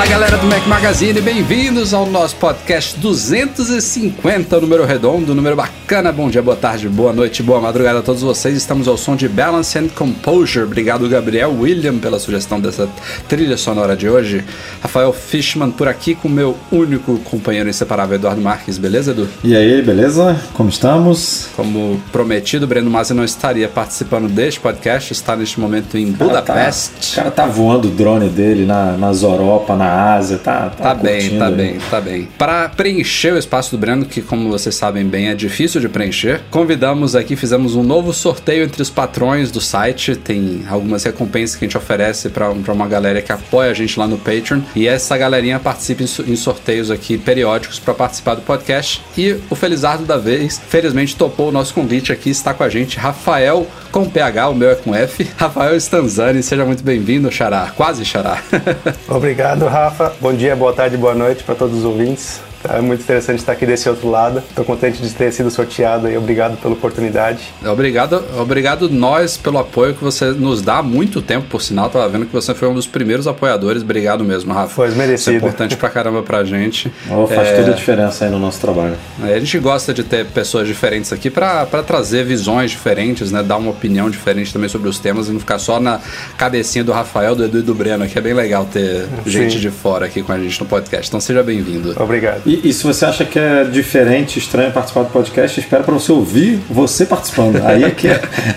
like 0.00 0.09
galera 0.20 0.36
do 0.36 0.46
Mac 0.48 0.66
Magazine, 0.66 1.18
bem-vindos 1.22 1.94
ao 1.94 2.04
nosso 2.04 2.36
podcast 2.36 2.94
250, 2.98 4.60
número 4.60 4.84
redondo, 4.84 5.34
número 5.34 5.56
bacana. 5.56 6.12
Bom 6.12 6.28
dia, 6.28 6.42
boa 6.42 6.58
tarde, 6.58 6.90
boa 6.90 7.10
noite, 7.10 7.42
boa 7.42 7.58
madrugada 7.58 8.00
a 8.00 8.02
todos 8.02 8.20
vocês. 8.20 8.54
Estamos 8.54 8.86
ao 8.86 8.98
som 8.98 9.16
de 9.16 9.26
Balance 9.26 9.78
and 9.78 9.88
Composure. 9.88 10.66
Obrigado, 10.66 11.08
Gabriel 11.08 11.56
William, 11.58 11.96
pela 11.98 12.18
sugestão 12.18 12.60
dessa 12.60 12.86
trilha 13.28 13.56
sonora 13.56 13.96
de 13.96 14.10
hoje. 14.10 14.44
Rafael 14.82 15.10
Fishman 15.10 15.70
por 15.70 15.88
aqui 15.88 16.14
com 16.14 16.28
meu 16.28 16.54
único 16.70 17.16
companheiro 17.20 17.70
inseparável, 17.70 18.16
Eduardo 18.16 18.42
Marques. 18.42 18.76
Beleza, 18.76 19.12
Edu? 19.12 19.26
E 19.42 19.56
aí, 19.56 19.80
beleza? 19.80 20.38
Como 20.52 20.68
estamos? 20.68 21.48
Como 21.56 21.98
prometido, 22.12 22.66
Breno 22.66 22.90
Masi 22.90 23.14
não 23.14 23.24
estaria 23.24 23.68
participando 23.68 24.28
deste 24.28 24.60
podcast, 24.60 25.14
está 25.14 25.34
neste 25.34 25.58
momento 25.58 25.96
em 25.96 26.10
O 26.10 26.12
cara 26.12 26.42
tá- 26.42 26.52
Budapeste. 26.52 27.12
o 27.12 27.16
cara 27.16 27.30
tá 27.30 27.46
voando 27.46 27.88
o 27.88 27.90
drone 27.90 28.28
dele 28.28 28.66
na, 28.66 28.98
nas 28.98 29.22
Europa, 29.22 29.74
na 29.74 30.09
Ásia, 30.09 30.09
tá, 30.42 30.70
tá, 30.70 30.70
Tá 30.70 30.94
bem, 30.94 31.38
tá 31.38 31.46
aí. 31.46 31.54
bem, 31.54 31.78
tá 31.90 32.00
bem. 32.00 32.28
Para 32.38 32.68
preencher 32.68 33.32
o 33.32 33.38
espaço 33.38 33.70
do 33.70 33.78
Breno, 33.78 34.04
que 34.04 34.20
como 34.22 34.48
vocês 34.48 34.74
sabem 34.74 35.04
bem 35.04 35.28
é 35.28 35.34
difícil 35.34 35.80
de 35.80 35.88
preencher, 35.88 36.40
convidamos 36.50 37.14
aqui, 37.14 37.36
fizemos 37.36 37.74
um 37.74 37.82
novo 37.82 38.12
sorteio 38.12 38.64
entre 38.64 38.82
os 38.82 38.90
patrões 38.90 39.50
do 39.50 39.60
site. 39.60 40.16
Tem 40.16 40.64
algumas 40.68 41.04
recompensas 41.04 41.56
que 41.56 41.64
a 41.64 41.68
gente 41.68 41.76
oferece 41.76 42.28
para 42.28 42.50
uma 42.50 42.86
galera 42.86 43.22
que 43.22 43.32
apoia 43.32 43.70
a 43.70 43.74
gente 43.74 43.98
lá 43.98 44.06
no 44.06 44.18
Patreon. 44.18 44.60
E 44.74 44.88
essa 44.88 45.16
galerinha 45.16 45.58
participa 45.58 46.02
em 46.02 46.36
sorteios 46.36 46.90
aqui 46.90 47.18
periódicos 47.18 47.78
para 47.78 47.94
participar 47.94 48.34
do 48.34 48.42
podcast. 48.42 49.02
E 49.16 49.36
o 49.48 49.54
Felizardo 49.54 50.04
da 50.04 50.16
vez, 50.16 50.60
felizmente 50.68 51.16
topou 51.16 51.48
o 51.48 51.52
nosso 51.52 51.74
convite 51.74 52.12
aqui, 52.12 52.30
está 52.30 52.54
com 52.54 52.62
a 52.62 52.68
gente 52.68 52.98
Rafael 52.98 53.66
com 53.90 54.08
PH, 54.08 54.48
o 54.48 54.54
meu 54.54 54.70
é 54.70 54.74
com 54.74 54.94
F. 54.94 55.28
Rafael 55.36 55.76
Stanzani, 55.76 56.42
seja 56.42 56.64
muito 56.64 56.82
bem-vindo, 56.82 57.30
Xará. 57.30 57.72
Quase 57.76 58.04
Xará. 58.04 58.38
Obrigado, 59.08 59.66
Rafa. 59.66 59.99
Bom 60.18 60.32
dia, 60.32 60.56
boa 60.56 60.72
tarde, 60.72 60.96
boa 60.96 61.14
noite 61.14 61.44
para 61.44 61.54
todos 61.54 61.76
os 61.76 61.84
ouvintes. 61.84 62.40
É 62.68 62.80
muito 62.80 63.02
interessante 63.02 63.38
estar 63.38 63.52
aqui 63.52 63.64
desse 63.64 63.88
outro 63.88 64.08
lado. 64.10 64.38
Estou 64.48 64.64
contente 64.64 65.00
de 65.02 65.10
ter 65.10 65.32
sido 65.32 65.50
sorteado 65.50 66.10
e 66.10 66.16
obrigado 66.16 66.56
pela 66.60 66.74
oportunidade. 66.74 67.52
Obrigado, 67.64 68.22
obrigado 68.38 68.88
nós 68.90 69.36
pelo 69.36 69.58
apoio 69.58 69.94
que 69.94 70.04
você 70.04 70.26
nos 70.32 70.60
dá 70.60 70.78
há 70.78 70.82
muito 70.82 71.22
tempo, 71.22 71.46
por 71.48 71.62
sinal. 71.62 71.88
Tava 71.88 72.08
vendo 72.08 72.26
que 72.26 72.32
você 72.32 72.54
foi 72.54 72.68
um 72.68 72.74
dos 72.74 72.86
primeiros 72.86 73.26
apoiadores. 73.26 73.82
Obrigado 73.82 74.24
mesmo, 74.24 74.52
Rafa. 74.52 74.74
Foi 74.74 74.90
merecido. 74.90 75.14
Isso 75.14 75.30
é 75.30 75.34
importante 75.36 75.76
pra 75.76 75.88
caramba 75.88 76.22
pra 76.22 76.44
gente. 76.44 76.92
Oh, 77.10 77.26
faz 77.26 77.48
É, 77.48 77.56
toda 77.56 77.72
a 77.72 77.74
diferença 77.74 78.24
aí 78.26 78.30
no 78.30 78.38
nosso 78.38 78.60
trabalho. 78.60 78.94
A 79.22 79.38
gente 79.38 79.58
gosta 79.58 79.94
de 79.94 80.02
ter 80.04 80.26
pessoas 80.26 80.66
diferentes 80.68 81.12
aqui 81.12 81.30
pra 81.30 81.64
pra 81.66 81.82
trazer 81.82 82.24
visões 82.24 82.70
diferentes, 82.70 83.32
né? 83.32 83.42
Dar 83.42 83.56
uma 83.56 83.70
opinião 83.70 84.10
diferente 84.10 84.52
também 84.52 84.68
sobre 84.68 84.88
os 84.88 84.98
temas 84.98 85.28
e 85.28 85.32
não 85.32 85.40
ficar 85.40 85.58
só 85.58 85.80
na 85.80 86.00
cabecinha 86.36 86.84
do 86.84 86.92
Rafael, 86.92 87.34
do 87.34 87.44
Edu 87.44 87.58
e 87.58 87.62
do 87.62 87.74
Breno, 87.74 88.06
que 88.06 88.18
é 88.18 88.20
bem 88.20 88.34
legal 88.34 88.66
ter 88.66 89.06
gente 89.26 89.58
de 89.60 89.70
fora 89.70 90.06
aqui 90.06 90.22
com 90.22 90.32
a 90.32 90.38
gente 90.38 90.60
no 90.60 90.66
podcast. 90.66 91.08
Então 91.08 91.20
seja 91.20 91.42
bem-vindo. 91.42 91.94
Obrigado. 92.00 92.49
E, 92.50 92.68
e 92.68 92.72
se 92.72 92.82
você 92.82 93.04
acha 93.04 93.24
que 93.24 93.38
é 93.38 93.62
diferente, 93.62 94.40
estranho 94.40 94.72
participar 94.72 95.04
do 95.04 95.10
podcast, 95.10 95.60
espera 95.60 95.84
para 95.84 95.94
você 95.94 96.10
ouvir 96.10 96.60
você 96.68 97.06
participando. 97.06 97.64
Aí 97.64 97.84
é 97.84 97.90
que, 97.92 98.08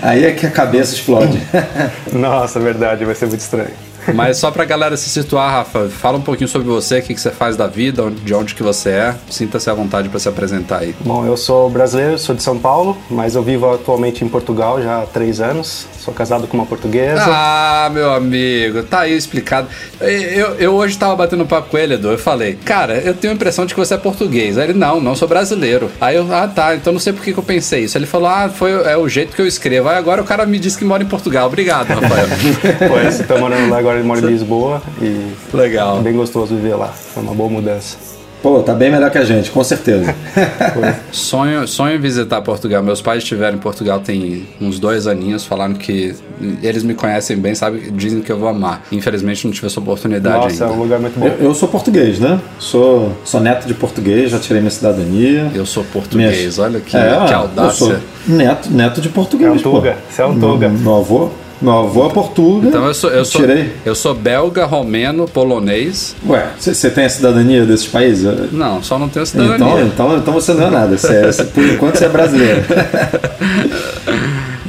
aí 0.02 0.24
é 0.24 0.32
que 0.32 0.44
a 0.44 0.50
cabeça 0.50 0.94
explode. 0.94 1.40
Nossa, 2.12 2.58
verdade, 2.58 3.04
vai 3.04 3.14
ser 3.14 3.26
muito 3.26 3.42
estranho. 3.42 3.70
Mas 4.12 4.38
só 4.38 4.50
pra 4.50 4.64
galera 4.64 4.96
se 4.96 5.08
situar, 5.08 5.50
Rafa, 5.50 5.88
fala 5.88 6.18
um 6.18 6.22
pouquinho 6.22 6.48
sobre 6.48 6.68
você, 6.68 6.98
o 6.98 7.02
que, 7.02 7.14
que 7.14 7.20
você 7.20 7.30
faz 7.30 7.56
da 7.56 7.66
vida, 7.66 8.10
de 8.10 8.34
onde 8.34 8.54
que 8.54 8.62
você 8.62 8.90
é. 8.90 9.14
Sinta-se 9.30 9.70
à 9.70 9.74
vontade 9.74 10.08
pra 10.08 10.18
se 10.18 10.28
apresentar 10.28 10.80
aí. 10.80 10.94
Bom, 11.00 11.24
eu 11.24 11.36
sou 11.36 11.70
brasileiro, 11.70 12.18
sou 12.18 12.34
de 12.34 12.42
São 12.42 12.58
Paulo, 12.58 12.96
mas 13.10 13.34
eu 13.34 13.42
vivo 13.42 13.72
atualmente 13.72 14.24
em 14.24 14.28
Portugal 14.28 14.82
já 14.82 15.02
há 15.02 15.06
três 15.06 15.40
anos. 15.40 15.86
Sou 15.98 16.12
casado 16.12 16.46
com 16.46 16.56
uma 16.56 16.66
portuguesa. 16.66 17.24
Ah, 17.26 17.90
meu 17.92 18.12
amigo, 18.12 18.82
tá 18.82 19.00
aí 19.00 19.16
explicado. 19.16 19.68
Eu, 20.00 20.54
eu 20.56 20.74
hoje 20.74 20.98
tava 20.98 21.16
batendo 21.16 21.46
papo 21.46 21.70
com 21.70 21.78
ele, 21.78 21.94
Edu. 21.94 22.10
Eu 22.10 22.18
falei, 22.18 22.58
cara, 22.64 22.98
eu 22.98 23.14
tenho 23.14 23.32
a 23.32 23.36
impressão 23.36 23.64
de 23.64 23.72
que 23.72 23.80
você 23.80 23.94
é 23.94 23.96
português. 23.96 24.58
Aí 24.58 24.64
ele, 24.64 24.78
não, 24.78 25.00
não 25.00 25.14
sou 25.14 25.26
brasileiro. 25.26 25.90
Aí 26.00 26.16
eu, 26.16 26.26
ah, 26.30 26.46
tá, 26.46 26.74
então 26.74 26.92
não 26.92 27.00
sei 27.00 27.12
por 27.12 27.22
que, 27.22 27.32
que 27.32 27.38
eu 27.38 27.44
pensei 27.44 27.84
isso. 27.84 27.96
Ele 27.96 28.06
falou, 28.06 28.28
ah, 28.28 28.50
foi 28.50 28.72
é 28.72 28.96
o 28.96 29.08
jeito 29.08 29.34
que 29.34 29.40
eu 29.40 29.46
escrevo. 29.46 29.88
Aí 29.88 29.96
agora 29.96 30.20
o 30.20 30.24
cara 30.24 30.44
me 30.44 30.58
disse 30.58 30.76
que 30.76 30.84
mora 30.84 31.02
em 31.02 31.06
Portugal. 31.06 31.46
Obrigado, 31.46 31.88
Rafael. 31.88 32.26
Pois, 32.88 33.20
estou 33.20 33.38
morando 33.38 33.70
lá 33.70 33.78
agora, 33.78 33.93
eu 33.98 34.04
moro 34.04 34.20
em 34.28 34.32
Lisboa 34.32 34.82
e 35.00 35.32
Legal. 35.56 35.98
é 35.98 36.02
bem 36.02 36.12
gostoso 36.14 36.54
viver 36.54 36.74
lá. 36.74 36.88
Foi 36.88 37.22
uma 37.22 37.34
boa 37.34 37.48
mudança. 37.50 37.96
Pô, 38.42 38.60
tá 38.62 38.74
bem 38.74 38.90
melhor 38.90 39.10
que 39.10 39.16
a 39.16 39.24
gente, 39.24 39.50
com 39.50 39.64
certeza. 39.64 40.14
Sonho, 41.10 41.66
sonho 41.66 41.96
em 41.96 41.98
visitar 41.98 42.42
Portugal. 42.42 42.82
Meus 42.82 43.00
pais 43.00 43.22
estiveram 43.22 43.56
em 43.56 43.60
Portugal 43.60 44.00
tem 44.00 44.46
uns 44.60 44.78
dois 44.78 45.06
aninhos, 45.06 45.44
falaram 45.46 45.72
que 45.72 46.14
eles 46.62 46.82
me 46.82 46.92
conhecem 46.92 47.38
bem, 47.38 47.54
sabe? 47.54 47.90
Dizem 47.92 48.20
que 48.20 48.30
eu 48.30 48.38
vou 48.38 48.48
amar. 48.48 48.82
Infelizmente 48.92 49.46
não 49.46 49.52
tive 49.54 49.66
essa 49.66 49.80
oportunidade 49.80 50.36
Nossa, 50.44 50.64
é 50.64 50.66
ainda. 50.66 50.78
um 50.78 50.82
lugar 50.82 51.00
muito 51.00 51.18
bom. 51.18 51.26
Eu, 51.26 51.32
eu 51.46 51.54
sou 51.54 51.68
português, 51.68 52.18
né? 52.18 52.38
Sou, 52.58 53.12
sou 53.24 53.40
neto 53.40 53.66
de 53.66 53.72
português, 53.72 54.30
já 54.30 54.38
tirei 54.38 54.60
minha 54.60 54.70
cidadania. 54.70 55.50
Eu 55.54 55.64
sou 55.64 55.82
português, 55.84 56.36
Minhas- 56.38 56.58
olha 56.58 56.80
que, 56.80 56.94
É, 56.96 57.24
que 57.26 57.32
eu 57.32 57.38
audácia. 57.38 57.86
sou 57.86 57.96
neto, 58.28 58.70
neto 58.70 59.00
de 59.00 59.08
português. 59.08 59.48
É 59.50 59.52
um 59.54 59.58
pô. 59.58 59.70
Tuga, 59.76 59.96
você 60.10 60.20
é 60.22 60.26
um 60.26 60.38
Tuga. 60.38 60.68
Meu, 60.68 60.78
meu 60.80 60.96
avô, 60.96 61.30
meu 61.62 61.72
avô 61.72 62.06
é 62.06 62.12
portuga. 62.12 62.68
Então 62.68 62.84
eu 62.86 62.94
sou, 62.94 63.10
eu 63.10 63.24
sou, 63.24 63.40
Tirei. 63.40 63.72
eu 63.84 63.94
sou 63.94 64.14
belga, 64.14 64.64
romeno, 64.64 65.26
polonês. 65.26 66.14
Ué, 66.28 66.46
você 66.58 66.90
tem 66.90 67.04
a 67.04 67.08
cidadania 67.08 67.64
desses 67.64 67.86
países? 67.86 68.52
Não, 68.52 68.82
só 68.82 68.98
não 68.98 69.08
tenho 69.08 69.24
cidadania. 69.24 69.56
Então, 69.56 69.86
então, 69.86 70.16
então 70.18 70.34
você 70.34 70.52
não 70.54 70.66
é 70.66 70.70
nada. 70.70 70.96
Você 70.98 71.14
é- 71.14 71.44
por 71.44 71.64
enquanto 71.64 71.96
você 71.96 72.04
é 72.04 72.08
brasileiro. 72.08 72.62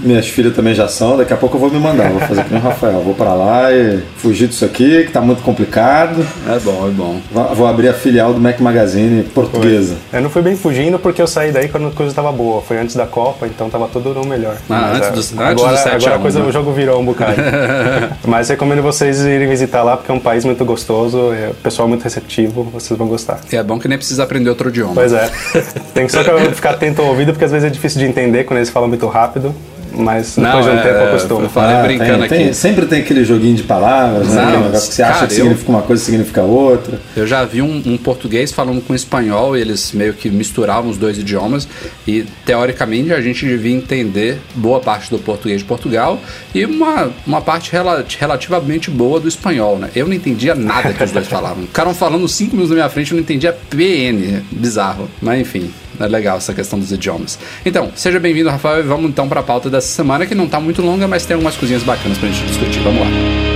Minhas 0.06 0.28
filhas 0.28 0.56
também 0.56 0.74
já 0.76 0.88
são, 0.88 1.18
daqui 1.18 1.34
a 1.34 1.38
pouco 1.38 1.56
eu 1.56 1.60
vou 1.60 1.72
me 1.72 1.80
mandar, 1.80 2.10
vou 2.12 2.20
fazer 2.22 2.44
que 2.44 2.54
nem 2.54 2.62
o 2.62 2.64
Rafael. 2.64 3.02
Vou 3.02 3.14
pra 3.16 3.34
lá 3.34 3.72
e 3.74 4.00
fugir 4.18 4.48
disso 4.48 4.64
aqui, 4.64 5.04
que 5.06 5.12
tá 5.12 5.20
muito 5.20 5.42
complicado. 5.42 6.26
É 6.48 6.60
bom, 6.60 6.88
é 6.88 6.92
bom. 6.92 7.20
Vou 7.56 7.66
abrir 7.68 7.90
a 7.90 7.94
filial 7.94 8.34
do 8.34 8.40
Mac 8.40 8.60
Magazine 8.60 9.24
portuguesa. 9.24 9.96
Eu 10.14 10.22
não 10.22 10.30
fui 10.30 10.42
bem 10.42 10.56
fugindo 10.56 11.00
porque 11.00 11.22
eu 11.22 11.28
saí 11.28 11.52
daí 11.52 11.68
quando 11.70 11.88
a 11.88 11.92
coisa 11.92 12.14
tava 12.14 12.32
boa. 12.32 12.62
Foi 12.62 12.78
antes 12.78 12.96
da 12.96 13.08
Copa, 13.08 13.48
então 13.48 13.70
tava 13.70 13.88
tudo 13.88 14.14
no 14.14 14.26
melhor. 14.26 14.56
Ah, 14.70 14.92
Mas, 14.94 14.98
antes 14.98 15.08
é, 15.08 15.12
dos- 15.12 15.32
antes 15.34 15.42
agora, 15.64 15.72
do 15.72 15.78
7 15.78 15.88
a 15.90 15.96
agora 15.96 16.16
a 16.16 16.18
1, 16.18 16.22
coisa, 16.22 16.40
né? 16.40 16.46
o 16.46 16.52
jogo 16.52 16.72
virou 16.72 17.02
um 17.02 17.06
bocado. 17.06 17.36
Mas 18.28 18.50
recomendo 18.50 18.82
vocês 18.84 19.20
irem 19.22 19.48
visitar 19.48 19.82
lá 19.84 19.98
porque 19.98 20.12
é 20.12 20.14
um 20.16 20.20
país 20.20 20.46
muito 20.46 20.64
gostoso, 20.66 21.34
é, 21.34 21.50
o 21.50 21.54
pessoal 21.56 21.88
muito 21.88 22.04
receptivo, 22.04 22.64
vocês 22.64 22.98
vão 22.98 23.08
gostar. 23.08 23.40
E 23.52 23.56
é 23.56 23.64
bom 23.64 23.80
que 23.80 23.88
nem 23.88 23.98
precisa 23.98 24.24
aprender 24.24 24.50
outro 24.50 24.70
idioma. 24.70 24.94
Pois 24.94 25.14
é. 25.14 25.30
Tem 25.94 26.06
que 26.06 26.12
só 26.12 26.20
ficar 26.54 26.72
atento 26.72 27.02
ao 27.02 27.08
ouvido 27.08 27.32
porque 27.32 27.46
às 27.46 27.52
vezes 27.52 27.66
é 27.66 27.70
difícil 27.70 28.00
de 28.00 28.06
entender 28.06 28.44
quando 28.44 28.58
eles 28.58 28.70
falam 28.70 28.88
muito 28.90 29.08
rápido, 29.08 29.54
mas 29.97 30.38
Não, 30.38 30.45
depois 30.45 30.66
de 30.66 30.72
um 30.72 30.75
é, 30.75 30.83
tempo 30.83 31.06
acostuma. 31.06 31.41
eu 31.44 31.50
falei 31.50 31.75
Ah, 31.75 31.83
brincando 31.83 32.19
tem- 32.19 32.29
tem- 32.29 32.45
aqui. 32.47 32.53
sempre 32.56 32.85
tem 32.85 33.00
aquele 33.01 33.23
joguinho 33.25 33.56
de 33.56 33.63
palavras, 33.63 34.28
né? 34.29 34.41
Não, 34.45 34.63
negócio 34.66 34.89
que 34.89 34.95
você 34.95 35.03
acha 35.03 35.13
cara, 35.13 35.28
que 35.28 35.33
eu- 35.33 35.38
significa 35.38 35.69
uma 35.72 35.81
coisa 35.81 36.03
significa 36.03 36.41
outra. 36.41 37.00
Eu 37.16 37.25
já 37.28 37.44
vi 37.45 37.61
um, 37.61 37.81
um 37.85 37.97
português 37.97 38.51
falando 38.51 38.81
com 38.81 38.94
espanhol 38.94 39.57
e 39.57 39.61
eles 39.61 39.91
meio 39.91 40.13
que 40.13 40.29
misturavam 40.29 40.89
os 40.89 40.97
dois 40.97 41.17
idiomas 41.17 41.67
e 42.07 42.25
teoricamente 42.45 43.13
a 43.13 43.22
gente 43.22 43.45
devia 43.45 43.75
entender 43.75 44.39
boa 44.56 44.79
parte 44.79 45.09
do 45.09 45.17
português 45.19 45.59
de 45.61 45.66
Portugal 45.66 46.19
e 46.53 46.65
uma, 46.65 47.09
uma 47.25 47.41
parte 47.41 47.71
rela- 47.71 48.06
relativamente 48.19 48.89
boa 48.89 49.19
do 49.19 49.27
espanhol, 49.27 49.77
né? 49.77 49.89
Eu 49.95 50.07
não 50.07 50.13
entendia 50.13 50.56
nada 50.56 50.94
que 50.94 51.03
os 51.03 51.12
dois 51.12 51.27
falavam. 51.27 51.63
Ficaram 51.68 51.94
falando 51.94 52.27
cinco 52.27 52.51
minutos 52.56 52.69
na 52.71 52.75
minha 52.75 52.89
frente 52.89 53.12
eu 53.12 53.15
não 53.15 53.21
entendia 53.24 53.51
PN, 53.69 54.41
bizarro. 54.51 55.09
Mas 55.21 55.39
enfim, 55.41 55.69
é 56.00 56.07
legal 56.07 56.38
essa 56.38 56.53
questão 56.53 56.77
dos 56.80 56.91
idiomas. 56.91 57.38
Então, 57.65 57.89
seja 57.95 58.19
bem-vindo, 58.19 58.50
Rafael, 58.50 58.80
e 58.80 58.83
vamos 58.83 59.09
então 59.09 59.27
para 59.30 59.39
a 59.39 59.44
pauta 59.44 59.69
semana 59.94 60.26
que 60.26 60.36
não 60.36 60.48
tá 60.48 60.60
muito 60.60 60.82
longa, 60.82 61.08
mas 61.08 61.26
tem 61.26 61.36
algumas 61.36 61.56
coisinhas 61.56 61.84
bacanas 61.84 62.18
pra 62.18 62.30
gente 62.30 62.46
discutir. 62.46 62.80
Vamos 62.80 63.02
lá. 63.02 63.55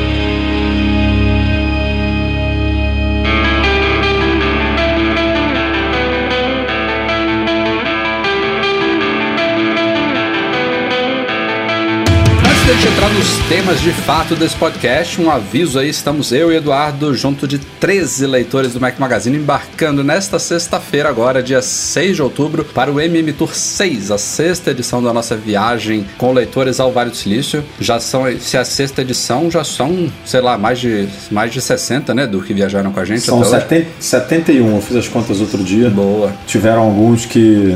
Da 12.69 12.75
gente 12.75 12.88
entrar 12.88 13.10
nos 13.10 13.38
temas 13.48 13.81
de 13.81 13.92
fato 13.92 14.36
desse 14.36 14.56
podcast, 14.56 15.19
um 15.19 15.31
aviso 15.31 15.80
aí, 15.80 15.89
estamos 15.89 16.31
eu 16.31 16.51
e 16.51 16.57
Eduardo 16.57 17.16
junto 17.16 17.48
de 17.48 17.57
13 17.57 18.27
leitores 18.27 18.74
do 18.74 18.80
Mac 18.80 19.00
Magazine 19.00 19.38
embarcando 19.38 20.04
nesta 20.04 20.38
sexta-feira 20.38 21.10
agora, 21.10 21.42
dia 21.42 21.63
6 21.63 22.18
de 22.18 22.21
outubro, 22.21 22.63
para 22.63 22.92
o 22.92 23.01
MM 23.01 23.33
Tour 23.33 23.56
6, 23.56 24.12
a 24.12 24.19
sexta 24.19 24.69
edição 24.69 25.01
da 25.01 25.12
nossa 25.12 25.36
viagem 25.36 26.06
com 26.19 26.31
leitores 26.31 26.80
ao 26.80 26.92
Vale 26.92 27.10
do 27.10 27.16
Silício. 27.16 27.63
Já 27.80 28.00
são, 28.00 28.25
se 28.39 28.56
é 28.56 28.60
a 28.60 28.66
sexta 28.66 29.01
edição, 29.01 29.50
já 29.50 29.63
são, 29.63 30.07
sei 30.24 30.42
lá, 30.42 30.56
mais 30.56 30.80
de, 30.80 31.07
mais 31.31 31.51
de 31.51 31.62
60, 31.62 32.13
né, 32.13 32.27
do 32.27 32.39
que 32.39 32.54
viajaram 32.54 32.92
com 32.92 33.00
a 33.00 33.06
gente 33.06 33.21
São 33.21 33.44
70, 33.44 33.89
71, 34.00 34.75
eu 34.75 34.81
fiz 34.81 34.95
as 34.95 35.07
contas 35.07 35.42
outro 35.42 35.63
dia. 35.63 35.89
Boa. 35.89 36.31
Tiveram 36.45 36.83
alguns 36.83 37.25
que. 37.25 37.75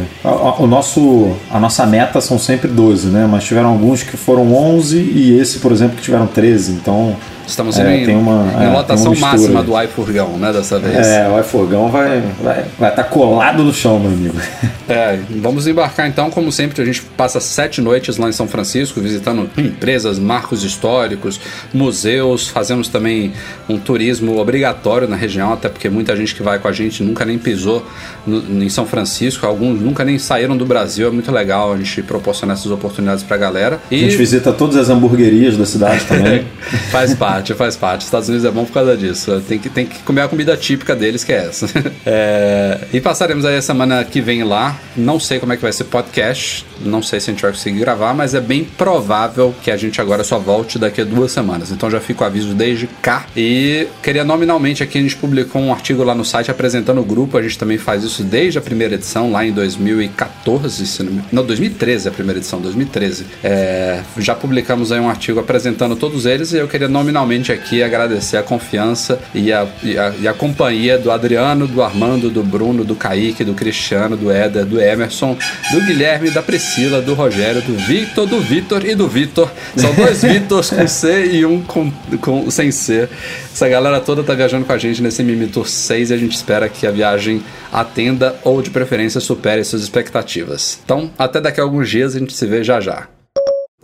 O 0.59 0.67
nosso, 0.67 1.35
a 1.49 1.59
nossa 1.59 1.83
meta 1.87 2.21
são 2.21 2.37
sempre 2.37 2.67
12, 2.67 3.07
né? 3.07 3.27
Mas 3.29 3.45
tiveram 3.45 3.69
alguns 3.69 4.03
que 4.03 4.15
foram 4.15 4.53
11 4.53 4.82
e 4.91 5.37
esse, 5.39 5.59
por 5.59 5.71
exemplo, 5.71 5.95
que 5.95 6.01
tiveram 6.01 6.27
13. 6.27 6.73
Então 6.73 7.15
Estamos 7.45 7.77
é, 7.77 8.03
em, 8.03 8.15
uma, 8.15 8.51
em 8.59 8.65
é, 8.65 8.69
lotação 8.69 9.13
máxima 9.15 9.61
do 9.61 9.79
iFurgão, 9.83 10.37
né, 10.37 10.51
dessa 10.51 10.79
vez. 10.79 11.07
É, 11.07 11.27
o 11.27 11.39
iFurgão 11.39 11.89
vai 11.89 12.19
estar 12.19 12.43
vai, 12.43 12.65
vai 12.79 12.95
tá 12.95 13.03
colado 13.03 13.63
no 13.63 13.73
chão, 13.73 13.99
meu 13.99 14.11
amigo. 14.11 14.35
É, 14.85 15.17
vamos 15.37 15.65
embarcar 15.65 16.09
então, 16.09 16.29
como 16.29 16.51
sempre, 16.51 16.79
a 16.81 16.85
gente 16.85 17.01
passa 17.01 17.39
sete 17.39 17.79
noites 17.79 18.17
lá 18.17 18.27
em 18.27 18.33
São 18.33 18.49
Francisco, 18.49 18.99
visitando 18.99 19.49
empresas, 19.57 20.19
marcos 20.19 20.61
históricos, 20.61 21.39
museus, 21.73 22.49
fazemos 22.49 22.89
também 22.89 23.31
um 23.69 23.79
turismo 23.79 24.37
obrigatório 24.37 25.07
na 25.07 25.15
região, 25.15 25.53
até 25.53 25.69
porque 25.69 25.89
muita 25.89 26.17
gente 26.17 26.35
que 26.35 26.43
vai 26.43 26.59
com 26.59 26.67
a 26.67 26.73
gente 26.73 27.01
nunca 27.01 27.23
nem 27.23 27.37
pisou 27.37 27.83
no, 28.27 28.61
em 28.61 28.69
São 28.69 28.85
Francisco, 28.85 29.47
alguns 29.47 29.79
nunca 29.79 30.03
nem 30.03 30.19
saíram 30.19 30.55
do 30.57 30.65
Brasil, 30.65 31.07
é 31.07 31.11
muito 31.11 31.31
legal 31.31 31.71
a 31.71 31.77
gente 31.77 32.03
proporcionar 32.03 32.57
essas 32.57 32.69
oportunidades 32.69 33.23
pra 33.23 33.37
galera. 33.37 33.79
E... 33.89 33.95
A 33.95 33.99
gente 33.99 34.17
visita 34.17 34.51
todas 34.51 34.75
as 34.75 34.89
hamburguerias 34.89 35.55
da 35.55 35.65
cidade 35.65 36.03
também. 36.05 36.45
Faz 36.91 37.15
parte 37.15 37.32
parte, 37.33 37.53
faz 37.55 37.75
parte. 37.75 38.01
Estados 38.01 38.29
Unidos 38.29 38.45
é 38.45 38.51
bom 38.51 38.63
por 38.65 38.73
causa 38.73 38.95
disso. 38.95 39.43
Tem 39.47 39.57
que, 39.57 39.69
tem 39.69 39.85
que 39.87 39.99
comer 40.03 40.21
a 40.21 40.27
comida 40.27 40.55
típica 40.55 40.95
deles, 40.95 41.23
que 41.23 41.33
é 41.33 41.47
essa. 41.47 41.67
É, 42.05 42.79
e 42.91 42.99
passaremos 42.99 43.45
aí 43.45 43.55
a 43.55 43.61
semana 43.61 44.03
que 44.03 44.19
vem 44.19 44.43
lá. 44.43 44.77
Não 44.95 45.19
sei 45.19 45.39
como 45.39 45.53
é 45.53 45.55
que 45.55 45.61
vai 45.61 45.71
ser 45.71 45.85
podcast. 45.85 46.65
Não 46.83 47.01
sei 47.01 47.19
se 47.19 47.29
a 47.29 47.33
gente 47.33 47.41
vai 47.41 47.51
conseguir 47.51 47.79
gravar, 47.79 48.13
mas 48.13 48.33
é 48.33 48.41
bem 48.41 48.63
provável 48.63 49.53
que 49.61 49.71
a 49.71 49.77
gente 49.77 49.99
agora 49.99 50.23
só 50.23 50.37
volte 50.37 50.77
daqui 50.77 51.01
a 51.01 51.03
duas 51.03 51.31
semanas. 51.31 51.71
Então 51.71 51.89
já 51.89 51.99
fico 51.99 52.23
o 52.23 52.27
aviso 52.27 52.53
desde 52.53 52.87
cá. 53.01 53.25
E 53.35 53.87
queria 54.01 54.23
nominalmente 54.23 54.83
aqui, 54.83 54.97
a 54.97 55.01
gente 55.01 55.15
publicou 55.15 55.61
um 55.61 55.71
artigo 55.71 56.03
lá 56.03 56.13
no 56.15 56.25
site 56.25 56.51
apresentando 56.51 57.01
o 57.01 57.03
grupo. 57.03 57.37
A 57.37 57.41
gente 57.41 57.57
também 57.57 57.77
faz 57.77 58.03
isso 58.03 58.23
desde 58.23 58.57
a 58.57 58.61
primeira 58.61 58.95
edição, 58.95 59.31
lá 59.31 59.45
em 59.45 59.51
2014, 59.51 61.03
não, 61.03 61.25
não 61.31 61.45
2013 61.45 62.07
a 62.07 62.11
primeira 62.11 62.39
edição, 62.39 62.59
2013. 62.59 63.25
É, 63.43 64.01
já 64.17 64.35
publicamos 64.35 64.91
aí 64.91 64.99
um 64.99 65.09
artigo 65.09 65.39
apresentando 65.39 65.95
todos 65.95 66.25
eles 66.25 66.53
e 66.53 66.57
eu 66.57 66.67
queria 66.67 66.87
nominalmente 66.87 67.51
aqui 67.51 67.83
agradecer 67.83 68.37
a 68.37 68.43
confiança 68.43 69.19
e 69.33 69.51
a, 69.51 69.67
e 69.83 69.97
a, 69.97 70.13
e 70.19 70.27
a 70.27 70.33
companhia 70.33 70.97
do 70.97 71.11
Adriano, 71.11 71.67
do 71.67 71.81
Armando, 71.81 72.29
do 72.29 72.43
Bruno, 72.43 72.83
do 72.83 72.95
Kaique, 72.95 73.43
do 73.43 73.53
Cristiano, 73.53 74.15
do 74.17 74.31
Éder, 74.31 74.65
do 74.65 74.79
Emerson, 74.79 75.37
do 75.71 75.81
Guilherme, 75.81 76.29
da 76.29 76.41
Priscila, 76.41 76.72
do 77.05 77.13
Rogério, 77.13 77.61
do 77.61 77.75
Victor, 77.75 78.25
do 78.25 78.39
Vitor 78.39 78.85
e 78.85 78.95
do 78.95 79.07
Vitor. 79.07 79.49
São 79.77 79.93
dois 79.93 80.21
Vitors 80.23 80.69
com 80.71 80.87
C 80.87 81.25
e 81.25 81.45
um 81.45 81.61
com, 81.61 81.91
com, 82.19 82.49
sem 82.49 82.71
C. 82.71 83.07
Essa 83.53 83.69
galera 83.69 83.99
toda 83.99 84.23
tá 84.23 84.33
viajando 84.33 84.65
com 84.65 84.73
a 84.73 84.77
gente 84.77 85.01
nesse 85.01 85.23
Mimi 85.23 85.47
Tour 85.47 85.67
6 85.67 86.09
e 86.09 86.13
a 86.13 86.17
gente 86.17 86.35
espera 86.35 86.67
que 86.67 86.87
a 86.87 86.91
viagem 86.91 87.43
atenda 87.71 88.35
ou 88.43 88.61
de 88.61 88.71
preferência 88.71 89.21
supere 89.21 89.63
suas 89.63 89.83
expectativas. 89.83 90.79
Então, 90.83 91.11
até 91.17 91.39
daqui 91.39 91.59
a 91.59 91.63
alguns 91.63 91.89
dias 91.89 92.15
a 92.15 92.19
gente 92.19 92.33
se 92.33 92.45
vê 92.47 92.63
já 92.63 92.81
já. 92.81 93.07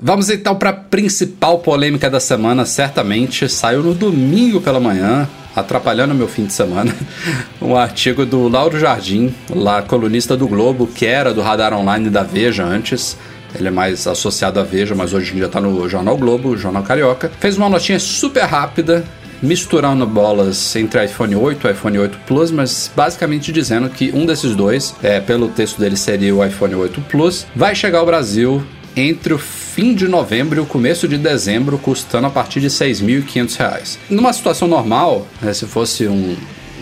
Vamos 0.01 0.29
então 0.29 0.55
para 0.55 0.69
a 0.69 0.73
principal 0.73 1.59
polêmica 1.59 2.09
da 2.09 2.21
semana, 2.21 2.65
certamente 2.65 3.49
saiu 3.49 3.83
no 3.83 3.93
domingo 3.93 4.61
pela 4.61 4.79
manhã, 4.79 5.27
atrapalhando 5.53 6.15
meu 6.15 6.27
fim 6.27 6.45
de 6.45 6.53
semana, 6.53 6.95
um 7.61 7.75
artigo 7.75 8.25
do 8.25 8.47
Lauro 8.47 8.79
Jardim, 8.79 9.35
lá 9.49 9.81
colunista 9.81 10.37
do 10.37 10.47
Globo, 10.47 10.87
que 10.87 11.05
era 11.05 11.33
do 11.33 11.41
Radar 11.41 11.73
Online 11.73 12.09
da 12.09 12.23
Veja 12.23 12.63
antes. 12.63 13.17
Ele 13.53 13.67
é 13.67 13.71
mais 13.71 14.07
associado 14.07 14.57
à 14.57 14.63
Veja, 14.63 14.95
mas 14.95 15.13
hoje 15.13 15.33
em 15.33 15.35
dia 15.35 15.47
está 15.47 15.59
no 15.59 15.89
Jornal 15.89 16.15
Globo, 16.15 16.55
Jornal 16.55 16.83
Carioca. 16.83 17.29
Fez 17.37 17.57
uma 17.57 17.67
notinha 17.67 17.99
super 17.99 18.43
rápida, 18.43 19.03
misturando 19.41 20.07
bolas 20.07 20.77
entre 20.77 21.03
iPhone 21.03 21.35
8 21.35 21.67
e 21.67 21.71
iPhone 21.71 21.99
8 21.99 22.19
Plus, 22.25 22.51
mas 22.51 22.89
basicamente 22.95 23.51
dizendo 23.51 23.89
que 23.89 24.11
um 24.13 24.25
desses 24.25 24.55
dois, 24.55 24.95
é, 25.03 25.19
pelo 25.19 25.49
texto 25.49 25.77
dele 25.77 25.97
seria 25.97 26.33
o 26.33 26.45
iPhone 26.45 26.75
8 26.75 27.01
Plus, 27.01 27.45
vai 27.53 27.75
chegar 27.75 27.99
ao 27.99 28.05
Brasil 28.05 28.63
entre 28.95 29.33
o 29.33 29.37
fim 29.79 29.93
de 29.93 30.09
novembro 30.09 30.59
e 30.59 30.61
o 30.61 30.65
começo 30.65 31.07
de 31.07 31.17
dezembro, 31.17 31.77
custando 31.77 32.27
a 32.27 32.29
partir 32.29 32.59
de 32.59 32.67
R$ 32.67 32.73
6.500. 32.73 33.97
Numa 34.09 34.33
situação 34.33 34.67
normal, 34.67 35.25
né, 35.41 35.53
se 35.53 35.65
fosse 35.65 36.05
um, 36.05 36.35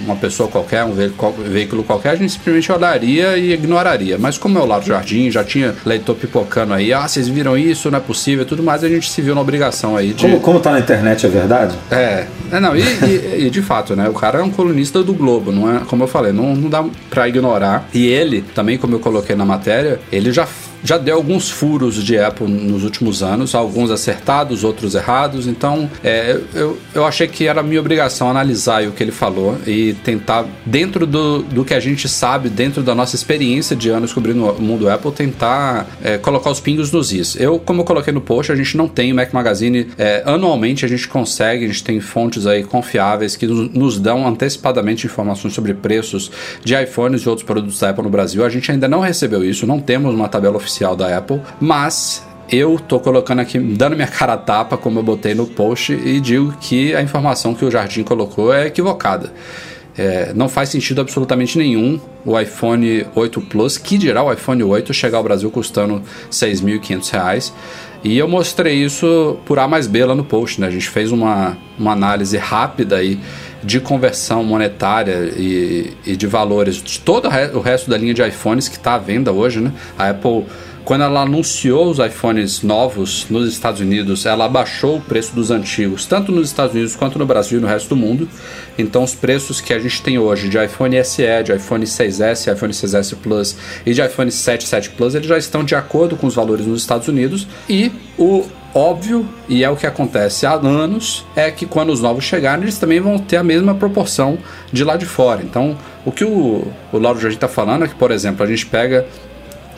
uma 0.03 0.15
pessoa 0.15 0.49
qualquer, 0.49 0.83
um 0.83 0.93
veículo 0.93 1.83
qualquer, 1.83 2.09
a 2.09 2.15
gente 2.15 2.31
simplesmente 2.31 2.71
olharia 2.71 3.37
e 3.37 3.53
ignoraria. 3.53 4.17
Mas 4.17 4.39
como 4.39 4.57
é 4.57 4.61
o 4.63 4.65
Lado 4.65 4.83
Jardim, 4.83 5.29
já 5.29 5.43
tinha 5.43 5.75
leitor 5.85 6.15
pipocando 6.15 6.73
aí, 6.73 6.91
ah, 6.91 7.07
vocês 7.07 7.27
viram 7.27 7.55
isso, 7.55 7.91
não 7.91 7.99
é 7.99 8.01
possível 8.01 8.43
tudo 8.45 8.63
mais, 8.63 8.83
a 8.83 8.89
gente 8.89 9.11
se 9.11 9.21
viu 9.21 9.35
na 9.35 9.41
obrigação 9.41 9.95
aí 9.95 10.13
de... 10.13 10.23
Como, 10.23 10.39
como 10.39 10.59
tá 10.59 10.71
na 10.71 10.79
internet, 10.79 11.23
é 11.23 11.29
verdade? 11.29 11.75
É, 11.91 12.25
é 12.51 12.59
não, 12.59 12.75
e, 12.75 12.81
e, 12.81 13.45
e, 13.45 13.49
de 13.51 13.61
fato, 13.61 13.95
né, 13.95 14.09
o 14.09 14.13
cara 14.13 14.39
é 14.39 14.43
um 14.43 14.49
colunista 14.49 15.03
do 15.03 15.13
Globo, 15.13 15.51
não 15.51 15.71
é, 15.71 15.81
como 15.81 16.03
eu 16.03 16.07
falei, 16.07 16.31
não, 16.31 16.55
não 16.55 16.67
dá 16.67 16.83
pra 17.11 17.27
ignorar. 17.27 17.87
E 17.93 18.07
ele, 18.07 18.41
também 18.55 18.75
como 18.75 18.95
eu 18.95 18.99
coloquei 18.99 19.35
na 19.35 19.45
matéria, 19.45 19.99
ele 20.11 20.31
já 20.31 20.47
já 20.83 20.97
deu 20.97 21.15
alguns 21.15 21.49
furos 21.49 22.03
de 22.03 22.17
Apple 22.17 22.47
nos 22.47 22.83
últimos 22.83 23.23
anos, 23.23 23.55
alguns 23.55 23.91
acertados, 23.91 24.63
outros 24.63 24.95
errados. 24.95 25.47
Então, 25.47 25.89
é, 26.03 26.39
eu, 26.53 26.77
eu 26.93 27.05
achei 27.05 27.27
que 27.27 27.47
era 27.47 27.61
minha 27.63 27.79
obrigação 27.79 28.29
analisar 28.29 28.83
o 28.87 28.91
que 28.91 29.03
ele 29.03 29.11
falou 29.11 29.57
e 29.65 29.93
tentar, 30.03 30.45
dentro 30.65 31.05
do, 31.05 31.41
do 31.41 31.65
que 31.65 31.73
a 31.73 31.79
gente 31.79 32.07
sabe, 32.07 32.49
dentro 32.49 32.81
da 32.81 32.95
nossa 32.95 33.15
experiência 33.15 33.75
de 33.75 33.89
anos 33.89 34.13
cobrindo 34.13 34.45
o 34.45 34.61
mundo 34.61 34.89
Apple, 34.89 35.11
tentar 35.11 35.87
é, 36.01 36.17
colocar 36.17 36.49
os 36.49 36.59
pingos 36.59 36.91
nos 36.91 37.11
is. 37.11 37.35
Eu, 37.39 37.59
como 37.59 37.81
eu 37.81 37.85
coloquei 37.85 38.13
no 38.13 38.21
post, 38.21 38.51
a 38.51 38.55
gente 38.55 38.77
não 38.77 38.87
tem 38.87 39.11
o 39.11 39.15
Mac 39.15 39.33
Magazine. 39.33 39.87
É, 39.97 40.23
anualmente 40.25 40.85
a 40.85 40.87
gente 40.87 41.07
consegue, 41.07 41.65
a 41.65 41.67
gente 41.67 41.83
tem 41.83 41.99
fontes 41.99 42.45
aí 42.45 42.63
confiáveis 42.63 43.35
que 43.35 43.45
nos 43.45 43.99
dão 43.99 44.27
antecipadamente 44.27 45.05
informações 45.05 45.53
sobre 45.53 45.73
preços 45.73 46.31
de 46.63 46.75
iPhones 46.81 47.21
e 47.21 47.29
outros 47.29 47.45
produtos 47.45 47.79
da 47.79 47.89
Apple 47.89 48.03
no 48.03 48.09
Brasil. 48.09 48.45
A 48.45 48.49
gente 48.49 48.71
ainda 48.71 48.87
não 48.87 48.99
recebeu 48.99 49.43
isso, 49.43 49.65
não 49.65 49.79
temos 49.79 50.13
uma 50.13 50.29
tabela 50.29 50.55
oficial 50.55 50.66
da 50.97 51.17
Apple, 51.17 51.41
mas 51.59 52.25
eu 52.49 52.79
tô 52.79 52.99
colocando 52.99 53.39
aqui, 53.39 53.59
dando 53.59 53.95
minha 53.95 54.07
cara 54.07 54.33
a 54.33 54.37
tapa, 54.37 54.77
como 54.77 54.99
eu 54.99 55.03
botei 55.03 55.35
no 55.35 55.47
post, 55.47 55.91
e 55.93 56.19
digo 56.19 56.53
que 56.59 56.95
a 56.95 57.01
informação 57.01 57.53
que 57.53 57.65
o 57.65 57.71
Jardim 57.71 58.03
colocou 58.03 58.53
é 58.53 58.67
equivocada. 58.67 59.33
É, 59.97 60.31
não 60.35 60.47
faz 60.47 60.69
sentido 60.69 61.01
absolutamente 61.01 61.57
nenhum 61.57 61.99
o 62.23 62.39
iPhone 62.39 63.05
8 63.15 63.41
Plus, 63.41 63.77
que 63.79 63.97
dirá 63.97 64.21
o 64.23 64.31
iPhone 64.31 64.63
8, 64.63 64.93
chegar 64.93 65.17
ao 65.17 65.23
Brasil 65.23 65.49
custando 65.49 65.95
R$ 65.95 66.03
6.500. 66.31 67.51
E 68.03 68.17
eu 68.17 68.27
mostrei 68.27 68.75
isso 68.75 69.37
por 69.45 69.57
A 69.57 69.67
mais 69.67 69.87
B 69.87 70.05
lá 70.05 70.13
no 70.13 70.23
post, 70.23 70.61
né? 70.61 70.67
A 70.67 70.69
gente 70.69 70.87
fez 70.87 71.11
uma, 71.11 71.57
uma 71.79 71.93
análise 71.93 72.37
rápida 72.37 72.97
aí 72.97 73.19
de 73.63 73.79
conversão 73.79 74.43
monetária 74.43 75.31
e, 75.35 75.93
e 76.05 76.15
de 76.15 76.27
valores 76.27 76.81
de 76.81 76.99
todo 76.99 77.27
o 77.53 77.59
resto 77.59 77.89
da 77.89 77.97
linha 77.97 78.13
de 78.13 78.21
iPhones 78.21 78.67
que 78.67 78.77
está 78.77 78.95
à 78.95 78.97
venda 78.97 79.31
hoje, 79.31 79.59
né? 79.59 79.71
A 79.97 80.09
Apple 80.09 80.45
quando 80.87 81.03
ela 81.03 81.23
anunciou 81.23 81.91
os 81.91 81.99
iPhones 81.99 82.61
novos 82.61 83.25
nos 83.29 83.51
Estados 83.51 83.81
Unidos, 83.81 84.25
ela 84.25 84.45
abaixou 84.45 84.95
o 84.95 85.01
preço 85.01 85.35
dos 85.35 85.51
antigos, 85.51 86.05
tanto 86.05 86.31
nos 86.31 86.47
Estados 86.47 86.73
Unidos 86.73 86.95
quanto 86.95 87.19
no 87.19 87.25
Brasil 87.25 87.59
e 87.59 87.61
no 87.61 87.67
resto 87.67 87.89
do 87.89 87.95
mundo. 87.97 88.29
Então, 88.77 89.03
os 89.03 89.13
preços 89.13 89.59
que 89.59 89.73
a 89.73 89.79
gente 89.79 90.01
tem 90.01 90.17
hoje 90.17 90.47
de 90.47 90.57
iPhone 90.57 91.03
SE, 91.03 91.43
de 91.43 91.53
iPhone 91.53 91.83
6S, 91.83 92.53
iPhone 92.53 92.71
6S 92.71 93.17
Plus 93.21 93.57
e 93.85 93.93
de 93.93 94.01
iPhone 94.01 94.31
7, 94.31 94.65
7 94.65 94.91
Plus, 94.91 95.13
eles 95.13 95.27
já 95.27 95.37
estão 95.37 95.61
de 95.61 95.75
acordo 95.75 96.15
com 96.15 96.25
os 96.25 96.35
valores 96.35 96.65
nos 96.65 96.79
Estados 96.79 97.09
Unidos. 97.09 97.45
E 97.67 97.91
o 98.17 98.45
óbvio, 98.77 99.27
e 99.49 99.63
é 99.63 99.69
o 99.69 99.75
que 99.75 99.87
acontece 99.87 100.45
há 100.45 100.53
anos, 100.53 101.25
é 101.35 101.49
que 101.49 101.65
quando 101.65 101.91
os 101.91 101.99
novos 101.99 102.23
chegarem, 102.23 102.63
eles 102.63 102.77
também 102.77 102.99
vão 102.99 103.17
ter 103.17 103.37
a 103.37 103.43
mesma 103.43 103.73
proporção 103.73 104.37
de 104.71 104.83
lá 104.83 104.95
de 104.95 105.05
fora. 105.05 105.41
Então, 105.43 105.75
o 106.05 106.11
que 106.11 106.23
o, 106.23 106.67
o 106.91 106.99
Lauro 106.99 107.19
Jardim 107.19 107.35
está 107.35 107.47
falando 107.47 107.85
é 107.85 107.87
que, 107.87 107.95
por 107.95 108.11
exemplo, 108.11 108.45
a 108.45 108.47
gente 108.47 108.67
pega 108.67 109.07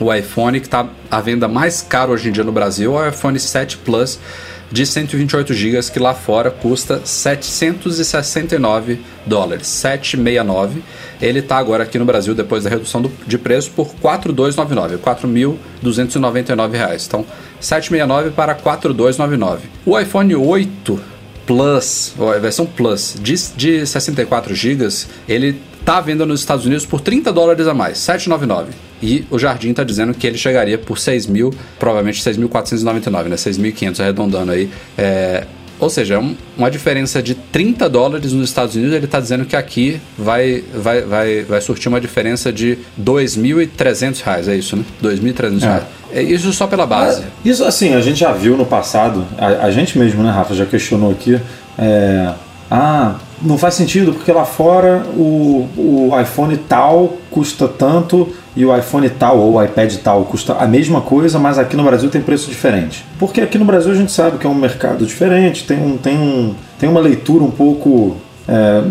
o 0.01 0.13
iPhone 0.13 0.59
que 0.59 0.67
está 0.67 0.87
à 1.09 1.21
venda 1.21 1.47
mais 1.47 1.81
caro 1.81 2.11
hoje 2.11 2.29
em 2.29 2.31
dia 2.31 2.43
no 2.43 2.51
Brasil 2.51 2.97
é 2.97 3.07
o 3.07 3.09
iPhone 3.09 3.37
7 3.39 3.77
Plus 3.77 4.19
de 4.71 4.85
128 4.85 5.53
GB 5.53 5.91
que 5.91 5.99
lá 5.99 6.13
fora 6.13 6.51
custa 6.51 7.01
769 7.03 8.99
dólares, 9.25 9.67
769. 9.67 10.83
Ele 11.21 11.39
está 11.39 11.57
agora 11.57 11.83
aqui 11.83 11.97
no 11.97 12.05
Brasil 12.05 12.35
depois 12.35 12.63
da 12.63 12.69
redução 12.69 13.01
do, 13.01 13.11
de 13.25 13.37
preço 13.37 13.71
por 13.71 13.87
4.299, 13.95 14.97
4.299 14.97 16.71
reais. 16.71 17.05
Então 17.07 17.25
769 17.59 18.31
para 18.31 18.55
4.299. 18.55 19.59
O 19.85 19.99
iPhone 19.99 20.35
8 20.35 20.99
Plus, 21.45 22.13
ou 22.17 22.31
a 22.31 22.37
versão 22.37 22.65
Plus 22.65 23.15
de, 23.19 23.33
de 23.55 23.85
64 23.85 24.53
GB, 24.53 24.87
ele 25.27 25.59
está 25.79 25.99
venda 25.99 26.23
nos 26.23 26.41
Estados 26.41 26.65
Unidos 26.65 26.85
por 26.85 27.01
30 27.01 27.33
dólares 27.33 27.65
a 27.65 27.73
mais, 27.73 27.97
799. 27.97 28.88
E 29.01 29.25
o 29.29 29.39
Jardim 29.39 29.71
está 29.71 29.83
dizendo 29.83 30.13
que 30.13 30.27
ele 30.27 30.37
chegaria 30.37 30.77
por 30.77 30.99
6 30.99 31.27
mil, 31.27 31.53
provavelmente 31.77 32.21
6.499, 32.21 33.25
né? 33.25 33.35
6.500 33.35 33.99
arredondando 33.99 34.51
aí. 34.51 34.69
É, 34.97 35.45
ou 35.79 35.89
seja, 35.89 36.15
é 36.15 36.35
uma 36.57 36.69
diferença 36.69 37.23
de 37.23 37.33
30 37.33 37.89
dólares 37.89 38.33
nos 38.33 38.49
Estados 38.49 38.75
Unidos, 38.75 38.93
ele 38.93 39.05
está 39.05 39.19
dizendo 39.19 39.45
que 39.45 39.55
aqui 39.55 40.01
vai, 40.17 40.61
vai, 40.73 41.01
vai, 41.01 41.43
vai 41.43 41.61
surtir 41.61 41.87
uma 41.87 42.01
diferença 42.01 42.51
de 42.51 42.77
2.300 43.01 44.21
reais, 44.21 44.47
é 44.49 44.55
isso, 44.55 44.75
né? 44.75 44.83
2.300 45.01 45.63
é. 45.63 45.65
reais. 45.65 45.83
É 46.11 46.21
isso 46.21 46.51
só 46.51 46.67
pela 46.67 46.85
base. 46.85 47.23
Isso, 47.45 47.63
assim, 47.63 47.93
a 47.93 48.01
gente 48.01 48.19
já 48.19 48.33
viu 48.33 48.57
no 48.57 48.65
passado, 48.65 49.25
a, 49.37 49.65
a 49.65 49.71
gente 49.71 49.97
mesmo, 49.97 50.21
né, 50.21 50.31
Rafa, 50.31 50.53
já 50.53 50.65
questionou 50.65 51.11
aqui, 51.11 51.39
é, 51.77 52.33
ah, 52.69 53.15
não 53.41 53.57
faz 53.57 53.75
sentido 53.75 54.13
porque 54.13 54.31
lá 54.31 54.45
fora 54.45 55.03
o, 55.15 55.67
o 55.77 56.21
iPhone 56.21 56.57
tal 56.57 57.17
custa 57.31 57.67
tanto 57.67 58.31
e 58.55 58.65
o 58.65 58.75
iPhone 58.75 59.09
tal 59.09 59.37
ou 59.37 59.55
o 59.55 59.63
iPad 59.63 59.93
tal 59.97 60.25
custa 60.25 60.53
a 60.53 60.67
mesma 60.67 61.01
coisa, 61.01 61.39
mas 61.39 61.57
aqui 61.57 61.75
no 61.75 61.83
Brasil 61.83 62.09
tem 62.09 62.21
preço 62.21 62.49
diferente. 62.49 63.05
Porque 63.17 63.41
aqui 63.41 63.57
no 63.57 63.65
Brasil 63.65 63.91
a 63.91 63.95
gente 63.95 64.11
sabe 64.11 64.37
que 64.37 64.45
é 64.45 64.49
um 64.49 64.55
mercado 64.55 65.05
diferente, 65.05 65.63
tem, 65.65 65.77
um, 65.77 65.97
tem, 65.97 66.17
um, 66.17 66.53
tem 66.79 66.89
uma 66.89 66.99
leitura 66.99 67.43
um 67.43 67.51
pouco 67.51 68.17
é, 68.47 68.83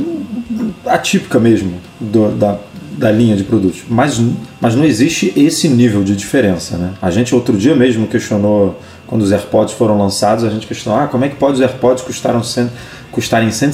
atípica 0.87 1.39
mesmo 1.39 1.75
do, 2.01 2.31
da, 2.31 2.57
da 2.97 3.11
linha 3.11 3.37
de 3.37 3.45
produtos. 3.45 3.83
Mas, 3.89 4.21
mas 4.61 4.75
não 4.75 4.85
existe 4.85 5.33
esse 5.37 5.69
nível 5.69 6.03
de 6.03 6.17
diferença. 6.17 6.77
Né? 6.77 6.93
A 7.01 7.11
gente 7.11 7.35
outro 7.35 7.57
dia 7.57 7.75
mesmo 7.75 8.07
questionou, 8.07 8.81
quando 9.07 9.23
os 9.23 9.33
AirPods 9.33 9.75
foram 9.75 9.99
lançados, 9.99 10.45
a 10.45 10.51
gente 10.51 10.67
questionou 10.67 11.01
ah, 11.01 11.07
como 11.07 11.25
é 11.25 11.29
que 11.29 11.37
pode 11.37 11.55
os 11.55 11.61
AirPods 11.61 12.03
custaram 12.03 12.43
100 12.43 12.71
custarem 13.11 13.51
100, 13.51 13.71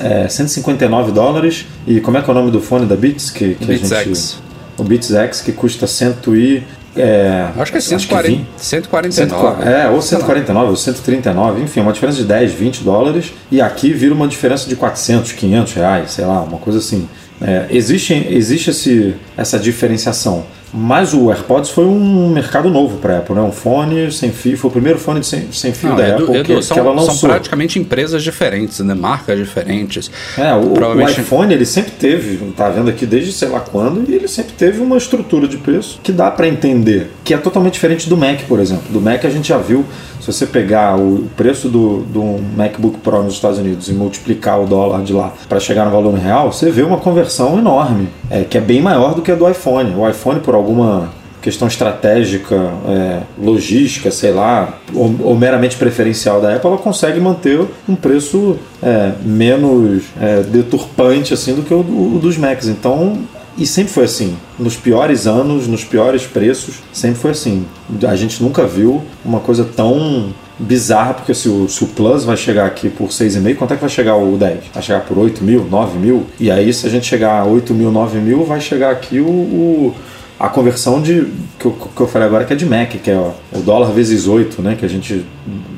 é, 0.00 0.28
159 0.28 1.12
dólares. 1.12 1.66
E 1.86 2.00
como 2.00 2.16
é 2.16 2.22
que 2.22 2.28
é 2.28 2.32
o 2.32 2.34
nome 2.34 2.50
do 2.50 2.60
fone 2.60 2.86
da 2.86 2.96
Beats? 2.96 3.30
Que, 3.30 3.54
que 3.54 3.64
Beats 3.64 3.92
a 3.92 4.02
gente, 4.02 4.10
X. 4.10 4.42
O 4.80 4.84
Beats 4.84 5.12
X, 5.12 5.40
que 5.42 5.52
custa 5.52 5.86
100 5.86 6.14
e... 6.28 6.62
É, 6.96 7.48
acho 7.56 7.70
que 7.70 7.78
é 7.78 7.80
140, 7.80 8.34
acho 8.34 8.44
que 8.56 8.64
149. 8.64 9.62
É, 9.68 9.88
ou 9.88 10.02
149 10.02 10.70
ou 10.70 10.76
139, 10.76 11.62
enfim, 11.62 11.80
uma 11.80 11.92
diferença 11.92 12.18
de 12.18 12.24
10, 12.24 12.52
20 12.52 12.82
dólares. 12.82 13.32
E 13.48 13.60
aqui 13.60 13.92
vira 13.92 14.12
uma 14.12 14.26
diferença 14.26 14.68
de 14.68 14.74
400, 14.74 15.32
500 15.32 15.72
reais, 15.74 16.10
sei 16.10 16.24
lá, 16.24 16.42
uma 16.42 16.58
coisa 16.58 16.80
assim. 16.80 17.08
É, 17.40 17.66
existe 17.70 18.12
existe 18.12 18.70
esse, 18.70 19.14
essa 19.36 19.58
diferenciação. 19.58 20.44
Mas 20.72 21.12
o 21.12 21.30
AirPods 21.30 21.70
foi 21.70 21.84
um 21.84 22.28
mercado 22.30 22.70
novo 22.70 22.98
para 22.98 23.16
a 23.16 23.18
Apple, 23.18 23.34
né? 23.34 23.40
Um 23.40 23.52
fone 23.52 24.10
sem 24.12 24.30
fio, 24.30 24.56
foi 24.56 24.70
o 24.70 24.72
primeiro 24.72 24.98
fone 24.98 25.22
sem, 25.24 25.50
sem 25.52 25.72
fio 25.72 25.90
Não, 25.90 25.96
da 25.96 26.08
Edu, 26.08 26.24
Apple 26.24 26.36
Edu, 26.36 26.56
que, 26.56 26.62
são, 26.62 26.74
que 26.74 26.80
ela 26.80 26.92
lançou. 26.92 27.14
São 27.14 27.30
praticamente 27.30 27.78
empresas 27.78 28.22
diferentes, 28.22 28.78
né? 28.80 28.94
Marcas 28.94 29.38
diferentes. 29.38 30.10
É, 30.38 30.54
o, 30.54 30.70
Provavelmente... 30.70 31.18
o 31.18 31.22
iPhone 31.22 31.52
ele 31.52 31.66
sempre 31.66 31.92
teve, 31.92 32.36
tá 32.56 32.68
vendo 32.68 32.88
aqui 32.88 33.04
desde 33.04 33.32
sei 33.32 33.48
lá 33.48 33.60
quando, 33.60 34.08
e 34.08 34.14
ele 34.14 34.28
sempre 34.28 34.52
teve 34.52 34.80
uma 34.80 34.96
estrutura 34.96 35.48
de 35.48 35.56
preço 35.56 36.00
que 36.02 36.12
dá 36.12 36.30
para 36.30 36.46
entender, 36.46 37.10
que 37.24 37.34
é 37.34 37.38
totalmente 37.38 37.74
diferente 37.74 38.08
do 38.08 38.16
Mac, 38.16 38.40
por 38.46 38.60
exemplo. 38.60 38.84
Do 38.90 39.00
Mac 39.00 39.24
a 39.24 39.30
gente 39.30 39.48
já 39.48 39.58
viu, 39.58 39.84
se 40.20 40.32
você 40.32 40.46
pegar 40.46 40.96
o 40.98 41.28
preço 41.36 41.68
do, 41.68 42.00
do 42.02 42.40
MacBook 42.56 42.98
Pro 42.98 43.22
nos 43.22 43.34
Estados 43.34 43.58
Unidos 43.58 43.88
e 43.88 43.92
multiplicar 43.92 44.60
o 44.60 44.66
dólar 44.66 45.02
de 45.02 45.12
lá 45.12 45.32
para 45.48 45.58
chegar 45.58 45.84
no 45.84 45.90
valor 45.90 46.14
real, 46.14 46.52
você 46.52 46.70
vê 46.70 46.82
uma 46.82 46.98
conversão 46.98 47.58
enorme, 47.58 48.08
é, 48.28 48.44
que 48.44 48.58
é 48.58 48.60
bem 48.60 48.82
maior 48.82 49.14
do 49.14 49.22
que 49.22 49.32
a 49.32 49.34
do 49.34 49.48
iPhone. 49.48 49.94
O 49.96 50.08
iPhone, 50.08 50.40
por 50.40 50.54
alguma 50.54 51.10
questão 51.40 51.66
estratégica, 51.66 52.54
é, 52.86 53.20
logística, 53.42 54.10
sei 54.10 54.32
lá, 54.32 54.78
ou, 54.94 55.14
ou, 55.20 55.36
meramente 55.36 55.76
preferencial 55.76 56.40
da 56.40 56.54
Apple, 56.54 56.68
ela 56.68 56.78
consegue 56.78 57.18
manter 57.18 57.60
um 57.88 57.94
preço 57.94 58.56
é, 58.82 59.12
menos 59.24 60.04
é, 60.20 60.42
deturpante 60.42 61.32
assim 61.32 61.54
do 61.54 61.62
que 61.62 61.72
o, 61.72 61.80
o, 61.80 62.18
dos 62.20 62.36
Macs. 62.36 62.68
Então, 62.68 63.18
e 63.56 63.66
sempre 63.66 63.92
foi 63.92 64.04
assim. 64.04 64.36
Nos 64.58 64.76
piores 64.76 65.26
anos, 65.26 65.66
nos 65.66 65.84
piores 65.84 66.26
preços, 66.26 66.76
sempre 66.92 67.20
foi 67.20 67.32
assim. 67.32 67.64
A 68.06 68.16
gente 68.16 68.42
nunca 68.42 68.66
viu 68.66 69.02
uma 69.24 69.40
coisa 69.40 69.64
tão 69.64 70.32
bizarra, 70.58 71.14
porque 71.14 71.34
se 71.34 71.48
o, 71.48 71.68
se 71.68 71.82
o 71.82 71.86
Plus 71.88 72.24
vai 72.24 72.36
chegar 72.36 72.66
aqui 72.66 72.88
por 72.88 73.08
6,5, 73.08 73.56
quanto 73.56 73.72
é 73.72 73.76
que 73.76 73.80
vai 73.80 73.90
chegar 73.90 74.16
o 74.16 74.36
10? 74.36 74.64
Vai 74.72 74.82
chegar 74.82 75.00
por 75.00 75.18
8 75.18 75.42
mil, 75.42 75.64
9 75.64 75.98
mil? 75.98 76.26
E 76.38 76.50
aí, 76.50 76.72
se 76.72 76.86
a 76.86 76.90
gente 76.90 77.06
chegar 77.06 77.40
a 77.40 77.44
8 77.44 77.72
mil, 77.74 77.90
9 77.90 78.18
mil, 78.18 78.44
vai 78.44 78.60
chegar 78.60 78.90
aqui 78.90 79.20
o, 79.20 79.28
o 79.28 79.94
a 80.38 80.48
conversão 80.48 81.02
de 81.02 81.26
que 81.58 81.66
eu, 81.66 81.72
que 81.72 82.00
eu 82.00 82.08
falei 82.08 82.26
agora 82.26 82.46
que 82.46 82.52
é 82.54 82.56
de 82.56 82.64
Mac, 82.64 82.92
que 82.92 83.10
é 83.10 83.14
ó, 83.14 83.32
o 83.52 83.60
dólar 83.60 83.90
vezes 83.92 84.26
8, 84.26 84.62
né? 84.62 84.74
Que 84.74 84.86
a 84.86 84.88
gente 84.88 85.26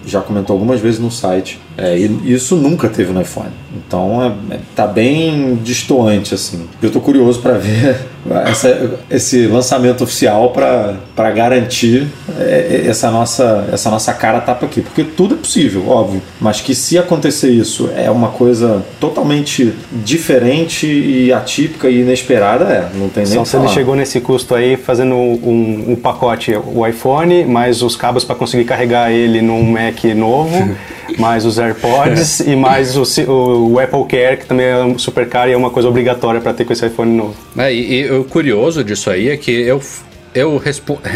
já 0.06 0.20
comentou 0.20 0.54
algumas 0.54 0.80
vezes 0.80 0.98
no 0.98 1.10
site. 1.10 1.60
É, 1.76 1.96
e 1.96 2.32
isso 2.32 2.56
nunca 2.56 2.88
teve 2.88 3.12
no 3.12 3.20
iPhone. 3.20 3.50
Então 3.74 4.22
é, 4.22 4.54
é, 4.54 4.58
tá 4.76 4.86
bem 4.86 5.58
distoante 5.62 6.34
assim. 6.34 6.66
Eu 6.82 6.90
tô 6.90 7.00
curioso 7.00 7.40
para 7.40 7.54
ver 7.54 7.96
essa, 8.46 8.98
esse 9.10 9.46
lançamento 9.46 10.04
oficial 10.04 10.50
para 10.50 11.30
garantir 11.30 12.06
é, 12.38 12.82
é, 12.84 12.88
essa 12.88 13.10
nossa 13.10 13.68
essa 13.72 13.90
nossa 13.90 14.12
cara 14.12 14.40
tapa 14.40 14.66
aqui, 14.66 14.82
porque 14.82 15.04
tudo 15.04 15.34
é 15.34 15.38
possível, 15.38 15.88
óbvio. 15.88 16.22
Mas 16.40 16.60
que 16.60 16.74
se 16.74 16.98
acontecer 16.98 17.50
isso 17.50 17.90
é 17.96 18.10
uma 18.10 18.28
coisa 18.28 18.84
totalmente 19.00 19.72
diferente 19.92 20.86
e 20.86 21.32
atípica 21.32 21.88
e 21.88 22.00
inesperada, 22.00 22.64
é. 22.64 22.88
Não 22.94 23.08
tem 23.08 23.24
nem. 23.24 23.34
Só 23.34 23.44
se 23.44 23.56
ele 23.56 23.68
chegou 23.68 23.96
nesse 23.96 24.20
custo 24.20 24.54
aí 24.54 24.76
fazendo 24.76 25.14
um, 25.14 25.92
um 25.92 25.96
pacote 25.96 26.54
o 26.54 26.86
iPhone 26.86 27.44
mais 27.44 27.82
os 27.82 27.96
cabos 27.96 28.24
para 28.24 28.34
conseguir 28.34 28.64
carregar 28.64 29.10
ele 29.10 29.40
num 29.40 29.62
Mac 29.62 29.91
novo. 30.14 30.76
mais 31.18 31.44
os 31.44 31.58
AirPods 31.58 32.40
e 32.40 32.56
mais 32.56 32.96
o, 32.96 33.02
o, 33.30 33.72
o, 33.72 33.78
Apple 33.78 34.04
Care, 34.08 34.38
que 34.38 34.46
também 34.46 34.66
é 34.66 34.98
super 34.98 35.28
caro 35.28 35.50
e 35.50 35.52
é 35.52 35.56
uma 35.56 35.70
coisa 35.70 35.88
obrigatória 35.88 36.40
para 36.40 36.54
ter 36.54 36.64
com 36.64 36.72
esse 36.72 36.86
iPhone 36.86 37.14
novo. 37.14 37.36
É, 37.56 37.72
e, 37.72 38.02
e 38.02 38.10
o 38.10 38.24
curioso 38.24 38.82
disso 38.82 39.10
aí 39.10 39.28
é 39.28 39.36
que 39.36 39.50
eu, 39.50 39.80
eu 40.34 40.62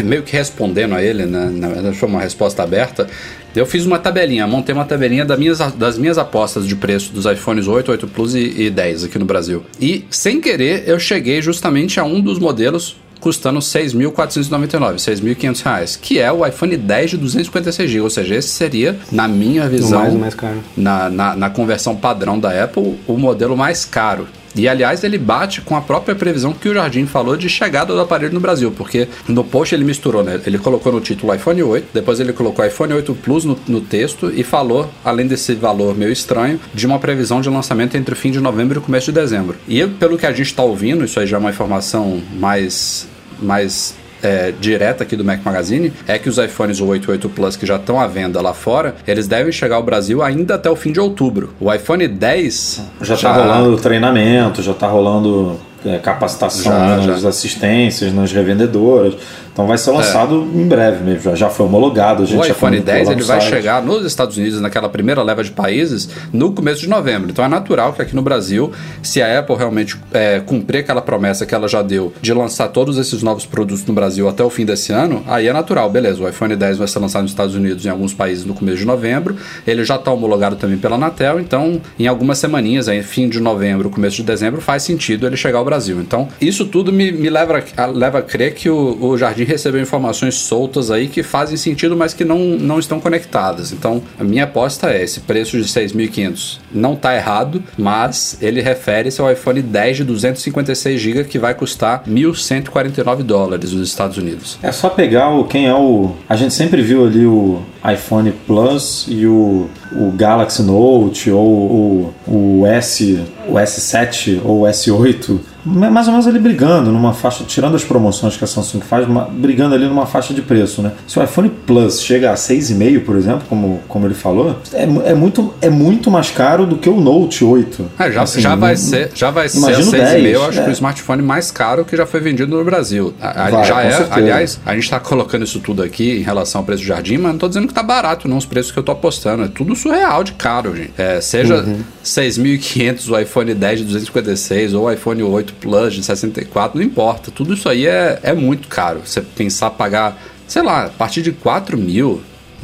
meio 0.03 0.23
que 0.23 0.33
respondendo 0.33 0.95
a 0.95 1.01
ele, 1.01 1.25
né, 1.25 1.49
na 1.51 1.69
verdade 1.69 1.95
foi 1.95 2.09
uma 2.09 2.21
resposta 2.21 2.63
aberta, 2.63 3.07
eu 3.55 3.65
fiz 3.65 3.85
uma 3.85 3.97
tabelinha, 3.97 4.45
montei 4.45 4.73
uma 4.73 4.85
tabelinha 4.85 5.25
das 5.25 5.39
minhas, 5.39 5.59
das 5.73 5.97
minhas 5.97 6.17
apostas 6.17 6.67
de 6.67 6.75
preço 6.75 7.11
dos 7.11 7.25
iPhones 7.25 7.67
8, 7.67 7.91
8 7.91 8.07
Plus 8.07 8.35
e, 8.35 8.65
e 8.65 8.69
10 8.69 9.05
aqui 9.05 9.17
no 9.17 9.25
Brasil. 9.25 9.63
E, 9.81 10.05
sem 10.11 10.39
querer, 10.39 10.83
eu 10.85 10.99
cheguei 10.99 11.41
justamente 11.41 11.99
a 11.99 12.03
um 12.03 12.21
dos 12.21 12.37
modelos 12.37 12.97
custando 13.19 13.59
6.499, 13.59 14.95
6.500 14.95 15.63
reais, 15.63 15.95
que 15.95 16.19
é 16.19 16.31
o 16.31 16.45
iPhone 16.45 16.75
10 16.75 17.11
de 17.11 17.17
256 17.17 17.89
GB, 17.89 18.01
ou 18.01 18.09
seja, 18.09 18.35
esse 18.35 18.49
seria, 18.49 18.97
na 19.11 19.27
minha 19.27 19.67
visão, 19.67 20.17
mais, 20.17 20.35
mais. 20.35 20.57
Na, 20.75 21.09
na, 21.09 21.35
na 21.35 21.49
conversão 21.49 21.95
padrão 21.95 22.39
da 22.39 22.63
Apple, 22.63 22.97
o 23.07 23.17
modelo 23.17 23.55
mais 23.55 23.85
caro. 23.85 24.27
E 24.55 24.67
aliás, 24.67 25.03
ele 25.03 25.17
bate 25.17 25.61
com 25.61 25.75
a 25.75 25.81
própria 25.81 26.15
previsão 26.15 26.53
que 26.53 26.69
o 26.69 26.73
Jardim 26.73 27.05
falou 27.05 27.35
de 27.35 27.49
chegada 27.49 27.93
do 27.93 27.99
aparelho 27.99 28.33
no 28.33 28.39
Brasil, 28.39 28.71
porque 28.71 29.07
no 29.27 29.43
post 29.43 29.73
ele 29.73 29.83
misturou, 29.83 30.23
né? 30.23 30.39
Ele 30.45 30.57
colocou 30.57 30.91
no 30.91 30.99
título 30.99 31.33
iPhone 31.33 31.61
8, 31.61 31.87
depois 31.93 32.19
ele 32.19 32.33
colocou 32.33 32.65
iPhone 32.65 32.93
8 32.93 33.13
Plus 33.15 33.45
no, 33.45 33.57
no 33.67 33.81
texto 33.81 34.31
e 34.33 34.43
falou, 34.43 34.89
além 35.03 35.27
desse 35.27 35.53
valor 35.53 35.95
meio 35.95 36.11
estranho, 36.11 36.59
de 36.73 36.85
uma 36.85 36.99
previsão 36.99 37.41
de 37.41 37.49
lançamento 37.49 37.95
entre 37.95 38.13
o 38.13 38.17
fim 38.17 38.31
de 38.31 38.39
novembro 38.39 38.77
e 38.77 38.79
o 38.79 38.81
começo 38.81 39.11
de 39.11 39.19
dezembro. 39.19 39.55
E 39.67 39.85
pelo 39.85 40.17
que 40.17 40.25
a 40.25 40.31
gente 40.31 40.47
está 40.47 40.63
ouvindo, 40.63 41.05
isso 41.05 41.19
aí 41.19 41.27
já 41.27 41.37
é 41.37 41.39
uma 41.39 41.49
informação 41.49 42.21
mais 42.39 43.07
mais 43.39 43.93
é, 44.21 44.53
direta 44.59 45.03
aqui 45.03 45.15
do 45.15 45.23
Mac 45.23 45.43
Magazine 45.43 45.93
é 46.07 46.17
que 46.17 46.29
os 46.29 46.37
iPhones 46.37 46.79
8 46.79 47.05
e 47.05 47.11
8 47.11 47.29
Plus 47.29 47.55
que 47.55 47.65
já 47.65 47.75
estão 47.75 47.99
à 47.99 48.07
venda 48.07 48.41
lá 48.41 48.53
fora, 48.53 48.95
eles 49.07 49.27
devem 49.27 49.51
chegar 49.51 49.75
ao 49.75 49.83
Brasil 49.83 50.21
ainda 50.21 50.55
até 50.55 50.69
o 50.69 50.75
fim 50.75 50.91
de 50.91 50.99
outubro. 50.99 51.53
O 51.59 51.73
iPhone 51.73 52.07
10 52.07 52.81
já 53.01 53.15
está 53.15 53.31
rolando 53.33 53.77
treinamento, 53.77 54.61
já 54.61 54.71
está 54.71 54.87
rolando 54.87 55.59
capacitação 56.01 56.71
já, 56.71 56.97
nas 56.97 57.21
já. 57.21 57.29
assistências, 57.29 58.13
nas 58.13 58.31
revendedoras. 58.31 59.15
Então 59.57 59.65
vai 59.65 59.79
ser 59.79 59.89
lançado 59.89 60.47
é. 60.53 60.59
em 60.59 60.67
breve 60.67 61.03
mesmo, 61.03 61.23
já, 61.23 61.33
já 61.33 61.49
foi 61.49 61.65
homologado. 61.65 62.21
o 62.23 62.45
iPhone 62.45 62.79
10 62.79 63.09
ele 63.09 63.23
vai 63.23 63.41
chegar 63.41 63.81
nos 63.81 64.05
Estados 64.05 64.37
Unidos, 64.37 64.61
naquela 64.61 64.87
primeira 64.87 65.23
leva 65.23 65.43
de 65.43 65.49
países, 65.49 66.07
no 66.31 66.51
começo 66.51 66.81
de 66.81 66.87
novembro. 66.87 67.31
Então 67.31 67.43
é 67.43 67.47
natural 67.47 67.91
que 67.91 67.99
aqui 67.99 68.15
no 68.15 68.21
Brasil, 68.21 68.71
se 69.01 69.19
a 69.19 69.39
Apple 69.39 69.55
realmente 69.55 69.97
é, 70.13 70.39
cumprir 70.41 70.81
aquela 70.81 71.01
promessa 71.01 71.43
que 71.43 71.55
ela 71.55 71.67
já 71.67 71.81
deu 71.81 72.13
de 72.21 72.31
lançar 72.33 72.67
todos 72.67 72.99
esses 72.99 73.23
novos 73.23 73.47
produtos 73.47 73.83
no 73.87 73.95
Brasil 73.95 74.29
até 74.29 74.43
o 74.43 74.49
fim 74.51 74.63
desse 74.63 74.93
ano, 74.93 75.23
aí 75.25 75.47
é 75.47 75.53
natural, 75.53 75.89
beleza. 75.89 76.23
O 76.23 76.29
iPhone 76.29 76.55
10 76.55 76.77
vai 76.77 76.87
ser 76.87 76.99
lançado 76.99 77.23
nos 77.23 77.31
Estados 77.31 77.55
Unidos 77.55 77.83
em 77.83 77.89
alguns 77.89 78.13
países 78.13 78.45
no 78.45 78.53
começo 78.53 78.77
de 78.77 78.85
novembro. 78.85 79.37
Ele 79.65 79.83
já 79.83 79.95
está 79.95 80.11
homologado 80.11 80.55
também 80.55 80.77
pela 80.77 80.97
Anatel, 80.97 81.39
então 81.39 81.81
em 81.97 82.05
algumas 82.05 82.37
semaninhas, 82.37 82.87
aí, 82.87 83.01
fim 83.01 83.27
de 83.27 83.39
novembro, 83.39 83.89
começo 83.89 84.17
de 84.17 84.23
dezembro, 84.23 84.61
faz 84.61 84.83
sentido 84.83 85.25
ele 85.25 85.35
chegar 85.35 85.57
ao 85.57 85.65
Brasil. 85.67 85.99
Então 85.99 86.27
isso 86.39 86.65
tudo 86.65 86.93
me, 86.93 87.11
me 87.11 87.29
leva, 87.29 87.63
a, 87.75 87.85
leva 87.85 88.19
a 88.19 88.21
crer 88.21 88.53
que 88.53 88.69
o, 88.69 88.97
o 88.99 89.17
Jardim 89.17 89.43
recebeu 89.43 89.81
informações 89.81 90.35
soltas 90.35 90.89
aí 90.89 91.07
que 91.07 91.21
fazem 91.23 91.57
sentido, 91.57 91.95
mas 91.95 92.13
que 92.13 92.23
não, 92.23 92.39
não 92.39 92.79
estão 92.79 92.99
conectadas. 92.99 93.71
Então, 93.71 94.01
a 94.19 94.23
minha 94.23 94.45
aposta 94.45 94.91
é: 94.91 95.03
esse 95.03 95.21
preço 95.21 95.57
de 95.57 95.63
6.500 95.65 96.59
não 96.71 96.93
está 96.93 97.15
errado, 97.15 97.63
mas 97.77 98.37
ele 98.41 98.61
refere-se 98.61 99.19
ao 99.19 99.31
iPhone 99.31 99.61
10 99.61 99.97
de 99.97 100.03
256 100.03 100.99
GB 100.99 101.23
que 101.25 101.39
vai 101.39 101.53
custar 101.53 102.03
1.149 102.05 103.23
dólares 103.23 103.73
nos 103.73 103.87
Estados 103.87 104.17
Unidos. 104.17 104.57
É 104.63 104.71
só 104.71 104.89
pegar 104.89 105.29
o 105.29 105.45
quem 105.45 105.67
é 105.67 105.73
o. 105.73 106.11
A 106.29 106.35
gente 106.35 106.53
sempre 106.53 106.81
viu 106.81 107.05
ali 107.05 107.25
o 107.25 107.61
iPhone 107.91 108.31
Plus 108.45 109.05
e 109.07 109.25
o, 109.25 109.69
o 109.93 110.11
Galaxy 110.11 110.61
Note 110.61 111.31
ou 111.31 111.47
o, 111.47 112.13
o 112.27 112.65
S 112.65 113.19
o 113.47 113.53
S7 113.53 114.41
ou 114.43 114.61
o 114.61 114.63
S8 114.65 115.39
mais 115.67 116.07
ou 116.07 116.13
menos 116.13 116.27
ali 116.27 116.39
brigando 116.39 116.91
numa 116.91 117.13
faixa, 117.13 117.43
tirando 117.43 117.75
as 117.75 117.83
promoções 117.83 118.37
que 118.37 118.43
a 118.43 118.47
Samsung 118.47 118.81
faz, 118.81 119.07
uma, 119.07 119.23
brigando 119.25 119.75
ali 119.75 119.85
numa 119.85 120.05
faixa 120.05 120.33
de 120.33 120.41
preço, 120.41 120.81
né? 120.81 120.93
Se 121.07 121.19
o 121.19 121.23
iPhone 121.23 121.49
Plus 121.49 122.01
chega 122.01 122.31
a 122.31 122.35
6,5, 122.35 123.03
por 123.03 123.15
exemplo, 123.15 123.43
como, 123.49 123.81
como 123.87 124.05
ele 124.05 124.13
falou, 124.13 124.57
é, 124.73 124.83
é, 124.83 125.13
muito, 125.13 125.53
é 125.61 125.69
muito 125.69 126.09
mais 126.09 126.31
caro 126.31 126.65
do 126.65 126.77
que 126.77 126.89
o 126.89 126.99
Note 126.99 127.43
8. 127.43 127.91
É, 127.99 128.11
já, 128.11 128.21
assim, 128.21 128.39
já, 128.39 128.55
vai 128.55 128.71
não, 128.71 128.77
ser, 128.77 129.11
já 129.13 129.31
vai 129.31 129.49
ser 129.49 129.59
6,5, 129.59 130.25
eu 130.25 130.45
acho 130.45 130.59
é. 130.59 130.63
que 130.63 130.69
o 130.69 130.73
smartphone 130.73 131.21
mais 131.21 131.51
caro 131.51 131.83
que 131.83 131.97
já 131.97 132.05
foi 132.05 132.19
vendido 132.19 132.55
no 132.55 132.63
Brasil. 132.63 133.13
Vai, 133.19 133.65
já 133.65 133.81
é, 133.81 133.91
certeza. 133.91 134.13
aliás, 134.15 134.59
a 134.65 134.73
gente 134.73 134.83
está 134.83 134.99
colocando 134.99 135.43
isso 135.43 135.59
tudo 135.59 135.83
aqui 135.83 136.19
em 136.19 136.23
relação 136.23 136.61
ao 136.61 136.65
preço 136.65 136.83
do 136.83 136.87
jardim, 136.87 137.17
mas 137.17 137.23
não 137.27 137.33
estou 137.33 137.49
dizendo 137.49 137.67
que 137.67 137.73
tá 137.73 137.83
barato, 137.83 138.27
não, 138.27 138.37
os 138.37 138.45
preços 138.45 138.71
que 138.71 138.79
eu 138.79 138.83
tô 138.83 138.91
apostando. 138.91 139.43
É 139.43 139.47
tudo 139.47 139.75
surreal 139.75 140.23
de 140.23 140.33
caro, 140.33 140.75
gente. 140.75 140.93
É, 140.97 141.19
seja 141.19 141.63
uhum. 141.63 141.79
6.500 142.03 143.09
o 143.09 143.19
iPhone 143.19 143.36
10 143.45 143.79
de 143.79 143.85
256 143.85 144.73
ou 144.73 144.91
iPhone 144.91 145.23
8 145.23 145.53
Plus 145.55 145.93
de 145.93 146.03
64, 146.03 146.77
não 146.77 146.85
importa. 146.85 147.31
Tudo 147.31 147.53
isso 147.53 147.67
aí 147.69 147.87
é, 147.87 148.19
é 148.23 148.33
muito 148.33 148.67
caro. 148.67 149.01
Você 149.03 149.21
pensar 149.21 149.71
pagar, 149.71 150.17
sei 150.47 150.61
lá, 150.61 150.85
a 150.85 150.89
partir 150.89 151.21
de 151.21 151.31
4 151.31 151.77
mil 151.77 152.21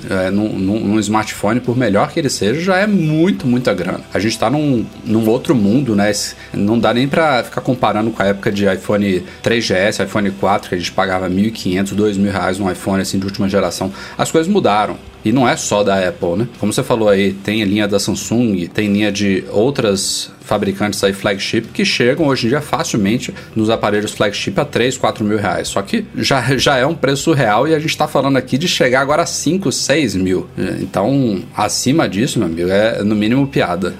é, 0.10 0.32
num, 0.32 0.50
num, 0.58 0.80
num, 0.80 1.00
smartphone, 1.00 1.60
por 1.60 1.78
melhor 1.78 2.12
que 2.12 2.20
ele 2.20 2.30
seja, 2.30 2.60
já 2.60 2.78
é 2.78 2.88
muito, 2.88 3.46
muita 3.46 3.74
grana. 3.74 4.02
A 4.14 4.20
gente 4.20 4.32
está 4.32 4.50
num, 4.50 4.86
num 5.06 5.28
outro 5.30 5.56
mundo, 5.56 5.96
né? 5.96 6.12
Não 6.54 6.80
dá 6.80 6.94
nem 6.94 7.08
para 7.08 7.44
ficar 7.44 7.62
comparando 7.62 8.12
com 8.12 8.22
a 8.22 8.28
época 8.28 8.52
de 8.52 8.66
iPhone 8.66 9.24
3GS, 9.44 10.04
iPhone 10.04 10.32
4, 10.32 10.70
que 10.70 10.76
a 10.76 10.78
gente 10.78 10.92
pagava 10.92 11.30
1.500, 11.30 11.96
2.000 11.96 12.32
reais 12.32 12.58
num 12.58 12.70
iPhone 12.72 13.02
assim 13.02 13.20
de 13.20 13.26
última 13.26 13.48
geração. 13.48 13.92
As 14.18 14.32
coisas 14.32 14.52
mudaram. 14.52 14.98
E 15.24 15.32
não 15.32 15.48
é 15.48 15.56
só 15.56 15.84
da 15.84 16.08
Apple, 16.08 16.36
né? 16.38 16.48
Como 16.60 16.74
você 16.74 16.84
falou 16.84 17.08
aí, 17.08 17.32
tem 17.32 17.64
linha 17.64 17.88
da 17.88 18.00
Samsung, 18.00 18.68
tem 18.68 18.92
linha 18.92 19.12
de 19.12 19.44
outras 19.50 20.32
fabricantes 20.42 21.02
aí 21.04 21.14
flagship 21.14 21.68
que 21.74 21.86
chegam 21.86 22.28
hoje 22.28 22.48
em 22.48 22.50
dia 22.50 22.60
facilmente 22.62 23.34
nos 23.56 23.70
aparelhos 23.70 24.12
flagship 24.12 24.54
a 24.58 24.66
3, 24.66 24.98
4 24.98 25.24
mil 25.24 25.38
reais. 25.38 25.70
Só 25.70 25.82
que 25.82 26.06
já, 26.16 26.42
já 26.58 26.78
é 26.78 26.86
um 26.86 26.96
preço 26.96 27.32
real 27.32 27.68
e 27.68 27.74
a 27.74 27.80
gente 27.80 27.92
está 27.92 28.08
falando 28.08 28.38
aqui 28.38 28.58
de 28.58 28.68
chegar 28.68 29.02
agora 29.02 29.24
a 29.24 29.26
5, 29.26 29.72
6 29.72 30.16
mil. 30.16 30.48
Então, 30.82 31.42
acima 31.56 32.08
disso, 32.08 32.40
meu 32.40 32.48
amigo, 32.48 32.70
é 32.70 33.02
no 33.04 33.16
mínimo 33.16 33.48
piada. 33.48 33.94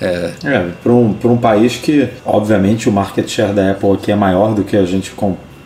É, 0.00 0.32
é 0.44 0.66
para 0.80 0.92
um, 0.92 1.16
um 1.24 1.36
país 1.36 1.76
que, 1.76 2.08
obviamente, 2.24 2.88
o 2.88 2.92
market 2.92 3.28
share 3.28 3.52
da 3.52 3.72
Apple 3.72 3.92
aqui 3.92 4.12
é 4.12 4.16
maior 4.16 4.54
do 4.54 4.62
que 4.62 4.76
a 4.76 4.84
gente 4.84 5.10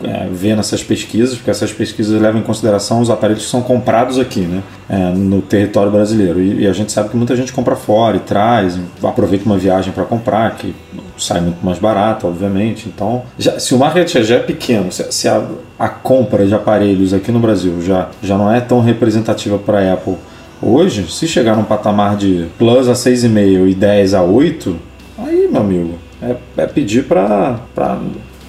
é, 0.04 0.28
vê 0.30 0.54
nessas 0.54 0.82
pesquisas, 0.82 1.36
porque 1.36 1.50
essas 1.50 1.72
pesquisas 1.72 2.20
levam 2.20 2.40
em 2.40 2.44
consideração 2.44 3.00
os 3.00 3.10
aparelhos 3.10 3.44
que 3.44 3.50
são 3.50 3.62
comprados 3.62 4.18
aqui, 4.18 4.40
né, 4.40 4.62
é, 4.88 4.96
no 5.10 5.42
território 5.42 5.90
brasileiro. 5.90 6.40
E, 6.40 6.62
e, 6.62 6.66
a 6.66 6.72
gente 6.72 6.92
sabe 6.92 7.08
que 7.08 7.16
muita 7.16 7.36
gente 7.36 7.52
compra 7.52 7.76
fora 7.76 8.16
e 8.16 8.20
traz, 8.20 8.78
aproveita 9.02 9.44
uma 9.44 9.56
viagem 9.56 9.92
para 9.92 10.04
comprar, 10.04 10.56
que 10.56 10.74
sai 11.18 11.40
muito 11.40 11.64
mais 11.64 11.78
barato, 11.78 12.26
obviamente. 12.26 12.88
Então, 12.88 13.22
já, 13.38 13.58
se 13.58 13.74
o 13.74 13.78
market 13.78 14.10
já 14.22 14.36
é 14.36 14.40
pequeno, 14.40 14.90
se, 14.90 15.10
se 15.12 15.28
a, 15.28 15.42
a, 15.78 15.88
compra 15.88 16.46
de 16.46 16.54
aparelhos 16.54 17.14
aqui 17.14 17.30
no 17.30 17.38
Brasil 17.38 17.80
já, 17.82 18.08
já 18.22 18.36
não 18.36 18.52
é 18.52 18.60
tão 18.60 18.80
representativa 18.80 19.58
para 19.58 19.80
a 19.80 19.92
Apple 19.94 20.16
hoje, 20.62 21.10
se 21.10 21.26
chegar 21.26 21.56
num 21.56 21.64
patamar 21.64 22.16
de 22.16 22.46
Plus 22.56 22.88
a 22.88 22.92
6,5 22.92 23.68
e 23.68 23.74
10 23.74 24.14
a 24.14 24.22
8, 24.22 24.76
aí, 25.18 25.48
meu 25.50 25.60
amigo, 25.60 25.94
é, 26.22 26.36
é 26.56 26.66
pedir 26.66 27.04
para 27.04 27.58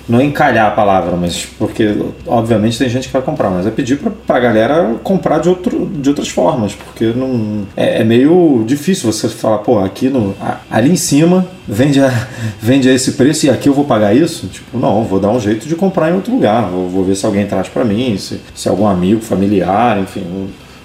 não 0.08 0.22
encalhar 0.22 0.68
a 0.68 0.72
palavra, 0.72 1.16
mas 1.16 1.46
porque 1.58 1.96
obviamente 2.28 2.78
tem 2.78 2.90
gente 2.90 3.08
que 3.08 3.14
vai 3.14 3.22
comprar, 3.22 3.50
mas 3.50 3.66
é 3.66 3.72
pedir 3.72 4.00
para 4.28 4.38
a 4.38 4.40
galera 4.40 4.96
comprar 5.04 5.40
de, 5.40 5.50
outro, 5.50 5.86
de 5.86 6.10
outras 6.10 6.28
formas, 6.28 6.74
porque 6.74 7.06
não 7.06 7.66
é, 7.76 8.02
é, 8.02 8.04
meio 8.04 8.64
difícil 8.66 9.12
você 9.12 9.30
falar, 9.30 9.60
pô, 9.60 9.80
aqui 9.80 10.10
no 10.10 10.36
ali 10.70 10.92
em 10.92 10.96
cima 10.96 11.48
vende 11.68 12.02
a, 12.02 12.12
vende 12.62 12.90
a 12.90 12.94
esse 12.94 13.14
preço 13.14 13.46
e 13.46 13.50
aqui 13.50 13.70
eu 13.70 13.74
vou 13.74 13.86
pagar 13.86 14.14
isso? 14.14 14.48
Tipo, 14.48 14.78
não, 14.78 15.04
vou 15.04 15.20
dar 15.20 15.30
um 15.30 15.40
jeito 15.40 15.68
de 15.68 15.76
comprar 15.76 16.12
em 16.12 16.16
outro 16.16 16.34
lugar, 16.34 16.64
vou, 16.70 16.90
vou 16.90 17.04
ver 17.04 17.16
se 17.16 17.26
alguém 17.26 17.46
traz 17.46 17.70
para 17.70 17.86
mim, 17.86 18.18
se, 18.18 18.42
se 18.54 18.68
algum 18.68 18.88
amigo, 18.88 19.22
familiar, 19.22 20.00
enfim, 20.00 20.24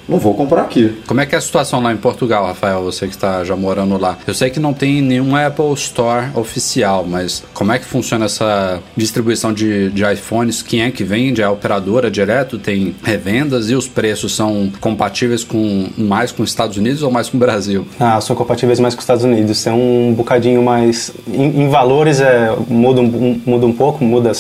não 0.09 0.19
vou 0.19 0.35
comprar 0.35 0.63
aqui. 0.63 0.97
Como 1.07 1.21
é 1.21 1.27
que 1.27 1.35
é 1.35 1.39
a 1.39 1.41
situação 1.41 1.83
lá 1.83 1.93
em 1.93 1.97
Portugal, 1.97 2.47
Rafael? 2.47 2.83
Você 2.83 3.07
que 3.07 3.15
está 3.15 3.45
já 3.45 3.55
morando 3.55 3.99
lá. 3.99 4.17
Eu 4.27 4.35
sei 4.35 4.51
que 4.51 4.59
não 4.59 4.73
tem 4.73 5.03
nenhum 5.03 5.37
Apple 5.37 5.73
Store 5.75 6.29
oficial, 6.35 7.05
mas 7.07 7.45
como 7.53 7.73
é 7.73 7.79
que 7.79 7.85
funciona 7.85 8.25
essa 8.25 8.81
distribuição 8.97 9.53
de, 9.53 9.91
de 9.91 10.05
iPhones? 10.13 10.63
Quem 10.63 10.83
é 10.83 10.91
que 10.91 11.05
vende? 11.05 11.43
É 11.43 11.45
a 11.45 11.51
operadora 11.51 12.11
direto? 12.11 12.59
Tem 12.59 12.95
revendas? 13.03 13.71
E 13.71 13.75
os 13.75 13.87
preços 13.87 14.35
são 14.35 14.73
compatíveis 14.81 15.45
com 15.45 15.89
mais 15.97 16.33
com 16.33 16.43
os 16.43 16.51
Estados 16.51 16.77
Unidos 16.77 17.03
ou 17.03 17.11
mais 17.11 17.29
com 17.29 17.37
o 17.37 17.41
Brasil? 17.41 17.87
Ah, 18.01 18.21
são 18.21 18.35
compatíveis 18.35 18.81
mais 18.81 18.95
com 18.95 18.99
os 18.99 19.05
Estados 19.05 19.25
Unidos. 19.25 19.67
É 19.67 19.73
um 19.73 20.15
bocadinho 20.17 20.63
mais... 20.63 21.13
Em, 21.31 21.65
em 21.65 21.69
valores 21.69 22.21
é, 22.21 22.55
muda, 22.69 23.01
um, 23.01 23.41
muda 23.45 23.67
um 23.67 23.73
pouco, 23.73 24.03
muda 24.03 24.33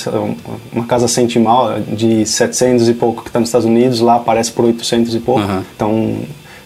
uma 0.72 0.86
casa 0.86 1.08
centimal 1.08 1.78
de 1.80 2.24
700 2.24 2.88
e 2.88 2.94
pouco 2.94 3.22
que 3.22 3.28
está 3.28 3.38
nos 3.38 3.48
Estados 3.48 3.66
Unidos, 3.66 4.00
lá 4.00 4.16
aparece 4.16 4.52
por 4.52 4.64
800 4.64 5.14
e 5.14 5.20
pouco. 5.20 5.40
Uhum. 5.40 5.57
Então, 5.74 6.18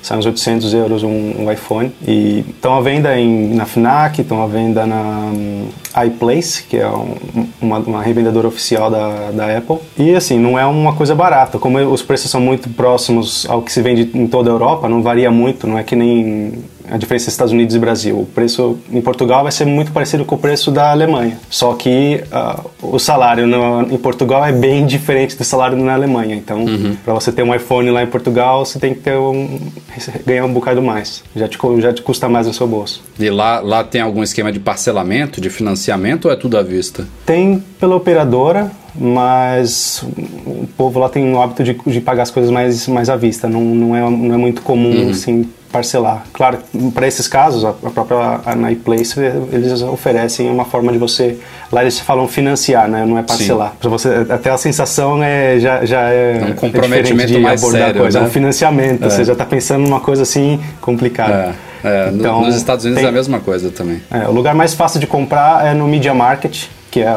sai 0.03 0.19
uns 0.19 0.27
800 0.27 0.75
euros 0.75 1.03
um, 1.05 1.45
um 1.45 1.53
iPhone. 1.53 1.93
E 2.07 2.45
estão 2.49 2.75
à 2.75 2.81
venda 2.81 3.17
em, 3.19 3.55
na 3.55 3.65
FNAC, 3.65 4.21
estão 4.21 4.43
à 4.43 4.47
venda 4.47 4.85
na 4.85 5.01
um, 5.01 5.69
iPlace, 6.05 6.65
que 6.65 6.77
é 6.77 6.89
um, 6.89 7.17
uma, 7.61 7.79
uma, 7.79 8.03
revendedora 8.03 8.49
oficial 8.49 8.91
da, 8.91 9.31
da 9.31 9.57
Apple. 9.57 9.79
E 9.97 10.15
assim, 10.15 10.39
não 10.39 10.59
é 10.59 10.67
uma 10.67 10.95
coisa 10.95 11.15
barata. 11.15 11.59
Como 11.59 11.79
os 11.79 12.03
preços 12.03 12.31
são 12.31 12.41
muito 12.41 12.69
próximos 12.71 13.47
ao 13.49 13.63
que 13.63 13.73
se 13.73 13.81
vende 13.81 14.11
em 14.15 14.27
toda 14.27 14.51
a 14.51 14.53
Europa, 14.53 14.89
não 14.89 15.03
varia 15.03 15.31
muito, 15.31 15.67
não 15.67 15.79
é 15.79 15.85
que 15.85 15.95
nem 15.95 16.65
a 16.93 16.99
diferença 16.99 17.25
entre 17.25 17.33
Estados 17.33 17.53
Unidos 17.55 17.75
e 17.75 17.79
Brasil. 17.79 18.21
O 18.21 18.27
preço 18.27 18.79
em 18.93 19.01
Portugal 19.01 19.43
vai 19.43 19.51
ser 19.51 19.65
muito 19.65 19.91
parecido 19.93 20.27
com 20.27 20.35
o 20.35 20.39
preço 20.39 20.71
da 20.71 20.91
Alemanha. 20.91 21.39
Só 21.49 21.73
que 21.73 22.23
uh, 22.31 22.71
o 22.95 22.99
salário 22.99 23.47
no, 23.47 23.83
em 23.91 23.97
Portugal 23.97 24.45
é 24.45 24.53
bem 24.53 24.85
diferente 24.85 25.35
do 25.35 25.43
salário 25.43 25.77
na 25.79 25.95
Alemanha. 25.95 26.37
Então, 26.37 26.65
uhum. 26.65 26.95
para 27.03 27.15
você 27.15 27.33
ter 27.33 27.43
um 27.43 27.55
iPhone 27.55 27.91
lá 27.91 28.03
em 28.03 28.07
Portugal, 28.07 28.67
você 28.67 28.79
tem 28.79 28.93
que 28.93 29.01
ter 29.01 29.17
um, 29.17 29.59
ganhar 30.27 30.45
um 30.45 30.53
bocado 30.53 30.83
mais. 30.83 31.25
Já 31.35 31.49
te, 31.49 31.59
já 31.81 31.95
te 31.95 32.03
custa 32.03 32.29
mais 32.29 32.47
no 32.47 32.53
seu 32.53 32.67
bolso. 32.67 33.03
E 33.19 33.31
lá, 33.31 33.61
lá 33.61 33.83
tem 33.83 34.03
algum 34.03 34.23
esquema 34.23 34.53
de 34.53 34.61
parcelamento, 34.61 35.41
de 35.41 35.49
financiamento 35.49 36.27
ou 36.27 36.33
é 36.33 36.37
tudo 36.37 36.59
à 36.59 36.63
vista? 36.63 37.09
Tem 37.25 37.65
pela 37.81 37.97
operadora, 37.97 38.71
mas 38.95 40.05
o 40.45 40.67
povo 40.77 41.01
lá 41.01 41.09
tem 41.09 41.33
o 41.33 41.41
hábito 41.41 41.65
de, 41.65 41.75
de 41.87 42.01
pagar 42.03 42.25
as 42.25 42.31
coisas 42.31 42.51
mais, 42.51 42.87
mais 42.87 43.09
à 43.09 43.17
vista. 43.17 43.49
Não, 43.49 43.63
não, 43.63 43.97
é, 43.97 44.01
não 44.03 44.35
é 44.35 44.37
muito 44.37 44.61
comum, 44.61 45.05
uhum. 45.05 45.11
assim, 45.11 45.49
parcelar. 45.73 46.25
Claro, 46.33 46.59
para 46.95 47.09
esses 47.09 47.27
casos, 47.27 47.65
a 47.65 47.73
própria 47.73 48.41
Place 48.85 49.19
eles 49.53 49.83
oferecem 49.83 50.51
uma 50.51 50.65
forma 50.65 50.93
de 50.93 50.99
você. 50.99 51.39
Lá 51.73 51.83
eles 51.83 51.99
falam 51.99 52.29
financiar, 52.29 52.89
né? 52.89 53.05
Não 53.07 53.17
é 53.17 53.23
parcelar. 53.23 53.73
Para 53.81 53.89
você 53.89 54.27
até 54.29 54.51
a 54.51 54.59
sensação 54.59 55.23
é 55.23 55.59
já, 55.59 55.85
já 55.85 56.11
é, 56.11 56.39
é 56.43 56.45
um 56.51 56.55
comprometimento 56.55 57.35
é 57.35 57.39
mais 57.39 57.61
sério, 57.61 58.03
coisa. 58.03 58.19
Né? 58.19 58.25
É 58.25 58.29
um 58.29 58.31
financiamento. 58.31 59.05
É. 59.05 59.11
Você 59.11 59.25
já 59.25 59.33
está 59.33 59.45
pensando 59.45 59.83
numa 59.83 60.01
coisa 60.01 60.23
assim 60.23 60.61
complicada. 60.81 61.55
É. 61.83 62.07
é 62.07 62.11
então, 62.13 62.43
nos 62.43 62.55
Estados 62.55 62.85
Unidos 62.85 63.01
tem, 63.01 63.07
é 63.07 63.11
a 63.11 63.13
mesma 63.13 63.41
coisa 63.41 63.71
também. 63.71 64.03
É, 64.11 64.29
o 64.29 64.33
lugar 64.33 64.55
mais 64.55 64.75
fácil 64.75 65.01
de 65.01 65.07
comprar 65.07 65.67
é 65.67 65.75
no 65.75 65.89
Media 65.89 66.13
Market, 66.13 66.67
que 66.91 67.01
é 67.01 67.15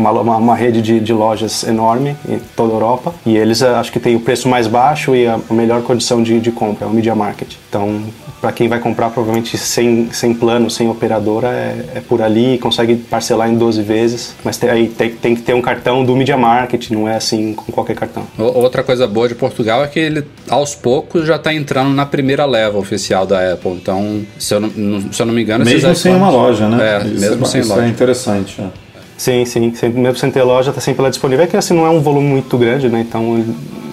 uma, 0.00 0.10
uma, 0.10 0.36
uma 0.36 0.56
rede 0.56 0.80
de, 0.80 0.98
de, 0.98 1.12
lojas 1.12 1.62
enorme 1.64 2.16
em 2.28 2.38
toda 2.56 2.72
a 2.72 2.76
Europa 2.76 3.14
e 3.26 3.36
eles 3.36 3.60
eh, 3.62 3.68
acho 3.68 3.92
que 3.92 4.00
tem 4.00 4.16
o 4.16 4.20
preço 4.20 4.48
mais 4.48 4.66
baixo 4.66 5.14
e 5.14 5.26
a 5.26 5.38
melhor 5.50 5.82
condição 5.82 6.22
de, 6.22 6.40
de 6.40 6.50
compra, 6.50 6.86
é 6.86 6.88
o 6.88 6.92
Media 6.92 7.14
Market. 7.14 7.54
Então, 7.68 8.02
para 8.40 8.52
quem 8.52 8.68
vai 8.68 8.80
comprar, 8.80 9.10
provavelmente 9.10 9.58
sem, 9.58 10.10
sem 10.12 10.32
plano, 10.32 10.70
sem 10.70 10.88
operadora, 10.88 11.48
é, 11.48 11.84
é 11.96 12.00
por 12.00 12.22
ali, 12.22 12.58
consegue 12.58 12.96
parcelar 12.96 13.50
em 13.50 13.56
12 13.56 13.82
vezes, 13.82 14.34
mas 14.42 14.56
tem, 14.56 14.70
aí 14.70 14.88
tem, 14.88 15.10
tem, 15.10 15.34
que 15.34 15.42
ter 15.42 15.54
um 15.54 15.60
cartão 15.60 16.04
do 16.04 16.16
Media 16.16 16.36
Market, 16.36 16.90
não 16.90 17.06
é 17.06 17.16
assim 17.16 17.52
com 17.52 17.70
qualquer 17.70 17.94
cartão. 17.94 18.26
Outra 18.38 18.82
coisa 18.82 19.06
boa 19.06 19.28
de 19.28 19.34
Portugal 19.34 19.84
é 19.84 19.86
que 19.86 19.98
ele, 19.98 20.24
aos 20.48 20.74
poucos, 20.74 21.26
já 21.26 21.36
está 21.36 21.52
entrando 21.52 21.90
na 21.90 22.06
primeira 22.06 22.46
leva 22.46 22.78
oficial 22.78 23.26
da 23.26 23.52
Apple. 23.52 23.72
Então, 23.72 24.22
se 24.38 24.54
eu 24.54 24.60
não, 24.60 25.12
se 25.12 25.20
eu 25.20 25.26
não 25.26 25.34
me 25.34 25.42
engano... 25.42 25.64
Mesmo 25.64 25.94
sem 25.94 26.14
uma 26.14 26.30
loja, 26.30 26.68
né? 26.68 26.96
É, 26.96 27.06
isso, 27.06 27.20
mesmo 27.20 27.46
sem 27.46 27.60
isso 27.60 27.70
loja. 27.70 27.84
é 27.84 27.88
interessante, 27.88 28.60
é. 28.60 28.89
Sim, 29.20 29.44
sim. 29.44 29.70
Mesmo 29.94 30.16
sem 30.16 30.30
ter 30.30 30.42
loja, 30.42 30.70
está 30.70 30.80
sempre 30.80 31.02
lá 31.02 31.10
disponível. 31.10 31.44
É 31.44 31.46
que 31.46 31.54
assim, 31.54 31.74
não 31.74 31.84
é 31.84 31.90
um 31.90 32.00
volume 32.00 32.26
muito 32.26 32.56
grande, 32.56 32.88
né? 32.88 33.00
Então 33.00 33.44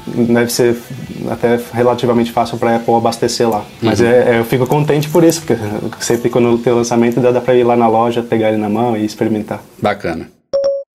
deve 0.07 0.49
ser 0.49 0.77
até 1.29 1.59
relativamente 1.73 2.31
fácil 2.31 2.57
para 2.57 2.71
a 2.71 2.75
Apple 2.77 2.93
abastecer 2.93 3.49
lá. 3.49 3.65
Mas 3.81 3.99
uhum. 3.99 4.07
é, 4.07 4.35
é, 4.35 4.39
eu 4.39 4.45
fico 4.45 4.65
contente 4.65 5.09
por 5.09 5.25
isso, 5.25 5.41
porque 5.41 5.61
sempre 5.99 6.29
quando 6.29 6.57
tem 6.59 6.71
lançamento 6.71 7.19
dá, 7.19 7.31
dá 7.31 7.41
para 7.41 7.55
ir 7.55 7.65
lá 7.65 7.75
na 7.75 7.89
loja, 7.89 8.23
pegar 8.23 8.47
ele 8.47 8.57
na 8.57 8.69
mão 8.69 8.95
e 8.95 9.03
experimentar. 9.03 9.61
Bacana. 9.81 10.29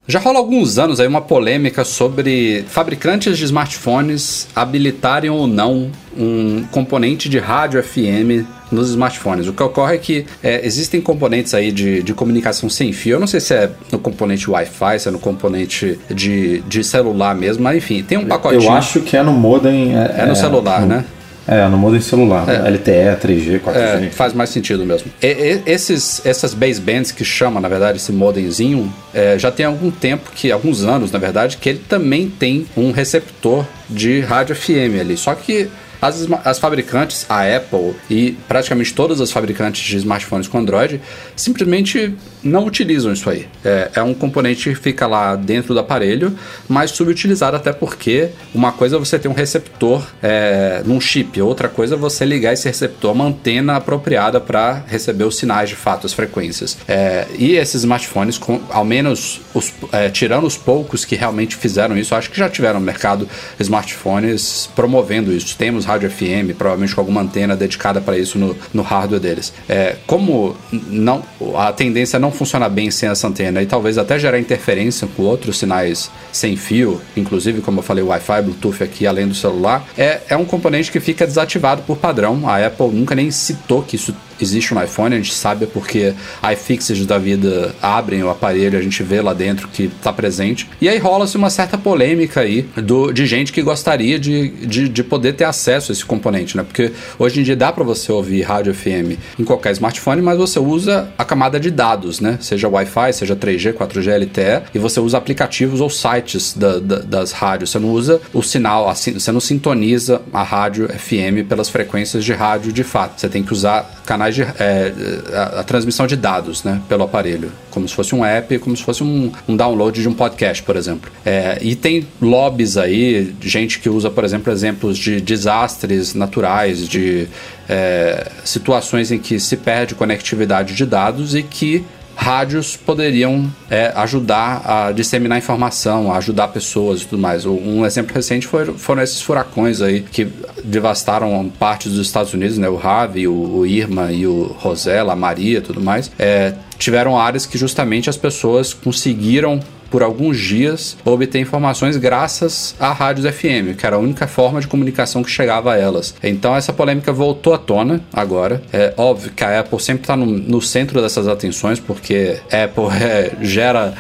Já 0.07 0.19
rola 0.19 0.39
alguns 0.39 0.79
anos 0.79 0.99
aí 0.99 1.07
uma 1.07 1.21
polêmica 1.21 1.85
sobre 1.85 2.65
fabricantes 2.69 3.39
de 3.39 3.45
smartphones 3.45 4.49
habilitarem 4.55 5.31
ou 5.31 5.47
não 5.47 5.93
um 6.17 6.65
componente 6.73 7.29
de 7.29 7.39
rádio 7.39 7.81
FM 7.81 8.45
nos 8.73 8.91
smartphones. 8.91 9.47
O 9.47 9.53
que 9.53 9.63
ocorre 9.63 9.95
é 9.95 9.99
que 9.99 10.27
é, 10.43 10.67
existem 10.67 11.01
componentes 11.01 11.55
aí 11.55 11.71
de, 11.71 12.03
de 12.03 12.13
comunicação 12.15 12.69
sem 12.69 12.93
fio. 12.93 13.15
Eu 13.15 13.21
não 13.21 13.29
sei 13.29 13.39
se 13.39 13.55
é 13.55 13.71
no 13.93 13.99
componente 13.99 14.51
Wi-Fi, 14.51 14.99
se 14.99 15.09
é 15.09 15.11
no 15.13 15.21
componente 15.21 15.99
de, 16.11 16.61
de 16.63 16.83
celular 16.83 17.37
mesmo, 17.37 17.63
mas 17.63 17.77
enfim, 17.77 18.03
tem 18.03 18.19
um 18.19 18.27
pacotinho. 18.27 18.63
Eu 18.65 18.73
acho 18.73 19.01
que 19.03 19.17
é 19.17 19.23
no 19.23 19.33
modem. 19.33 19.97
É, 19.97 20.23
é 20.23 20.27
no 20.27 20.35
celular, 20.35 20.81
no, 20.81 20.89
né? 20.89 21.05
É, 21.47 21.67
no 21.69 21.77
modem 21.77 22.01
celular. 22.01 22.49
É. 22.49 22.71
LTE, 22.71 23.17
3G, 23.21 23.61
4G. 23.61 24.07
É, 24.07 24.11
faz 24.11 24.33
mais 24.33 24.51
sentido 24.51 24.85
mesmo. 24.85 25.11
E, 25.21 25.27
e, 25.27 25.63
esses, 25.67 26.25
essas 26.25 26.55
basebands 26.55 27.11
que 27.11 27.25
chama, 27.25 27.61
na 27.61 27.69
verdade, 27.69 27.99
esse 27.99 28.13
modemzinho, 28.13 28.93
é, 29.13 29.39
já 29.39 29.51
tem 29.51 29.67
algum 29.67 29.91
tempo, 29.91 30.31
que 30.35 30.53
alguns 30.53 30.85
anos, 30.85 31.11
na 31.11 31.19
verdade, 31.19 31.57
que 31.57 31.69
ele 31.69 31.81
também 31.89 32.29
tem 32.29 32.67
um 32.77 32.93
receptor 32.93 33.67
de 33.89 34.21
rádio 34.21 34.55
FM 34.55 35.01
ali. 35.01 35.17
Só 35.17 35.35
que 35.35 35.69
as, 36.03 36.27
as 36.45 36.59
fabricantes, 36.59 37.25
a 37.29 37.43
Apple 37.45 37.95
e 38.11 38.33
praticamente 38.49 38.93
todas 38.93 39.21
as 39.21 39.31
fabricantes 39.31 39.83
de 39.85 39.97
smartphones 39.99 40.49
com 40.49 40.59
Android, 40.59 41.01
simplesmente 41.37 42.13
não 42.43 42.67
utilizam 42.67 43.13
isso 43.13 43.31
aí. 43.31 43.47
É, 43.65 43.91
é, 43.95 44.03
um 44.03 44.13
componente 44.13 44.69
que 44.69 44.75
fica 44.75 45.07
lá 45.07 45.37
dentro 45.37 45.73
do 45.73 45.79
aparelho, 45.79 46.37
mas 46.69 46.91
subutilizado 46.91 47.57
até 47.57 47.73
porque 47.73 48.31
uma 48.53 48.73
coisa 48.73 48.97
é 48.97 48.99
você 48.99 49.17
ter 49.17 49.29
um 49.29 49.33
receptor 49.33 50.05
é, 50.21 50.83
num 50.85 51.01
chip, 51.01 51.41
outra 51.41 51.69
coisa 51.69 51.95
é 51.95 51.99
você 51.99 52.25
ligar 52.25 52.53
esse 52.53 52.67
receptor 52.67 53.11
a 53.11 53.13
uma 53.13 53.27
antena 53.27 53.77
apropriada 53.77 54.41
para 54.41 54.83
receber 54.89 55.23
os 55.23 55.37
sinais 55.37 55.69
de 55.69 55.77
fato, 55.77 56.05
as 56.05 56.13
frequências. 56.13 56.77
É, 56.89 57.29
e 57.39 57.53
esses 57.53 57.77
smartphones, 57.77 58.39
com, 58.39 58.61
ao 58.71 58.85
menos 58.85 59.41
os, 59.55 59.73
é, 59.93 60.09
tirando 60.09 60.47
os 60.47 60.57
poucos 60.57 61.05
que 61.05 61.15
realmente 61.15 61.55
fizeram 61.55 61.97
isso, 61.97 62.13
acho 62.15 62.29
que 62.29 62.39
já 62.39 62.49
tiveram 62.49 62.81
no 62.81 62.87
mercado 62.87 63.29
smartphones 63.61 64.69
promovendo 64.75 65.33
isso. 65.33 65.57
Temos 65.57 65.85
rádio 65.93 66.11
FM, 66.11 66.57
provavelmente 66.57 66.95
com 66.95 67.01
alguma 67.01 67.21
antena 67.21 67.57
dedicada 67.57 68.01
para 68.01 68.19
isso 68.19 68.39
no, 68.39 68.57
no 68.73 68.83
hardware 68.83 69.21
deles. 69.21 69.53
É, 69.69 69.97
como 70.07 70.57
não, 70.71 71.23
a 71.57 71.73
tendência 71.73 72.19
não 72.19 72.31
funciona 72.31 72.69
bem 72.69 72.91
sem 72.91 73.09
essa 73.09 73.29
antena 73.29 73.63
e 73.63 73.67
talvez 73.67 73.99
até 73.99 74.19
gerar 74.19 74.39
interferência 74.39 75.07
com 75.17 75.23
outros 75.23 75.59
sinais 75.59 76.11
sem 76.33 76.57
fio, 76.57 77.01
inclusive, 77.17 77.61
como 77.61 77.81
eu 77.81 77.83
falei, 77.83 78.03
Wi-Fi, 78.03 78.43
Bluetooth 78.43 78.83
aqui, 78.83 79.07
além 79.07 79.29
do 79.29 79.35
celular, 79.35 79.87
é, 79.97 80.21
é 80.29 80.37
um 80.37 80.45
componente 80.45 80.91
que 80.91 81.01
fica 81.01 81.27
desativado 81.27 81.83
por 81.83 81.97
padrão. 81.99 82.49
A 82.49 82.65
Apple 82.65 82.89
nunca 82.89 83.15
nem 83.15 83.31
citou 83.31 83.83
que 83.83 83.97
isso 83.97 84.15
existe 84.41 84.75
no 84.75 84.83
iPhone, 84.83 85.15
a 85.15 85.19
gente 85.19 85.35
sabe 85.35 85.67
porque 85.67 86.15
iFixes 86.53 87.05
da 87.07 87.19
vida 87.19 87.75
abrem 87.81 88.23
o 88.23 88.31
aparelho, 88.31 88.79
a 88.79 88.83
gente 88.83 89.03
vê 89.03 89.21
lá 89.21 89.33
dentro 89.33 89.69
que 89.69 89.85
está 89.85 90.13
presente. 90.13 90.69
E 90.81 90.89
aí 90.89 90.99
rola-se 90.99 91.37
uma 91.37 91.51
certa 91.51 91.77
polêmica 91.77 92.41
aí 92.41 92.63
do, 92.77 93.13
de 93.13 93.27
gente 93.27 93.53
que 93.53 93.63
gostaria 93.63 94.19
de, 94.19 94.49
de, 94.49 94.89
de, 94.89 95.05
poder 95.05 95.35
ter 95.35 95.45
acesso 95.45 95.91
a 95.91 95.93
esse 95.93 96.05
componente, 96.05 96.57
né? 96.57 96.63
Porque 96.63 96.93
hoje 97.19 97.41
em 97.41 97.43
dia 97.43 97.57
dá 97.57 97.73
para 97.73 97.85
você 97.85 98.11
ouvir 98.11 98.43
rádio 98.43 98.75
FM 98.75 99.19
em 99.39 99.45
qualquer 99.45 99.73
smartphone, 99.73 100.23
mas 100.23 100.39
você 100.39 100.59
usa 100.59 101.13
a 101.19 101.25
camada 101.25 101.59
de 101.59 101.71
dados, 101.71 102.21
né? 102.21 102.39
Seja 102.41 102.69
Wi-Fi, 102.69 103.13
seja 103.13 103.37
3G, 103.37 103.73
4G, 103.75 104.23
LTE, 104.23 104.71
e 104.75 104.79
você 104.79 105.01
usa 105.01 105.19
aplicativos 105.19 105.81
ou 105.81 105.91
sites 105.91 106.55
da, 106.55 106.79
da, 106.79 106.99
das 106.99 107.33
rádios. 107.33 107.71
Você 107.71 107.79
não 107.79 107.91
usa 107.91 108.21
o 108.33 108.43
sinal, 108.43 108.89
assim, 108.89 109.13
você 109.13 109.33
não 109.33 109.41
sintoniza 109.41 110.23
a 110.33 110.43
rádio 110.43 110.89
FM 110.89 111.49
pelas 111.49 111.69
frequências 111.69 112.25
de 112.25 112.33
rádio 112.33 112.73
de 112.73 112.85
fato. 112.85 113.21
Você 113.21 113.29
tem 113.29 113.43
que 113.43 113.53
usar 113.53 114.02
canais 114.05 114.35
de, 114.35 114.43
é, 114.43 114.93
a, 115.33 115.61
a, 115.61 115.65
transmissão 115.65 116.07
de 116.07 116.17
dados 116.17 116.65
né, 116.65 116.81
pelo 116.89 117.05
aparelho, 117.05 117.53
como 117.71 117.89
se 117.89 117.95
fosse 117.95 118.15
um 118.15 118.25
app, 118.25 118.59
como 118.59 118.77
se 118.77 118.83
fosse 118.83 119.03
um, 119.03 119.33
um 119.49 119.57
download 119.57 120.01
de 120.01 120.09
um 120.09 120.15
podcast, 120.15 120.63
por 120.63 120.77
exemplo. 120.77 121.11
É, 121.25 121.59
e 121.61 121.75
tem 121.75 122.07
lobbies 122.21 122.77
aí, 122.77 123.35
gente 123.41 123.79
que 123.79 123.89
usa, 123.89 124.11
por 124.11 124.25
exemplo, 124.25 124.53
exemplos 124.53 124.99
de 124.99 125.21
desastres 125.21 126.15
naturais, 126.15 126.89
de 126.89 127.29
é, 127.69 128.31
situações 128.45 129.11
em 129.11 129.19
que 129.19 129.39
se 129.39 129.57
perde 129.57 129.95
conectividade 129.95 130.75
de 130.75 130.85
dados 130.85 131.35
e 131.35 131.43
que 131.43 131.85
rádios 132.23 132.77
poderiam 132.77 133.53
é, 133.69 133.93
ajudar 133.97 134.63
a 134.65 134.93
disseminar 134.93 135.37
informação, 135.37 136.13
a 136.13 136.19
ajudar 136.19 136.49
pessoas 136.49 137.03
e 137.03 137.07
tudo 137.07 137.21
mais. 137.21 137.45
Um 137.45 137.85
exemplo 137.85 138.15
recente 138.15 138.47
foi, 138.47 138.67
foram 138.67 139.03
esses 139.03 139.21
furacões 139.21 139.83
aí 139.83 140.01
que 140.01 140.29
devastaram 140.65 141.51
partes 141.59 141.93
dos 141.93 142.07
Estados 142.07 142.33
Unidos, 142.33 142.57
né? 142.59 142.69
O 142.69 142.79
Harvey, 142.79 143.27
o, 143.27 143.33
o 143.33 143.67
Irma 143.67 144.13
e 144.13 144.27
o 144.27 144.45
Rosella, 144.59 145.13
a 145.13 145.17
Maria 145.17 145.61
tudo 145.61 145.81
mais. 145.81 146.11
É, 146.19 146.55
tiveram 146.79 147.19
áreas 147.19 147.45
que 147.45 147.59
justamente 147.59 148.09
as 148.09 148.17
pessoas 148.17 148.73
conseguiram 148.73 149.61
por 149.93 150.03
alguns 150.03 150.41
dias 150.41 150.97
obter 151.05 151.39
informações 151.39 151.99
graças 151.99 152.75
a 152.81 152.93
rádios 152.95 153.27
FM, 153.33 153.77
que 153.77 153.87
era 153.87 153.97
a 153.97 153.99
única 153.99 154.27
forma 154.27 154.59
de 154.59 154.67
comunicação 154.67 155.23
que 155.23 155.31
chegava 155.31 155.75
a 155.75 155.79
elas. 155.79 156.15
Então 156.23 156.57
essa 156.57 156.73
polêmica 156.73 157.13
voltou 157.13 157.53
à 157.53 157.59
tona 157.59 158.01
agora. 158.11 158.63
É 158.73 158.95
óbvio 158.97 159.31
que 159.33 159.45
a 159.45 159.61
Apple 159.61 159.79
sempre 159.79 160.05
está 160.05 160.17
no, 160.17 160.25
no, 160.25 160.63
centro 160.63 161.03
dessas 161.03 161.29
atenções, 161.29 161.79
porque 161.79 162.39
Apple 162.47 162.85
é, 162.99 163.33
gera, 163.43 163.93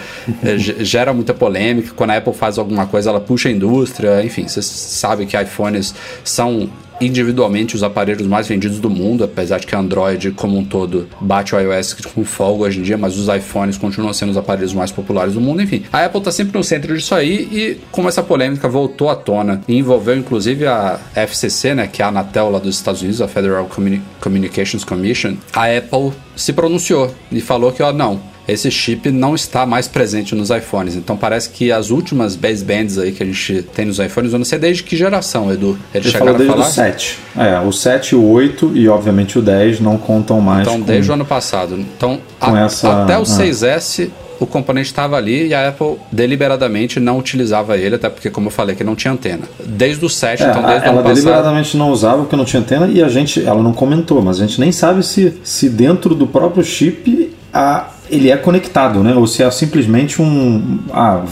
é, 0.42 0.56
gera 0.56 1.12
muita 1.12 1.34
polêmica. 1.34 1.92
Quando 1.94 2.10
a 2.10 2.16
Apple 2.16 2.32
faz 2.32 2.56
alguma 2.56 2.86
coisa, 2.86 3.10
ela 3.10 3.20
puxa 3.20 3.50
a 3.50 3.52
indústria. 3.52 4.24
Enfim, 4.24 4.48
vocês 4.48 4.64
sabem 4.64 5.26
que 5.26 5.38
iPhones 5.38 5.94
são 6.24 6.70
individualmente 7.04 7.74
os 7.74 7.82
aparelhos 7.82 8.26
mais 8.26 8.48
vendidos 8.48 8.78
do 8.78 8.90
mundo, 8.90 9.24
apesar 9.24 9.58
de 9.58 9.66
que 9.66 9.74
Android 9.74 10.30
como 10.32 10.58
um 10.58 10.64
todo 10.64 11.08
bate 11.20 11.54
o 11.54 11.60
iOS 11.60 11.94
com 12.14 12.24
folga 12.24 12.64
hoje 12.64 12.80
em 12.80 12.82
dia, 12.82 12.98
mas 12.98 13.16
os 13.18 13.28
iPhones 13.28 13.76
continuam 13.76 14.12
sendo 14.12 14.30
os 14.30 14.36
aparelhos 14.36 14.72
mais 14.72 14.90
populares 14.90 15.34
do 15.34 15.40
mundo. 15.40 15.62
Enfim, 15.62 15.84
a 15.92 16.04
Apple 16.04 16.18
está 16.18 16.30
sempre 16.30 16.56
no 16.56 16.64
centro 16.64 16.96
disso 16.96 17.14
aí 17.14 17.48
e 17.52 17.80
como 17.90 18.08
essa 18.08 18.22
polêmica 18.22 18.68
voltou 18.68 19.08
à 19.10 19.16
tona 19.16 19.62
e 19.66 19.76
envolveu 19.76 20.16
inclusive 20.16 20.66
a 20.66 20.98
FCC, 21.14 21.74
né, 21.74 21.86
que 21.86 22.02
é 22.02 22.04
a 22.04 22.08
Anatel 22.08 22.50
lá 22.50 22.58
dos 22.58 22.74
Estados 22.74 23.00
Unidos, 23.02 23.20
a 23.20 23.28
Federal 23.28 23.66
Communi 23.66 24.02
Communications 24.20 24.84
Commission, 24.84 25.36
a 25.52 25.66
Apple 25.66 26.12
se 26.36 26.52
pronunciou 26.52 27.12
e 27.30 27.40
falou 27.40 27.72
que, 27.72 27.82
ó, 27.82 27.92
não, 27.92 28.20
esse 28.46 28.70
chip 28.70 29.10
não 29.10 29.34
está 29.34 29.64
mais 29.64 29.86
presente 29.86 30.34
nos 30.34 30.50
iPhones. 30.50 30.96
Então 30.96 31.16
parece 31.16 31.50
que 31.50 31.70
as 31.70 31.90
últimas 31.90 32.34
basebands 32.34 32.98
aí 32.98 33.12
que 33.12 33.22
a 33.22 33.26
gente 33.26 33.62
tem 33.74 33.84
nos 33.84 33.98
iPhones, 33.98 34.32
eu 34.32 34.38
não 34.38 34.44
sei 34.44 34.58
desde 34.58 34.82
que 34.82 34.96
geração, 34.96 35.52
Edu. 35.52 35.78
Eles 35.94 36.06
Ele 36.06 36.12
chegaram 36.12 36.36
desde 36.36 36.50
a 36.50 36.56
falar? 36.56 36.68
o 36.68 36.70
7. 36.70 37.18
É, 37.36 37.60
o 37.60 37.72
7, 37.72 38.16
o 38.16 38.24
8 38.24 38.72
e 38.74 38.88
obviamente 38.88 39.38
o 39.38 39.42
10 39.42 39.80
não 39.80 39.96
contam 39.96 40.40
mais. 40.40 40.66
Então, 40.66 40.80
com... 40.80 40.86
desde 40.86 41.10
o 41.10 41.14
ano 41.14 41.24
passado. 41.24 41.78
Então, 41.78 42.20
a, 42.40 42.60
essa... 42.60 43.02
até 43.02 43.16
o 43.18 43.22
ah. 43.22 43.24
6S 43.24 44.10
o 44.42 44.46
componente 44.46 44.88
estava 44.88 45.16
ali 45.16 45.48
e 45.48 45.54
a 45.54 45.68
Apple 45.68 45.98
deliberadamente 46.10 46.98
não 46.98 47.18
utilizava 47.18 47.76
ele, 47.76 47.94
até 47.94 48.08
porque, 48.08 48.28
como 48.28 48.48
eu 48.48 48.50
falei, 48.50 48.74
que 48.74 48.82
não 48.82 48.96
tinha 48.96 49.12
antena. 49.12 49.42
Desde 49.64 50.04
o 50.04 50.08
7, 50.08 50.42
é, 50.42 50.50
então 50.50 50.62
desde 50.62 50.86
ela 50.86 50.96
o 50.96 50.98
ano 50.98 51.08
deliberadamente 51.08 51.68
passado... 51.68 51.78
não 51.78 51.90
usava 51.90 52.22
porque 52.22 52.36
não 52.36 52.44
tinha 52.44 52.60
antena 52.60 52.88
e 52.88 53.02
a 53.02 53.08
gente, 53.08 53.44
ela 53.44 53.62
não 53.62 53.72
comentou, 53.72 54.20
mas 54.20 54.40
a 54.40 54.46
gente 54.46 54.60
nem 54.60 54.72
sabe 54.72 55.04
se, 55.04 55.34
se 55.44 55.68
dentro 55.68 56.14
do 56.14 56.26
próprio 56.26 56.64
chip 56.64 57.31
a 57.52 57.88
ele 58.10 58.30
é 58.30 58.36
conectado, 58.36 59.02
né? 59.02 59.14
Ou 59.14 59.26
se 59.26 59.42
é 59.42 59.50
simplesmente 59.50 60.20
um. 60.20 60.80
Ah, 60.92 61.22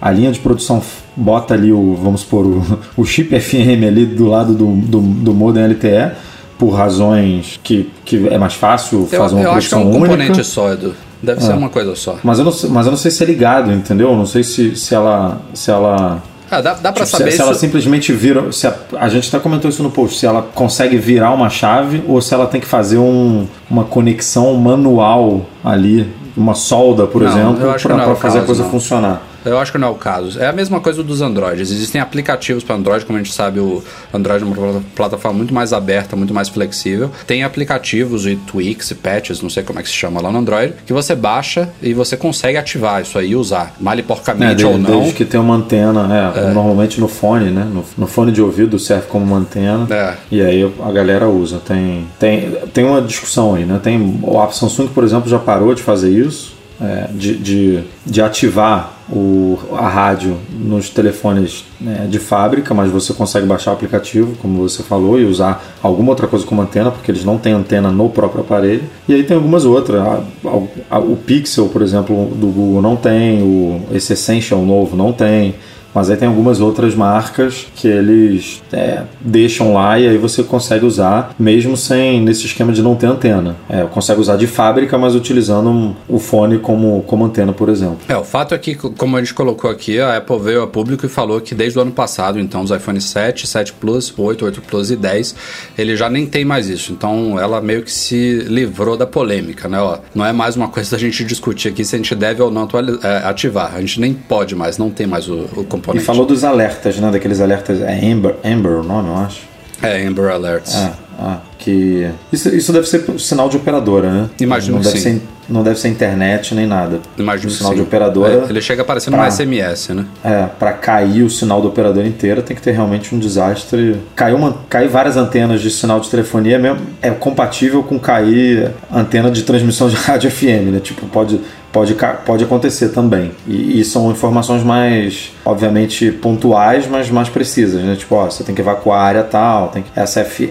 a 0.00 0.10
linha 0.10 0.32
de 0.32 0.40
produção 0.40 0.82
bota 1.16 1.54
ali 1.54 1.72
o, 1.72 1.94
vamos 1.94 2.22
supor, 2.22 2.44
o, 2.44 2.78
o 3.02 3.04
chip 3.04 3.38
FM 3.38 3.84
ali 3.86 4.04
do 4.04 4.26
lado 4.26 4.52
do, 4.52 4.66
do, 4.74 5.00
do 5.00 5.32
modem 5.32 5.64
LTE 5.64 6.12
por 6.58 6.70
razões 6.70 7.58
que, 7.62 7.90
que 8.04 8.28
é 8.28 8.36
mais 8.36 8.54
fácil 8.54 9.08
eu, 9.10 9.18
fazer 9.18 9.34
uma 9.34 9.42
eu 9.44 9.50
produção 9.52 9.56
acho 9.56 9.68
que 9.68 9.74
é 9.74 9.78
um 9.78 9.90
única. 9.90 10.08
componente 10.08 10.44
só, 10.44 10.72
Edu. 10.72 10.94
Deve 11.22 11.40
é. 11.40 11.46
ser 11.46 11.52
uma 11.54 11.70
coisa 11.70 11.94
só. 11.94 12.18
Mas 12.22 12.38
eu, 12.38 12.44
não, 12.44 12.52
mas 12.70 12.86
eu 12.86 12.90
não 12.90 12.98
sei 12.98 13.10
se 13.10 13.22
é 13.22 13.26
ligado, 13.26 13.72
entendeu? 13.72 14.10
Eu 14.10 14.16
não 14.16 14.26
sei 14.26 14.42
se, 14.42 14.76
se 14.76 14.94
ela. 14.94 15.40
Se 15.54 15.70
ela 15.70 16.22
ah, 16.54 16.60
dá, 16.60 16.74
dá 16.74 16.92
pra 16.92 17.04
tipo, 17.04 17.16
saber 17.16 17.30
se, 17.30 17.36
se 17.36 17.42
ela 17.42 17.54
simplesmente 17.54 18.12
vira. 18.12 18.50
Se 18.52 18.66
a, 18.66 18.74
a, 18.98 19.08
gente 19.08 19.28
até 19.28 19.38
comentou 19.42 19.68
isso 19.68 19.82
no 19.82 19.90
post, 19.90 20.18
se 20.18 20.26
ela 20.26 20.42
consegue 20.54 20.96
virar 20.96 21.32
uma 21.32 21.50
chave 21.50 22.02
ou 22.06 22.20
se 22.20 22.32
ela 22.32 22.46
tem 22.46 22.60
que 22.60 22.66
fazer 22.66 22.98
um, 22.98 23.46
uma 23.70 23.84
conexão 23.84 24.54
manual 24.54 25.46
ali 25.64 26.08
uma 26.36 26.54
solda, 26.54 27.06
por 27.06 27.22
não, 27.22 27.30
exemplo, 27.30 27.74
para 27.82 28.12
é 28.12 28.14
fazer 28.16 28.40
a 28.40 28.42
coisa 28.42 28.64
não. 28.64 28.70
funcionar. 28.70 29.22
Eu 29.44 29.58
acho 29.58 29.72
que 29.72 29.78
não 29.78 29.88
é 29.88 29.90
o 29.90 29.94
caso. 29.94 30.40
É 30.40 30.46
a 30.46 30.52
mesma 30.52 30.80
coisa 30.80 31.02
dos 31.02 31.20
Androids. 31.20 31.70
Existem 31.70 32.00
aplicativos 32.00 32.64
para 32.64 32.76
Android, 32.76 33.04
como 33.04 33.18
a 33.18 33.22
gente 33.22 33.32
sabe, 33.32 33.60
o 33.60 33.82
Android 34.12 34.44
é 34.44 34.46
uma 34.46 34.82
plataforma 34.94 35.38
muito 35.38 35.52
mais 35.52 35.72
aberta, 35.72 36.16
muito 36.16 36.34
mais 36.34 36.48
flexível. 36.48 37.10
Tem 37.26 37.44
aplicativos 37.44 38.26
e 38.26 38.36
tweaks 38.36 38.90
e 38.90 38.94
patches, 38.94 39.42
não 39.42 39.50
sei 39.50 39.62
como 39.62 39.78
é 39.78 39.82
que 39.82 39.88
se 39.88 39.94
chama 39.94 40.20
lá 40.20 40.30
no 40.30 40.38
Android, 40.38 40.74
que 40.86 40.92
você 40.92 41.14
baixa 41.14 41.68
e 41.82 41.92
você 41.92 42.16
consegue 42.16 42.56
ativar 42.56 43.02
isso 43.02 43.18
aí 43.18 43.30
e 43.30 43.36
usar. 43.36 43.74
Male 43.80 44.02
porcamente 44.02 44.62
é, 44.62 44.66
ou 44.66 44.78
não. 44.78 45.00
Desde 45.00 45.14
que 45.14 45.24
tem 45.24 45.40
uma 45.40 45.54
antena, 45.54 46.32
é, 46.34 46.40
é. 46.40 46.52
normalmente 46.52 47.00
no 47.00 47.08
fone, 47.08 47.50
né? 47.50 47.64
No, 47.64 47.84
no, 47.96 48.06
fone 48.06 48.32
de 48.32 48.40
ouvido 48.40 48.78
serve 48.78 49.06
como 49.08 49.24
uma 49.24 49.38
antena. 49.38 49.86
É. 49.90 50.14
E 50.30 50.40
aí 50.40 50.72
a 50.82 50.92
galera 50.92 51.28
usa. 51.28 51.58
Tem, 51.58 52.06
tem, 52.18 52.50
tem 52.72 52.84
uma 52.84 53.02
discussão 53.02 53.54
aí, 53.54 53.64
né? 53.64 53.80
Tem, 53.82 54.20
a 54.42 54.50
Samsung, 54.50 54.88
por 54.88 55.04
exemplo, 55.04 55.28
já 55.28 55.38
parou 55.38 55.74
de 55.74 55.82
fazer 55.82 56.10
isso. 56.10 56.53
É, 56.80 57.06
de, 57.12 57.36
de, 57.36 57.84
de, 58.04 58.20
ativar 58.20 58.94
o, 59.08 59.56
a 59.74 59.88
rádio 59.88 60.36
nos 60.50 60.90
telefones 60.90 61.64
né, 61.80 62.08
de 62.10 62.18
fábrica, 62.18 62.74
mas 62.74 62.90
você 62.90 63.12
consegue 63.12 63.46
baixar 63.46 63.70
o 63.70 63.74
aplicativo, 63.74 64.34
como 64.42 64.68
você 64.68 64.82
falou, 64.82 65.20
e 65.20 65.24
usar 65.24 65.64
alguma 65.80 66.10
outra 66.10 66.26
coisa 66.26 66.44
como 66.44 66.60
antena, 66.60 66.90
porque 66.90 67.12
eles 67.12 67.24
não 67.24 67.38
têm 67.38 67.52
antena 67.52 67.92
no 67.92 68.10
próprio 68.10 68.40
aparelho. 68.40 68.82
E 69.08 69.14
aí 69.14 69.22
tem 69.22 69.36
algumas 69.36 69.64
outras. 69.64 70.00
A, 70.00 70.20
a, 70.44 70.96
a, 70.96 70.98
o 70.98 71.16
Pixel, 71.16 71.68
por 71.68 71.80
exemplo, 71.80 72.26
do 72.34 72.48
Google 72.48 72.82
não 72.82 72.96
tem, 72.96 73.40
o, 73.40 73.82
esse 73.92 74.12
Essential 74.12 74.60
novo 74.60 74.96
não 74.96 75.12
tem. 75.12 75.54
Mas 75.94 76.10
aí 76.10 76.16
tem 76.16 76.26
algumas 76.28 76.60
outras 76.60 76.94
marcas 76.94 77.66
que 77.76 77.86
eles 77.86 78.62
é, 78.72 79.02
deixam 79.20 79.74
lá 79.74 79.98
e 79.98 80.08
aí 80.08 80.18
você 80.18 80.42
consegue 80.42 80.84
usar, 80.84 81.34
mesmo 81.38 81.76
sem 81.76 82.20
nesse 82.20 82.46
esquema 82.46 82.72
de 82.72 82.82
não 82.82 82.96
ter 82.96 83.06
antena. 83.06 83.56
É, 83.68 83.84
consegue 83.84 84.20
usar 84.20 84.36
de 84.36 84.46
fábrica, 84.46 84.98
mas 84.98 85.14
utilizando 85.14 85.96
o 86.08 86.18
fone 86.18 86.58
como, 86.58 87.02
como 87.02 87.24
antena, 87.24 87.52
por 87.52 87.68
exemplo. 87.68 87.98
É, 88.08 88.16
o 88.16 88.24
fato 88.24 88.54
é 88.54 88.58
que, 88.58 88.74
como 88.74 89.16
a 89.16 89.20
gente 89.20 89.34
colocou 89.34 89.70
aqui, 89.70 90.00
a 90.00 90.16
Apple 90.16 90.38
veio 90.40 90.62
a 90.62 90.66
público 90.66 91.06
e 91.06 91.08
falou 91.08 91.40
que 91.40 91.54
desde 91.54 91.78
o 91.78 91.82
ano 91.82 91.92
passado, 91.92 92.40
então, 92.40 92.62
os 92.62 92.70
iPhone 92.70 93.00
7, 93.00 93.46
7 93.46 93.72
Plus, 93.74 94.12
8, 94.16 94.44
8 94.44 94.62
Plus 94.62 94.90
e 94.90 94.96
10, 94.96 95.34
ele 95.78 95.96
já 95.96 96.10
nem 96.10 96.26
tem 96.26 96.44
mais 96.44 96.68
isso. 96.68 96.92
Então, 96.92 97.38
ela 97.38 97.60
meio 97.60 97.82
que 97.82 97.92
se 97.92 98.38
livrou 98.48 98.96
da 98.96 99.06
polêmica, 99.06 99.68
né? 99.68 99.78
Ó, 99.80 99.98
não 100.14 100.24
é 100.24 100.32
mais 100.32 100.56
uma 100.56 100.66
coisa 100.74 100.90
da 100.90 100.98
gente 100.98 101.22
discutir 101.24 101.68
aqui 101.68 101.84
se 101.84 101.94
a 101.94 101.98
gente 101.98 102.14
deve 102.14 102.42
ou 102.42 102.50
não 102.50 102.68
é, 103.02 103.28
ativar. 103.28 103.74
A 103.74 103.80
gente 103.80 104.00
nem 104.00 104.12
pode 104.12 104.54
mais, 104.56 104.78
não 104.78 104.90
tem 104.90 105.06
mais 105.06 105.28
o, 105.28 105.46
o 105.56 105.64
componente. 105.84 106.02
E 106.02 106.06
falou 106.06 106.26
dos 106.26 106.44
alertas, 106.44 106.96
né? 106.98 107.10
Daqueles 107.10 107.40
alertas. 107.40 107.80
É 107.80 108.06
Amber, 108.06 108.34
Amber 108.44 108.72
o 108.72 108.82
nome, 108.82 109.08
eu 109.08 109.16
acho. 109.16 109.54
É, 109.82 110.06
Amber 110.06 110.30
Alerts. 110.30 110.74
É, 110.74 110.92
ah, 111.18 111.38
que. 111.58 112.08
Isso, 112.32 112.48
isso 112.54 112.72
deve 112.72 112.88
ser 112.88 113.04
sinal 113.18 113.48
de 113.48 113.56
operadora, 113.56 114.10
né? 114.10 114.30
Imagino 114.40 114.76
não 114.76 114.82
que 114.82 114.88
deve 114.88 115.00
sim. 115.00 115.18
Ser, 115.18 115.22
não 115.48 115.62
deve 115.62 115.78
ser 115.78 115.88
internet 115.88 116.54
nem 116.54 116.66
nada. 116.66 117.00
Imagino 117.18 117.48
o 117.48 117.52
que 117.52 117.58
sinal 117.58 117.72
sim. 117.72 117.78
de 117.78 117.82
operadora. 117.82 118.44
É, 118.46 118.50
ele 118.50 118.62
chega 118.62 118.82
aparecendo 118.82 119.14
pra- 119.14 119.26
no 119.26 119.30
SMS, 119.30 119.90
né? 119.90 120.06
É, 120.24 120.46
para 120.58 120.72
cair 120.72 121.22
o 121.22 121.28
sinal 121.28 121.60
do 121.60 121.68
operador 121.68 122.06
inteiro 122.06 122.42
tem 122.42 122.56
que 122.56 122.62
ter 122.62 122.72
realmente 122.72 123.14
um 123.14 123.18
desastre. 123.18 124.00
Cair, 124.16 124.34
uma, 124.34 124.56
cair 124.68 124.88
várias 124.88 125.16
antenas 125.16 125.60
de 125.60 125.70
sinal 125.70 126.00
de 126.00 126.08
telefonia 126.08 126.58
mesmo, 126.58 126.80
é 127.02 127.10
compatível 127.10 127.82
com 127.82 127.98
cair 127.98 128.70
antena 128.92 129.30
de 129.30 129.42
transmissão 129.42 129.88
de 129.88 129.96
rádio 130.00 130.30
FM, 130.30 130.72
né? 130.72 130.80
Tipo, 130.82 131.06
pode, 131.06 131.40
pode, 131.74 131.96
pode 132.24 132.44
acontecer 132.44 132.90
também. 132.90 133.32
E, 133.46 133.80
e 133.80 133.84
são 133.84 134.10
informações 134.12 134.62
mais, 134.62 135.32
obviamente, 135.44 136.12
pontuais, 136.12 136.86
mas 136.86 137.10
mais 137.10 137.28
precisas, 137.28 137.82
né? 137.82 137.96
Tipo, 137.96 138.14
ó, 138.14 138.30
você 138.30 138.44
tem 138.44 138.54
que 138.54 138.60
evacuar 138.60 139.00
a 139.00 139.04
área 139.04 139.24
tal, 139.24 139.68
tem 139.68 139.82
que, 139.82 139.90
essa 139.98 140.20
F, 140.20 140.50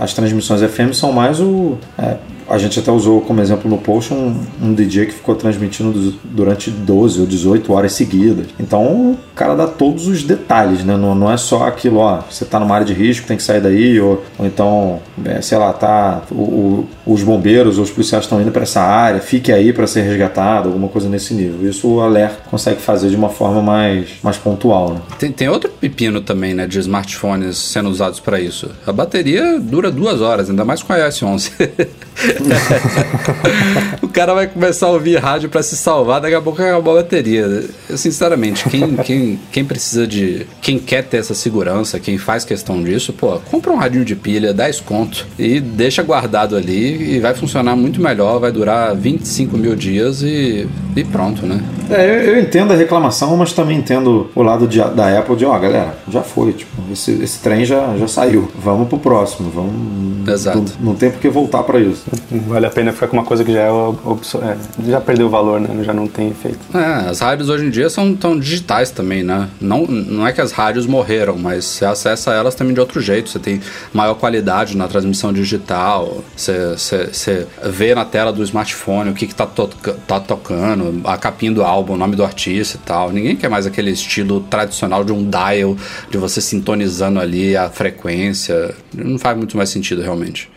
as 0.00 0.14
transmissões 0.14 0.62
FM 0.62 0.94
são 0.94 1.12
mais 1.12 1.38
o. 1.38 1.76
é, 1.98 2.16
a 2.48 2.58
gente 2.58 2.78
até 2.78 2.90
usou 2.90 3.20
como 3.20 3.40
exemplo 3.40 3.70
no 3.70 3.78
post 3.78 4.12
um, 4.12 4.34
um 4.62 4.74
DJ 4.74 5.06
que 5.06 5.12
ficou 5.12 5.34
transmitindo 5.34 5.92
du- 5.92 6.14
durante 6.24 6.70
12 6.70 7.20
ou 7.20 7.26
18 7.26 7.72
horas 7.72 7.92
seguidas. 7.92 8.46
Então 8.58 8.82
o 9.12 9.18
cara 9.34 9.54
dá 9.54 9.66
todos 9.66 10.06
os 10.06 10.22
detalhes, 10.22 10.84
né? 10.84 10.96
Não, 10.96 11.14
não 11.14 11.30
é 11.30 11.36
só 11.36 11.66
aquilo, 11.66 11.98
ó, 11.98 12.20
você 12.28 12.44
tá 12.44 12.58
numa 12.60 12.74
área 12.74 12.86
de 12.86 12.92
risco, 12.92 13.26
tem 13.26 13.36
que 13.36 13.42
sair 13.42 13.60
daí, 13.60 14.00
ou, 14.00 14.22
ou 14.38 14.46
então, 14.46 15.00
é, 15.24 15.40
sei 15.40 15.58
lá, 15.58 15.72
tá, 15.72 16.22
o- 16.30 16.34
o- 16.34 16.88
os 17.06 17.22
bombeiros 17.22 17.78
ou 17.78 17.84
os 17.84 17.90
policiais 17.90 18.24
estão 18.24 18.40
indo 18.40 18.50
para 18.52 18.62
essa 18.62 18.80
área, 18.80 19.20
fique 19.20 19.50
aí 19.52 19.72
para 19.72 19.86
ser 19.86 20.02
resgatado, 20.02 20.68
alguma 20.68 20.88
coisa 20.88 21.08
nesse 21.08 21.34
nível. 21.34 21.68
Isso 21.68 21.88
o 21.88 22.00
Alert 22.00 22.34
consegue 22.50 22.80
fazer 22.80 23.08
de 23.10 23.16
uma 23.16 23.28
forma 23.28 23.60
mais, 23.62 24.08
mais 24.22 24.36
pontual, 24.36 24.94
né? 24.94 25.00
Tem, 25.18 25.32
tem 25.32 25.48
outro 25.48 25.70
pepino 25.70 26.20
também, 26.20 26.54
né, 26.54 26.66
de 26.66 26.78
smartphones 26.78 27.56
sendo 27.56 27.88
usados 27.88 28.20
para 28.20 28.40
isso. 28.40 28.70
A 28.86 28.92
bateria 28.92 29.58
dura 29.58 29.90
duas 29.90 30.20
horas, 30.20 30.48
ainda 30.50 30.64
mais 30.64 30.82
com 30.82 30.92
a 30.92 30.98
iOS 30.98 31.22
11. 31.22 31.50
o 34.02 34.08
cara 34.08 34.34
vai 34.34 34.46
começar 34.46 34.86
a 34.86 34.90
ouvir 34.90 35.16
rádio 35.16 35.48
para 35.48 35.62
se 35.62 35.76
salvar, 35.76 36.20
daqui 36.20 36.34
a 36.34 36.40
pouco 36.40 36.60
acabou 36.62 36.98
a 36.98 37.02
bateria. 37.02 37.64
Eu, 37.88 37.96
sinceramente, 37.98 38.68
quem, 38.68 38.96
quem, 38.96 39.40
quem 39.50 39.64
precisa 39.64 40.06
de. 40.06 40.46
Quem 40.60 40.78
quer 40.78 41.04
ter 41.04 41.18
essa 41.18 41.34
segurança, 41.34 41.98
quem 41.98 42.18
faz 42.18 42.44
questão 42.44 42.82
disso, 42.82 43.12
pô, 43.12 43.38
compra 43.50 43.72
um 43.72 43.76
radinho 43.76 44.04
de 44.04 44.14
pilha, 44.14 44.52
10 44.52 44.80
conto 44.80 45.26
e 45.38 45.60
deixa 45.60 46.02
guardado 46.02 46.56
ali 46.56 47.16
e 47.16 47.20
vai 47.20 47.34
funcionar 47.34 47.76
muito 47.76 48.00
melhor, 48.00 48.38
vai 48.38 48.52
durar 48.52 48.94
25 48.94 49.56
mil 49.56 49.74
dias 49.74 50.22
e, 50.22 50.66
e 50.96 51.04
pronto, 51.04 51.46
né? 51.46 51.60
É, 51.90 52.06
eu, 52.06 52.34
eu 52.34 52.40
entendo 52.40 52.72
a 52.72 52.76
reclamação, 52.76 53.36
mas 53.36 53.52
também 53.52 53.78
entendo 53.78 54.30
o 54.34 54.42
lado 54.42 54.66
de- 54.66 54.78
da 54.94 55.18
Apple 55.18 55.36
de, 55.36 55.44
ó, 55.44 55.58
galera, 55.58 55.96
já 56.08 56.22
foi, 56.22 56.52
tipo, 56.52 56.70
esse, 56.92 57.12
esse 57.22 57.38
trem 57.40 57.64
já, 57.64 57.96
já 57.98 58.08
saiu. 58.08 58.50
Vamos 58.58 58.88
pro 58.88 58.98
próximo, 58.98 59.50
vamos. 59.50 60.28
Exato. 60.28 60.58
Não, 60.80 60.90
não 60.90 60.94
tem 60.94 61.10
por 61.10 61.20
que 61.20 61.28
voltar 61.28 61.62
para 61.64 61.80
isso. 61.80 62.01
Vale 62.30 62.66
a 62.66 62.70
pena 62.70 62.92
ficar 62.92 63.06
com 63.08 63.16
uma 63.16 63.24
coisa 63.24 63.44
que 63.44 63.52
já 63.52 63.60
é, 63.60 63.68
é, 63.68 64.56
já 64.90 65.00
perdeu 65.00 65.26
o 65.26 65.30
valor, 65.30 65.60
né? 65.60 65.84
Já 65.84 65.92
não 65.92 66.06
tem 66.06 66.28
efeito. 66.30 66.58
É, 66.74 67.08
as 67.08 67.20
rádios 67.20 67.48
hoje 67.48 67.66
em 67.66 67.70
dia 67.70 67.88
são 67.88 68.14
tão 68.14 68.38
digitais 68.38 68.90
também, 68.90 69.22
né? 69.22 69.48
Não, 69.60 69.86
não 69.86 70.26
é 70.26 70.32
que 70.32 70.40
as 70.40 70.52
rádios 70.52 70.86
morreram, 70.86 71.38
mas 71.38 71.64
você 71.64 71.84
acessa 71.84 72.32
elas 72.32 72.54
também 72.54 72.74
de 72.74 72.80
outro 72.80 73.00
jeito. 73.00 73.30
Você 73.30 73.38
tem 73.38 73.60
maior 73.92 74.14
qualidade 74.14 74.76
na 74.76 74.88
transmissão 74.88 75.32
digital, 75.32 76.24
você, 76.36 76.70
você, 76.76 77.06
você 77.12 77.46
vê 77.64 77.94
na 77.94 78.04
tela 78.04 78.32
do 78.32 78.42
smartphone 78.42 79.10
o 79.10 79.14
que, 79.14 79.26
que 79.26 79.34
tá, 79.34 79.46
toca- 79.46 79.96
tá 80.06 80.18
tocando, 80.20 81.00
a 81.04 81.16
capinha 81.16 81.52
do 81.52 81.62
álbum, 81.62 81.94
o 81.94 81.96
nome 81.96 82.16
do 82.16 82.24
artista 82.24 82.76
e 82.76 82.80
tal. 82.80 83.10
Ninguém 83.12 83.36
quer 83.36 83.48
mais 83.48 83.66
aquele 83.66 83.90
estilo 83.90 84.40
tradicional 84.40 85.04
de 85.04 85.12
um 85.12 85.28
dial, 85.28 85.76
de 86.10 86.18
você 86.18 86.40
sintonizando 86.40 87.20
ali 87.20 87.56
a 87.56 87.68
frequência. 87.70 88.74
Não 88.94 89.18
faz 89.18 89.36
muito 89.36 89.56
mais 89.56 89.68
sentido 89.70 90.02
realmente. 90.02 90.50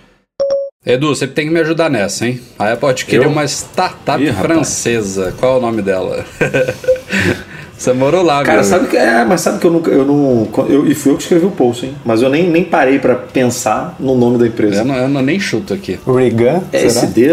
Edu, 0.85 1.15
você 1.15 1.25
tem 1.25 1.47
que 1.47 1.51
me 1.53 1.59
ajudar 1.61 1.89
nessa, 1.89 2.27
hein? 2.27 2.39
A 2.59 2.71
Apple 2.73 2.89
adquiriu 2.89 3.23
Eu? 3.23 3.29
uma 3.29 3.43
startup 3.45 4.21
Ih, 4.21 4.29
rapaz. 4.29 4.45
francesa. 4.45 5.33
Qual 5.37 5.55
é 5.55 5.57
o 5.57 5.61
nome 5.61 5.81
dela? 5.81 6.23
você 7.77 7.93
morou 7.93 8.23
lá, 8.23 8.43
Cara, 8.43 8.57
meu 8.61 8.63
sabe 8.63 8.87
que 8.87 8.97
é, 8.97 9.23
mas 9.25 9.41
sabe 9.41 9.59
que 9.59 9.65
eu 9.67 9.71
nunca, 9.71 9.91
eu 9.91 10.05
não, 10.05 10.47
eu, 10.69 10.87
e 10.87 10.93
fui 10.95 11.11
eu 11.11 11.17
que 11.17 11.23
escrevi 11.23 11.45
o 11.45 11.51
post, 11.51 11.85
hein? 11.85 11.93
Mas 12.05 12.21
eu 12.21 12.29
nem, 12.29 12.49
nem 12.49 12.63
parei 12.63 12.99
para 12.99 13.15
pensar 13.15 13.95
no 13.99 14.15
nome 14.15 14.37
da 14.37 14.47
empresa. 14.47 14.77
Eu 14.81 14.85
não, 14.85 14.95
eu 14.95 15.07
não 15.09 15.21
nem 15.21 15.39
chuto 15.39 15.73
aqui. 15.73 15.99
Regan, 16.05 16.61
É? 16.71 16.85
SD 16.85 17.25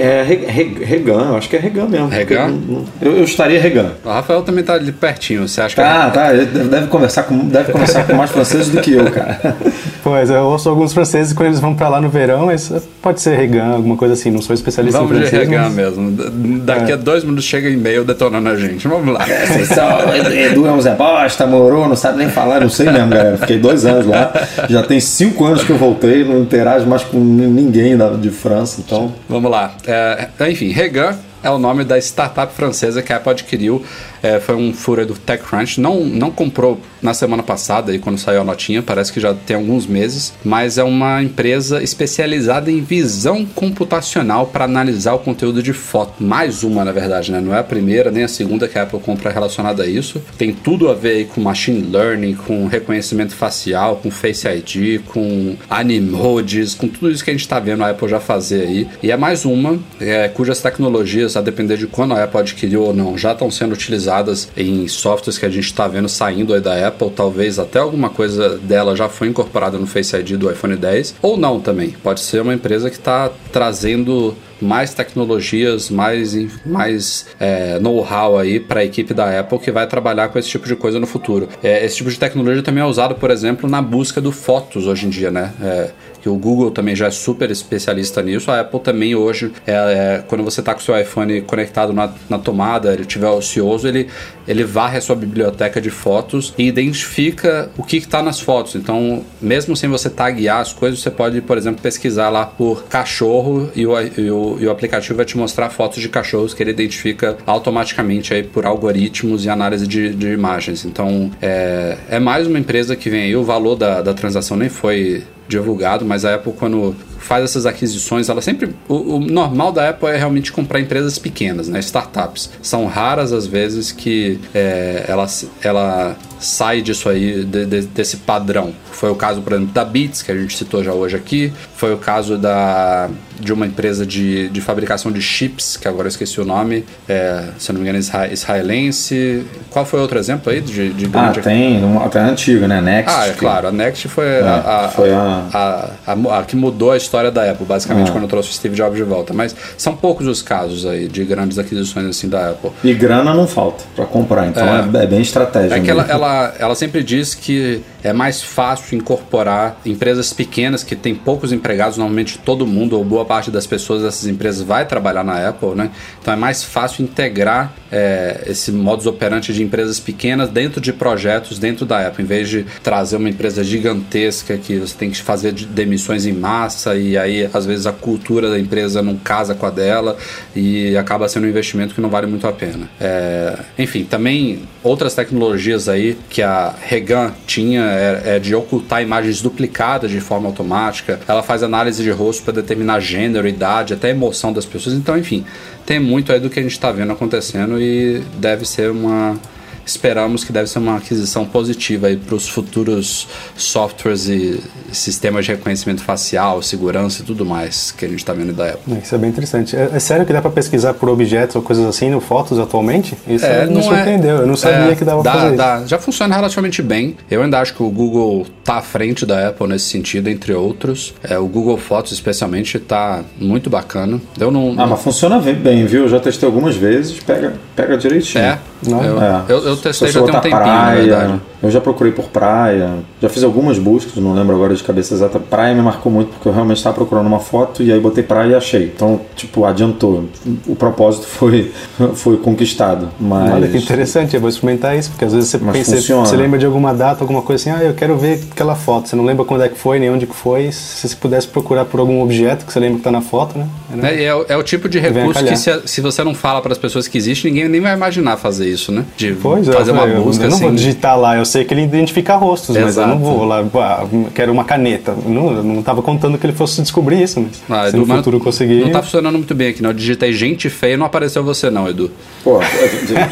é 0.00 0.22
Re- 0.26 0.46
Re- 0.46 0.84
Regan, 0.84 1.26
eu 1.30 1.36
acho 1.36 1.48
que 1.48 1.56
é 1.56 1.58
Regan 1.58 1.86
mesmo. 1.86 2.08
Regan? 2.08 2.54
Eu, 3.00 3.16
eu 3.18 3.24
estaria 3.24 3.60
Regan. 3.60 3.92
O 4.04 4.08
Rafael 4.08 4.42
também 4.42 4.64
tá 4.64 4.74
ali 4.74 4.92
pertinho. 4.92 5.46
Você 5.46 5.60
acha 5.60 5.74
que 5.74 5.80
Tá, 5.80 6.10
tá, 6.10 6.34
ele 6.34 6.46
deve 6.46 6.86
conversar 6.88 7.24
com, 7.24 7.36
deve 7.48 7.70
conversar 7.72 8.06
com 8.06 8.14
mais 8.14 8.30
franceses 8.30 8.68
do 8.68 8.80
que 8.80 8.92
eu, 8.92 9.10
cara. 9.10 9.56
Pois, 10.02 10.30
eu 10.30 10.44
ouço 10.44 10.68
alguns 10.68 10.92
franceses 10.92 11.32
quando 11.32 11.48
eles 11.48 11.58
vão 11.58 11.74
pra 11.74 11.88
lá 11.88 12.00
no 12.00 12.08
verão, 12.08 12.46
mas 12.46 12.72
pode 13.02 13.20
ser 13.20 13.36
Regan, 13.36 13.72
alguma 13.74 13.96
coisa 13.96 14.14
assim. 14.14 14.30
Não 14.30 14.40
sou 14.40 14.54
especialista 14.54 15.00
Vamos 15.00 15.16
em 15.16 15.20
de 15.20 15.26
francês, 15.28 15.48
Regan 15.48 15.62
mas... 15.64 15.72
mesmo. 15.74 16.12
Daqui 16.60 16.92
É. 16.92 16.94
a 16.94 16.96
dois 16.96 17.24
minutos 17.24 17.44
chega 17.44 17.68
e-mail 17.68 18.04
detonando 18.04 18.48
a 18.48 18.54
gente. 18.54 18.86
Vamos 18.86 19.12
lá. 19.12 19.26
Vocês 19.26 19.65
são, 19.66 20.14
Edu 20.32 20.66
é 20.66 20.72
um 20.72 20.80
Zé 20.80 20.94
Bosta, 20.94 21.46
morou, 21.46 21.88
não 21.88 21.96
sabe 21.96 22.18
nem 22.18 22.28
falar, 22.28 22.60
não 22.60 22.68
sei 22.68 22.90
mesmo, 22.90 23.08
galera. 23.08 23.36
Fiquei 23.38 23.58
dois 23.58 23.84
anos 23.84 24.06
lá. 24.06 24.32
Já 24.68 24.82
tem 24.82 25.00
cinco 25.00 25.44
anos 25.44 25.64
que 25.64 25.70
eu 25.70 25.78
voltei, 25.78 26.24
não 26.24 26.40
interajo 26.40 26.86
mais 26.86 27.02
com 27.04 27.18
ninguém 27.18 27.96
da, 27.96 28.10
de 28.10 28.30
França, 28.30 28.80
então. 28.84 29.12
Vamos 29.28 29.50
lá. 29.50 29.72
É, 29.86 30.28
enfim, 30.48 30.70
Regan 30.70 31.16
é 31.42 31.50
o 31.50 31.58
nome 31.58 31.84
da 31.84 31.96
startup 31.98 32.52
francesa 32.52 33.02
que 33.02 33.12
a 33.12 33.16
Apple 33.16 33.30
adquiriu. 33.30 33.84
É, 34.26 34.40
foi 34.40 34.56
um 34.56 34.72
furo 34.72 35.06
do 35.06 35.14
TechCrunch. 35.14 35.80
Não, 35.80 36.00
não 36.04 36.32
comprou 36.32 36.80
na 37.00 37.14
semana 37.14 37.44
passada, 37.44 37.92
aí 37.92 37.98
quando 38.00 38.18
saiu 38.18 38.40
a 38.40 38.44
notinha, 38.44 38.82
parece 38.82 39.12
que 39.12 39.20
já 39.20 39.32
tem 39.32 39.54
alguns 39.54 39.86
meses, 39.86 40.34
mas 40.44 40.78
é 40.78 40.82
uma 40.82 41.22
empresa 41.22 41.80
especializada 41.80 42.68
em 42.68 42.80
visão 42.80 43.46
computacional 43.46 44.46
para 44.48 44.64
analisar 44.64 45.14
o 45.14 45.20
conteúdo 45.20 45.62
de 45.62 45.72
foto. 45.72 46.20
Mais 46.20 46.64
uma, 46.64 46.84
na 46.84 46.90
verdade, 46.90 47.30
né? 47.30 47.40
Não 47.40 47.54
é 47.54 47.60
a 47.60 47.62
primeira 47.62 48.10
nem 48.10 48.24
a 48.24 48.28
segunda 48.28 48.66
que 48.66 48.76
a 48.76 48.82
Apple 48.82 48.98
compra 48.98 49.30
relacionada 49.30 49.84
a 49.84 49.86
isso. 49.86 50.20
Tem 50.36 50.52
tudo 50.52 50.88
a 50.88 50.94
ver 50.94 51.28
com 51.28 51.40
machine 51.40 51.82
learning, 51.82 52.34
com 52.34 52.66
reconhecimento 52.66 53.32
facial, 53.32 53.96
com 54.02 54.10
Face 54.10 54.48
ID, 54.48 55.02
com 55.06 55.54
animojis, 55.70 56.74
com 56.74 56.88
tudo 56.88 57.12
isso 57.12 57.22
que 57.22 57.30
a 57.30 57.34
gente 57.34 57.42
está 57.42 57.60
vendo 57.60 57.84
a 57.84 57.90
Apple 57.90 58.08
já 58.08 58.18
fazer 58.18 58.62
aí. 58.62 58.88
E 59.00 59.12
é 59.12 59.16
mais 59.16 59.44
uma 59.44 59.78
é, 60.00 60.26
cujas 60.26 60.60
tecnologias, 60.60 61.36
a 61.36 61.40
depender 61.40 61.76
de 61.76 61.86
quando 61.86 62.14
a 62.14 62.24
Apple 62.24 62.40
adquiriu 62.40 62.82
ou 62.82 62.92
não, 62.92 63.16
já 63.16 63.30
estão 63.30 63.48
sendo 63.52 63.72
utilizadas 63.72 64.15
em 64.56 64.86
softwares 64.88 65.38
que 65.38 65.46
a 65.46 65.50
gente 65.50 65.64
está 65.64 65.88
vendo 65.88 66.08
saindo 66.08 66.58
da 66.60 66.86
Apple. 66.86 67.10
Talvez 67.10 67.58
até 67.58 67.78
alguma 67.78 68.08
coisa 68.10 68.58
dela 68.58 68.94
já 68.94 69.08
foi 69.08 69.28
incorporada 69.28 69.78
no 69.78 69.86
Face 69.86 70.14
ID 70.16 70.32
do 70.32 70.50
iPhone 70.50 70.76
10, 70.76 71.16
ou 71.22 71.36
não 71.36 71.60
também. 71.60 71.90
Pode 72.02 72.20
ser 72.20 72.40
uma 72.40 72.54
empresa 72.54 72.90
que 72.90 72.96
está 72.96 73.30
trazendo 73.52 74.34
mais 74.60 74.94
tecnologias, 74.94 75.90
mais, 75.90 76.36
mais 76.64 77.26
é, 77.38 77.78
know-how 77.78 78.38
aí 78.38 78.60
para 78.60 78.80
a 78.80 78.84
equipe 78.84 79.12
da 79.12 79.40
Apple 79.40 79.58
que 79.58 79.70
vai 79.70 79.86
trabalhar 79.86 80.28
com 80.28 80.38
esse 80.38 80.48
tipo 80.48 80.66
de 80.66 80.76
coisa 80.76 80.98
no 80.98 81.06
futuro. 81.06 81.48
É, 81.62 81.84
esse 81.84 81.96
tipo 81.96 82.10
de 82.10 82.18
tecnologia 82.18 82.62
também 82.62 82.82
é 82.82 82.86
usado, 82.86 83.14
por 83.14 83.30
exemplo, 83.30 83.68
na 83.68 83.82
busca 83.82 84.20
do 84.20 84.32
fotos 84.32 84.86
hoje 84.86 85.06
em 85.06 85.10
dia, 85.10 85.30
né? 85.30 85.52
É, 85.62 85.90
que 86.26 86.28
o 86.28 86.36
Google 86.36 86.72
também 86.72 86.96
já 86.96 87.06
é 87.06 87.10
super 87.12 87.52
especialista 87.52 88.20
nisso. 88.20 88.50
A 88.50 88.58
Apple 88.58 88.80
também 88.80 89.14
hoje, 89.14 89.52
é, 89.64 89.72
é, 89.72 90.24
quando 90.26 90.42
você 90.42 90.58
está 90.58 90.74
com 90.74 90.80
o 90.80 90.82
seu 90.82 91.00
iPhone 91.00 91.40
conectado 91.42 91.92
na, 91.92 92.12
na 92.28 92.36
tomada, 92.36 92.92
ele 92.92 93.02
estiver 93.02 93.28
ocioso, 93.28 93.86
ele, 93.86 94.08
ele 94.48 94.64
varre 94.64 94.98
a 94.98 95.00
sua 95.00 95.14
biblioteca 95.14 95.80
de 95.80 95.88
fotos 95.88 96.52
e 96.58 96.66
identifica 96.66 97.70
o 97.78 97.84
que 97.84 97.98
está 97.98 98.24
nas 98.24 98.40
fotos. 98.40 98.74
Então, 98.74 99.24
mesmo 99.40 99.76
sem 99.76 99.88
você 99.88 100.10
taguear 100.10 100.58
as 100.58 100.72
coisas, 100.72 100.98
você 100.98 101.12
pode, 101.12 101.40
por 101.40 101.56
exemplo, 101.56 101.80
pesquisar 101.80 102.28
lá 102.28 102.44
por 102.44 102.82
cachorro 102.86 103.70
e 103.76 103.86
o, 103.86 103.92
e 104.00 104.28
o, 104.28 104.36
e 104.60 104.66
o 104.66 104.70
aplicativo 104.70 105.16
vai 105.16 105.24
te 105.24 105.36
mostrar 105.36 105.70
fotos 105.70 106.00
de 106.00 106.08
cachorros 106.08 106.54
que 106.54 106.62
ele 106.62 106.70
identifica 106.70 107.36
automaticamente 107.46 108.32
aí 108.32 108.42
por 108.42 108.64
algoritmos 108.64 109.44
e 109.44 109.50
análise 109.50 109.86
de, 109.86 110.14
de 110.14 110.28
imagens. 110.28 110.84
Então, 110.84 111.30
é, 111.42 111.96
é 112.08 112.20
mais 112.20 112.46
uma 112.46 112.58
empresa 112.58 112.94
que 112.94 113.10
vem 113.10 113.22
aí. 113.22 113.36
O 113.36 113.44
valor 113.44 113.74
da, 113.74 114.02
da 114.02 114.14
transação 114.14 114.56
nem 114.56 114.68
foi 114.68 115.24
divulgado, 115.48 116.04
mas 116.04 116.24
a 116.24 116.34
Apple, 116.34 116.52
quando 116.52 116.94
faz 117.18 117.44
essas 117.44 117.66
aquisições, 117.66 118.28
ela 118.28 118.40
sempre. 118.40 118.74
O, 118.88 119.16
o, 119.16 119.20
normal 119.20 119.72
da 119.72 119.90
Apple 119.90 120.08
é 120.08 120.16
realmente 120.16 120.52
comprar 120.52 120.80
empresas 120.80 121.18
pequenas, 121.18 121.68
né? 121.68 121.78
Startups. 121.80 122.50
São 122.62 122.86
raras 122.86 123.32
as 123.32 123.46
vezes 123.46 123.92
que 123.92 124.38
é, 124.54 125.04
ela, 125.08 125.26
ela 125.62 126.16
sai 126.38 126.82
disso 126.82 127.08
aí, 127.08 127.44
de, 127.44 127.66
de, 127.66 127.80
desse 127.82 128.18
padrão. 128.18 128.72
Foi 128.92 129.10
o 129.10 129.14
caso, 129.14 129.42
por 129.42 129.52
exemplo, 129.52 129.72
da 129.72 129.84
Beats, 129.84 130.22
que 130.22 130.32
a 130.32 130.36
gente 130.36 130.56
citou 130.56 130.82
já 130.82 130.92
hoje 130.92 131.16
aqui. 131.16 131.52
Foi 131.74 131.92
o 131.92 131.98
caso 131.98 132.38
da, 132.38 133.08
de 133.38 133.52
uma 133.52 133.66
empresa 133.66 134.06
de, 134.06 134.48
de 134.48 134.60
fabricação 134.60 135.12
de 135.12 135.20
chips, 135.20 135.76
que 135.76 135.86
agora 135.86 136.04
eu 136.04 136.08
esqueci 136.08 136.40
o 136.40 136.44
nome, 136.44 136.84
é, 137.08 137.44
se 137.58 137.70
eu 137.70 137.74
não 137.74 137.80
me 137.80 137.88
engano, 137.88 138.02
israelense. 138.32 139.44
Qual 139.70 139.84
foi 139.84 140.00
outro 140.00 140.18
exemplo 140.18 140.50
aí 140.50 140.60
de, 140.60 140.92
de 140.92 141.10
Ah, 141.12 141.32
tem, 141.42 141.80
até 142.04 142.20
antiga, 142.20 142.66
né? 142.66 142.80
Next. 142.80 143.14
Ah, 143.14 143.26
é 143.28 143.32
claro, 143.32 143.68
a 143.68 143.72
Next 143.72 144.08
foi, 144.08 144.26
é, 144.26 144.42
a, 144.42 144.84
a, 144.84 144.88
foi 144.88 145.12
a... 145.12 145.90
A, 146.06 146.42
que 146.44 146.56
mudou 146.56 146.92
a 146.92 146.96
história 146.96 147.30
da 147.30 147.50
Apple, 147.50 147.66
basicamente, 147.66 148.08
é. 148.08 148.12
quando 148.12 148.26
trouxe 148.26 148.50
o 148.50 148.52
Steve 148.52 148.74
Jobs 148.74 148.96
de 148.96 149.02
volta. 149.02 149.32
Mas 149.32 149.54
são 149.76 149.96
poucos 149.96 150.26
os 150.26 150.42
casos 150.42 150.86
aí 150.86 151.08
de 151.08 151.24
grandes 151.24 151.58
aquisições 151.58 152.06
assim 152.06 152.28
da 152.28 152.50
Apple. 152.50 152.70
E 152.82 152.94
grana 152.94 153.34
não 153.34 153.46
falta 153.46 153.84
para 153.94 154.06
comprar, 154.06 154.46
então 154.46 154.66
é, 154.66 155.02
é 155.02 155.06
bem 155.06 155.20
estratégico. 155.20 155.74
É 155.74 155.80
que 155.80 155.90
ela, 155.90 156.06
ela, 156.08 156.35
ela 156.58 156.74
sempre 156.74 157.02
diz 157.02 157.34
que 157.34 157.82
é 158.06 158.12
mais 158.12 158.40
fácil 158.40 158.96
incorporar 158.96 159.80
empresas 159.84 160.32
pequenas 160.32 160.84
que 160.84 160.94
têm 160.94 161.12
poucos 161.12 161.52
empregados, 161.52 161.98
normalmente 161.98 162.38
todo 162.38 162.64
mundo 162.64 162.96
ou 162.96 163.04
boa 163.04 163.24
parte 163.24 163.50
das 163.50 163.66
pessoas 163.66 164.02
dessas 164.02 164.26
empresas 164.28 164.62
vai 164.62 164.86
trabalhar 164.86 165.24
na 165.24 165.48
Apple, 165.48 165.74
né? 165.74 165.90
Então 166.22 166.32
é 166.32 166.36
mais 166.36 166.62
fácil 166.62 167.02
integrar 167.02 167.74
é, 167.90 168.44
esse 168.46 168.70
modus 168.70 169.06
operandi 169.06 169.52
de 169.52 169.62
empresas 169.62 169.98
pequenas 169.98 170.48
dentro 170.48 170.80
de 170.80 170.92
projetos 170.92 171.58
dentro 171.58 171.84
da 171.84 172.06
Apple, 172.06 172.22
em 172.22 172.26
vez 172.26 172.48
de 172.48 172.64
trazer 172.80 173.16
uma 173.16 173.28
empresa 173.28 173.64
gigantesca 173.64 174.56
que 174.56 174.78
você 174.78 174.96
tem 174.96 175.10
que 175.10 175.20
fazer 175.20 175.52
demissões 175.52 176.26
em 176.26 176.32
massa 176.32 176.94
e 176.94 177.18
aí 177.18 177.48
às 177.52 177.66
vezes 177.66 177.86
a 177.86 177.92
cultura 177.92 178.50
da 178.50 178.58
empresa 178.58 179.02
não 179.02 179.16
casa 179.16 179.52
com 179.52 179.66
a 179.66 179.70
dela 179.70 180.16
e 180.54 180.96
acaba 180.96 181.28
sendo 181.28 181.44
um 181.44 181.48
investimento 181.48 181.92
que 181.92 182.00
não 182.00 182.08
vale 182.08 182.28
muito 182.28 182.46
a 182.46 182.52
pena. 182.52 182.88
É, 183.00 183.58
enfim, 183.76 184.04
também 184.04 184.62
outras 184.82 185.14
tecnologias 185.14 185.88
aí 185.88 186.16
que 186.30 186.40
a 186.40 186.72
Regan 186.80 187.32
tinha 187.46 187.95
é, 187.96 188.36
é 188.36 188.38
de 188.38 188.54
ocultar 188.54 189.02
imagens 189.02 189.40
duplicadas 189.40 190.10
de 190.10 190.20
forma 190.20 190.48
automática. 190.48 191.20
Ela 191.26 191.42
faz 191.42 191.62
análise 191.62 192.02
de 192.02 192.10
rosto 192.10 192.42
para 192.42 192.54
determinar 192.54 193.00
gênero, 193.00 193.48
idade, 193.48 193.94
até 193.94 194.10
emoção 194.10 194.52
das 194.52 194.64
pessoas. 194.64 194.94
Então, 194.94 195.18
enfim, 195.18 195.44
tem 195.84 195.98
muito 195.98 196.32
aí 196.32 196.40
do 196.40 196.50
que 196.50 196.58
a 196.58 196.62
gente 196.62 196.72
está 196.72 196.92
vendo 196.92 197.12
acontecendo 197.12 197.80
e 197.80 198.22
deve 198.38 198.64
ser 198.64 198.90
uma 198.90 199.38
esperamos 199.86 200.42
que 200.44 200.52
deve 200.52 200.68
ser 200.68 200.80
uma 200.80 200.96
aquisição 200.96 201.46
positiva 201.46 202.08
para 202.26 202.34
os 202.34 202.48
futuros 202.48 203.28
softwares 203.56 204.26
e 204.28 204.60
sistemas 204.92 205.44
de 205.44 205.52
reconhecimento 205.52 206.02
facial, 206.02 206.60
segurança 206.60 207.22
e 207.22 207.24
tudo 207.24 207.46
mais 207.46 207.92
que 207.92 208.04
a 208.04 208.08
gente 208.08 208.18
está 208.18 208.32
vendo 208.32 208.52
da 208.52 208.70
Apple. 208.70 208.98
Isso 209.02 209.14
é 209.14 209.18
bem 209.18 209.30
interessante. 209.30 209.76
É, 209.76 209.90
é 209.94 209.98
sério 209.98 210.26
que 210.26 210.32
dá 210.32 210.42
para 210.42 210.50
pesquisar 210.50 210.94
por 210.94 211.08
objetos 211.08 211.54
ou 211.54 211.62
coisas 211.62 211.86
assim 211.86 212.10
no 212.10 212.20
Fotos 212.20 212.58
atualmente? 212.58 213.16
Isso 213.28 213.46
é, 213.46 213.66
me 213.66 213.78
é- 213.78 213.82
surpreendeu. 213.82 214.38
É, 214.38 214.40
eu 214.40 214.46
não 214.46 214.56
sabia 214.56 214.92
é, 214.92 214.94
que 214.96 215.04
dava 215.04 215.22
para 215.22 215.32
fazer 215.32 215.56
dá, 215.56 215.86
Já 215.86 215.98
funciona 215.98 216.34
relativamente 216.34 216.82
bem. 216.82 217.16
Eu 217.30 217.42
ainda 217.42 217.60
acho 217.60 217.74
que 217.74 217.82
o 217.82 217.88
Google 217.88 218.44
está 218.58 218.78
à 218.78 218.82
frente 218.82 219.24
da 219.24 219.48
Apple 219.48 219.68
nesse 219.68 219.86
sentido, 219.86 220.28
entre 220.28 220.52
outros. 220.52 221.14
É, 221.22 221.38
o 221.38 221.46
Google 221.46 221.76
Fotos, 221.76 222.12
especialmente, 222.12 222.76
está 222.76 223.22
muito 223.38 223.70
bacana. 223.70 224.20
Eu 224.38 224.50
não, 224.50 224.74
ah, 224.76 224.86
mas 224.86 225.00
funciona 225.00 225.38
bem, 225.38 225.86
viu? 225.86 226.02
Eu 226.02 226.08
já 226.08 226.18
testei 226.18 226.46
algumas 226.46 226.74
vezes, 226.74 227.18
pega, 227.20 227.54
pega 227.76 227.96
direitinho. 227.98 228.42
É, 228.42 228.58
não, 228.88 229.04
eu, 229.04 229.22
é. 229.22 229.42
eu, 229.48 229.58
eu 229.58 229.76
testei 229.76 230.10
já 230.10 230.22
tem 230.22 230.34
um 230.34 230.40
tempinho, 230.40 230.56
praia, 230.56 231.40
Eu 231.62 231.70
já 231.70 231.80
procurei 231.80 232.12
por 232.12 232.26
praia, 232.26 232.90
já 233.20 233.28
fiz 233.28 233.42
algumas 233.44 233.78
buscas, 233.78 234.16
não 234.16 234.34
lembro 234.34 234.54
agora 234.54 234.74
de 234.74 234.82
cabeça 234.82 235.14
exata. 235.14 235.38
Praia 235.38 235.74
me 235.74 235.82
marcou 235.82 236.10
muito 236.10 236.30
porque 236.30 236.48
eu 236.48 236.52
realmente 236.52 236.78
estava 236.78 236.94
procurando 236.94 237.26
uma 237.26 237.38
foto 237.38 237.82
e 237.82 237.92
aí 237.92 238.00
botei 238.00 238.24
praia 238.24 238.52
e 238.52 238.54
achei. 238.54 238.84
Então, 238.84 239.20
tipo, 239.34 239.64
adiantou. 239.64 240.24
O 240.66 240.74
propósito 240.74 241.26
foi, 241.26 241.72
foi 242.14 242.38
conquistado. 242.38 243.10
Mas... 243.20 243.52
Olha 243.52 243.68
que 243.68 243.76
interessante, 243.76 244.34
eu 244.34 244.40
vou 244.40 244.48
experimentar 244.48 244.96
isso, 244.96 245.10
porque 245.10 245.24
às 245.24 245.32
vezes 245.32 245.50
você 245.50 245.58
pensa, 245.58 246.00
você 246.00 246.36
lembra 246.36 246.58
de 246.58 246.66
alguma 246.66 246.94
data, 246.94 247.22
alguma 247.22 247.42
coisa 247.42 247.70
assim, 247.70 247.78
ah, 247.78 247.84
eu 247.84 247.94
quero 247.94 248.16
ver 248.16 248.40
aquela 248.50 248.74
foto. 248.74 249.08
Você 249.08 249.16
não 249.16 249.24
lembra 249.24 249.44
quando 249.44 249.62
é 249.62 249.68
que 249.68 249.78
foi, 249.78 249.98
nem 249.98 250.10
onde 250.10 250.26
que 250.26 250.34
foi. 250.34 250.72
Se 250.72 251.08
você 251.08 251.16
pudesse 251.16 251.46
procurar 251.48 251.84
por 251.84 252.00
algum 252.00 252.22
objeto 252.22 252.64
que 252.64 252.72
você 252.72 252.80
lembra 252.80 252.96
que 252.96 253.00
está 253.00 253.10
na 253.10 253.20
foto, 253.20 253.58
né? 253.58 253.68
É, 254.02 254.24
é, 254.24 254.44
é, 254.48 254.56
o 254.56 254.62
tipo 254.62 254.88
de 254.88 254.98
recurso 254.98 255.44
que 255.44 255.56
se, 255.56 255.82
se 255.84 256.00
você 256.00 256.22
não 256.24 256.34
fala 256.34 256.60
para 256.60 256.72
as 256.72 256.78
pessoas 256.78 257.08
que 257.08 257.18
existe, 257.18 257.48
ninguém 257.48 257.65
nem 257.68 257.80
vai 257.80 257.94
imaginar 257.94 258.36
fazer 258.36 258.68
isso, 258.68 258.92
né? 258.92 259.04
De 259.16 259.32
pois 259.34 259.68
é, 259.68 259.72
fazer 259.72 259.92
uma 259.92 260.06
eu, 260.06 260.22
busca 260.22 260.44
eu 260.44 260.48
não 260.48 260.56
assim. 260.56 260.66
vou 260.66 260.74
digitar 260.74 261.18
lá, 261.18 261.36
eu 261.36 261.44
sei 261.44 261.64
que 261.64 261.74
ele 261.74 261.82
identifica 261.82 262.36
rostos, 262.36 262.76
Exato. 262.76 262.86
mas 262.86 262.96
eu 262.96 263.06
não 263.06 263.18
vou 263.18 263.44
lá, 263.44 263.64
ah, 263.74 264.06
quero 264.34 264.52
uma 264.52 264.64
caneta. 264.64 265.14
Eu 265.24 265.30
não, 265.30 265.52
eu 265.52 265.62
não 265.62 265.82
tava 265.82 266.02
contando 266.02 266.38
que 266.38 266.46
ele 266.46 266.52
fosse 266.52 266.80
descobrir 266.82 267.22
isso, 267.22 267.40
mas 267.40 267.62
ah, 267.68 267.90
se 267.90 267.96
Edu, 267.96 268.06
no 268.06 268.16
futuro 268.16 268.40
conseguir... 268.40 268.80
Não 268.80 268.90
tá 268.90 269.02
funcionando 269.02 269.36
muito 269.36 269.54
bem 269.54 269.68
aqui, 269.68 269.82
não. 269.82 269.90
Eu 269.90 269.94
digitei 269.94 270.32
gente 270.32 270.68
feia 270.68 270.94
e 270.94 270.96
não 270.96 271.06
apareceu 271.06 271.44
você 271.44 271.70
não, 271.70 271.88
Edu. 271.88 272.10
Pô, 272.42 272.60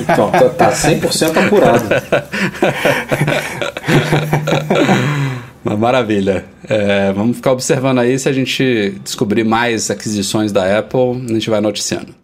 então, 0.00 0.30
tá 0.56 0.72
100% 0.72 1.30
tá 1.30 1.44
apurado. 1.44 1.84
Uma 5.64 5.78
maravilha. 5.78 6.44
É, 6.68 7.10
vamos 7.12 7.36
ficar 7.36 7.52
observando 7.52 7.98
aí 7.98 8.18
se 8.18 8.28
a 8.28 8.32
gente 8.32 8.94
descobrir 9.02 9.44
mais 9.44 9.90
aquisições 9.90 10.52
da 10.52 10.78
Apple, 10.78 11.24
a 11.26 11.32
gente 11.32 11.48
vai 11.48 11.60
noticiando. 11.60 12.23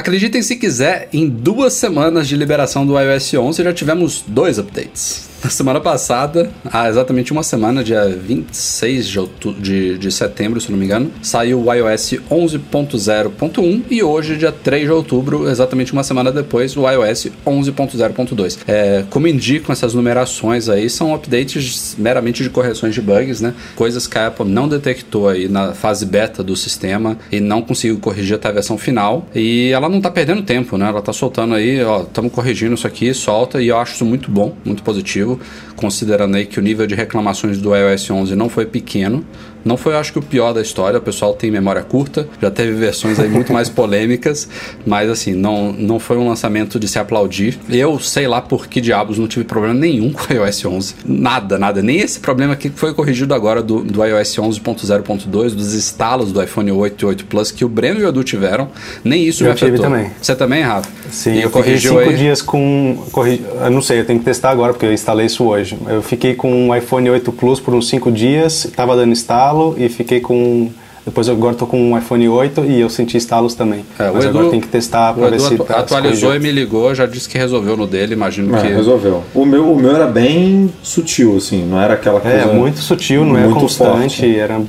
Acreditem 0.00 0.40
se 0.40 0.56
quiser, 0.56 1.10
em 1.12 1.28
duas 1.28 1.74
semanas 1.74 2.26
de 2.26 2.34
liberação 2.34 2.86
do 2.86 2.98
iOS 2.98 3.34
11 3.34 3.62
já 3.62 3.70
tivemos 3.74 4.24
dois 4.26 4.58
updates. 4.58 5.28
Na 5.42 5.48
semana 5.50 5.80
passada, 5.80 6.50
há 6.70 6.88
exatamente 6.88 7.32
uma 7.32 7.42
semana, 7.42 7.82
dia 7.82 8.06
26 8.08 9.06
de, 9.06 9.28
de, 9.58 9.98
de 9.98 10.12
setembro, 10.12 10.60
se 10.60 10.70
não 10.70 10.78
me 10.78 10.84
engano, 10.84 11.10
saiu 11.22 11.64
o 11.64 11.72
iOS 11.72 12.14
11.0.1 12.30 13.82
e 13.90 14.02
hoje, 14.02 14.36
dia 14.36 14.52
3 14.52 14.84
de 14.84 14.90
outubro, 14.90 15.48
exatamente 15.48 15.92
uma 15.92 16.02
semana 16.02 16.30
depois, 16.30 16.76
o 16.76 16.88
iOS 16.88 17.28
11.0.2. 17.46 18.58
É, 18.68 19.04
como 19.08 19.26
indicam 19.26 19.72
essas 19.72 19.94
numerações 19.94 20.68
aí, 20.68 20.90
são 20.90 21.14
updates 21.14 21.96
meramente 21.98 22.42
de 22.42 22.50
correções 22.50 22.94
de 22.94 23.00
bugs, 23.00 23.40
né? 23.40 23.54
Coisas 23.74 24.06
que 24.06 24.18
a 24.18 24.26
Apple 24.26 24.46
não 24.46 24.68
detectou 24.68 25.28
aí 25.28 25.48
na 25.48 25.72
fase 25.72 26.04
beta 26.04 26.42
do 26.42 26.54
sistema 26.54 27.16
e 27.32 27.40
não 27.40 27.62
conseguiu 27.62 27.98
corrigir 27.98 28.36
até 28.36 28.48
a 28.48 28.52
versão 28.52 28.76
final. 28.76 29.26
E 29.34 29.70
ela 29.70 29.88
não 29.88 30.00
tá 30.00 30.10
perdendo 30.10 30.42
tempo, 30.42 30.76
né? 30.76 30.88
Ela 30.88 31.00
tá 31.00 31.12
soltando 31.12 31.54
aí, 31.54 31.82
ó, 31.82 32.02
estamos 32.02 32.32
corrigindo 32.32 32.74
isso 32.74 32.86
aqui, 32.86 33.14
solta, 33.14 33.62
e 33.62 33.68
eu 33.68 33.78
acho 33.78 33.94
isso 33.94 34.04
muito 34.04 34.30
bom, 34.30 34.54
muito 34.64 34.82
positivo 34.82 35.29
considerando 35.76 36.36
aí 36.36 36.46
que 36.46 36.58
o 36.58 36.62
nível 36.62 36.86
de 36.86 36.94
reclamações 36.94 37.58
do 37.58 37.74
iOS 37.74 38.10
11 38.10 38.34
não 38.34 38.48
foi 38.48 38.64
pequeno. 38.66 39.24
Não 39.64 39.76
foi, 39.76 39.96
acho 39.96 40.12
que, 40.12 40.18
o 40.18 40.22
pior 40.22 40.52
da 40.52 40.60
história. 40.60 40.98
O 40.98 41.02
pessoal 41.02 41.34
tem 41.34 41.50
memória 41.50 41.82
curta, 41.82 42.28
já 42.40 42.50
teve 42.50 42.72
versões 42.72 43.18
aí 43.18 43.28
muito 43.28 43.52
mais 43.52 43.68
polêmicas, 43.68 44.48
mas 44.86 45.10
assim, 45.10 45.32
não, 45.32 45.72
não 45.72 45.98
foi 45.98 46.16
um 46.16 46.28
lançamento 46.28 46.78
de 46.78 46.88
se 46.88 46.98
aplaudir. 46.98 47.58
Eu 47.68 47.98
sei 47.98 48.26
lá 48.26 48.40
por 48.40 48.66
que 48.66 48.80
diabos 48.80 49.18
não 49.18 49.26
tive 49.26 49.44
problema 49.44 49.74
nenhum 49.74 50.12
com 50.12 50.32
o 50.32 50.36
iOS 50.36 50.64
11. 50.64 50.94
Nada, 51.04 51.58
nada. 51.58 51.82
Nem 51.82 52.00
esse 52.00 52.20
problema 52.20 52.56
que 52.56 52.70
foi 52.70 52.94
corrigido 52.94 53.34
agora 53.34 53.62
do, 53.62 53.82
do 53.82 54.04
iOS 54.04 54.36
11.0.2, 54.36 55.50
dos 55.54 55.72
estalos 55.72 56.32
do 56.32 56.42
iPhone 56.42 56.70
8 56.72 57.02
e 57.02 57.06
8 57.06 57.24
Plus 57.26 57.50
que 57.50 57.64
o 57.64 57.68
Breno 57.68 58.00
e 58.00 58.04
o 58.04 58.08
Edu 58.08 58.24
tiveram. 58.24 58.68
Nem 59.04 59.24
isso 59.24 59.42
eu 59.42 59.48
me 59.48 59.52
afetou. 59.52 59.80
também. 59.80 60.10
Você 60.20 60.34
também, 60.34 60.62
Rafa? 60.62 60.88
Sim, 61.10 61.34
e 61.34 61.42
eu 61.42 61.50
fiquei 61.50 61.78
cinco 61.78 61.98
aí? 61.98 62.16
dias 62.16 62.42
com... 62.42 63.04
Corrigi... 63.10 63.42
Eu 63.60 63.70
não 63.70 63.82
sei, 63.82 64.00
eu 64.00 64.04
tenho 64.04 64.18
que 64.18 64.24
testar 64.24 64.50
agora 64.50 64.72
porque 64.72 64.86
eu 64.86 64.92
instalei 64.92 65.26
isso 65.26 65.44
hoje. 65.44 65.76
Eu 65.88 66.02
fiquei 66.02 66.34
com 66.34 66.68
o 66.68 66.76
iPhone 66.76 67.10
8 67.10 67.32
Plus 67.32 67.60
por 67.60 67.74
uns 67.74 67.88
cinco 67.88 68.10
dias, 68.10 68.64
estava 68.64 68.96
dando 68.96 69.12
instalo 69.50 69.74
e 69.76 69.88
fiquei 69.88 70.20
com 70.20 70.70
depois 71.04 71.28
agora 71.30 71.52
estou 71.52 71.66
com 71.66 71.92
um 71.92 71.96
iPhone 71.96 72.28
8 72.28 72.62
e 72.66 72.78
eu 72.78 72.90
senti 72.90 73.16
estalos 73.16 73.54
também. 73.54 73.84
É, 73.98 74.10
Mas 74.10 74.24
Edu, 74.24 74.38
agora 74.38 74.50
tem 74.50 74.60
que 74.60 74.68
testar 74.68 75.14
para 75.14 75.30
ver 75.30 75.40
se 75.40 75.54
atu 75.54 75.64
tá 75.64 75.78
atualizou 75.78 76.34
e 76.36 76.38
me 76.38 76.52
ligou, 76.52 76.94
já 76.94 77.06
disse 77.06 77.26
que 77.26 77.38
resolveu 77.38 77.74
no 77.74 77.86
dele, 77.86 78.12
imagino 78.12 78.54
é, 78.54 78.60
que 78.60 78.68
resolveu. 78.68 79.22
O 79.34 79.46
meu, 79.46 79.72
o 79.72 79.76
meu 79.76 79.96
era 79.96 80.06
bem 80.06 80.70
sutil 80.82 81.38
assim, 81.38 81.64
não 81.64 81.80
era 81.80 81.94
aquela 81.94 82.18
é, 82.18 82.20
coisa 82.20 82.36
É, 82.36 82.52
muito 82.52 82.80
sutil, 82.80 83.24
não 83.24 83.30
muito 83.32 83.44
era 83.44 83.54
constante, 83.54 84.20
forte. 84.20 84.38
era 84.38 84.60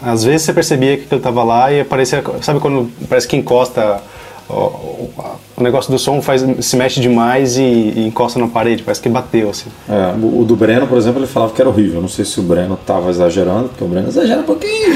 às 0.00 0.24
vezes 0.24 0.42
você 0.42 0.52
percebia 0.52 0.96
que 0.96 1.06
ele 1.10 1.16
estava 1.18 1.42
lá 1.42 1.72
e 1.72 1.80
aparecia, 1.80 2.22
sabe 2.40 2.60
quando 2.60 2.88
parece 3.08 3.26
que 3.26 3.36
encosta 3.36 4.00
o, 4.52 5.62
negócio 5.62 5.90
do 5.90 5.98
som 5.98 6.20
faz, 6.20 6.44
se 6.60 6.76
mexe 6.76 7.00
demais 7.00 7.56
e, 7.56 7.62
e, 7.62 8.06
encosta 8.06 8.38
na 8.38 8.48
parede, 8.48 8.82
parece 8.82 9.00
que 9.00 9.08
bateu 9.08 9.50
assim. 9.50 9.70
É, 9.88 10.14
o, 10.22 10.44
do 10.44 10.56
Breno, 10.56 10.86
por 10.86 10.98
exemplo, 10.98 11.20
ele 11.20 11.26
falava 11.26 11.52
que 11.52 11.60
era 11.60 11.68
horrível. 11.68 12.00
Não 12.00 12.08
sei 12.08 12.24
se 12.24 12.38
o 12.40 12.42
Breno 12.42 12.74
estava 12.74 13.10
exagerando, 13.10 13.68
porque 13.68 13.84
o 13.84 13.86
Breno 13.86 14.08
exagera 14.08 14.40
um 14.40 14.44
pouquinho, 14.44 14.92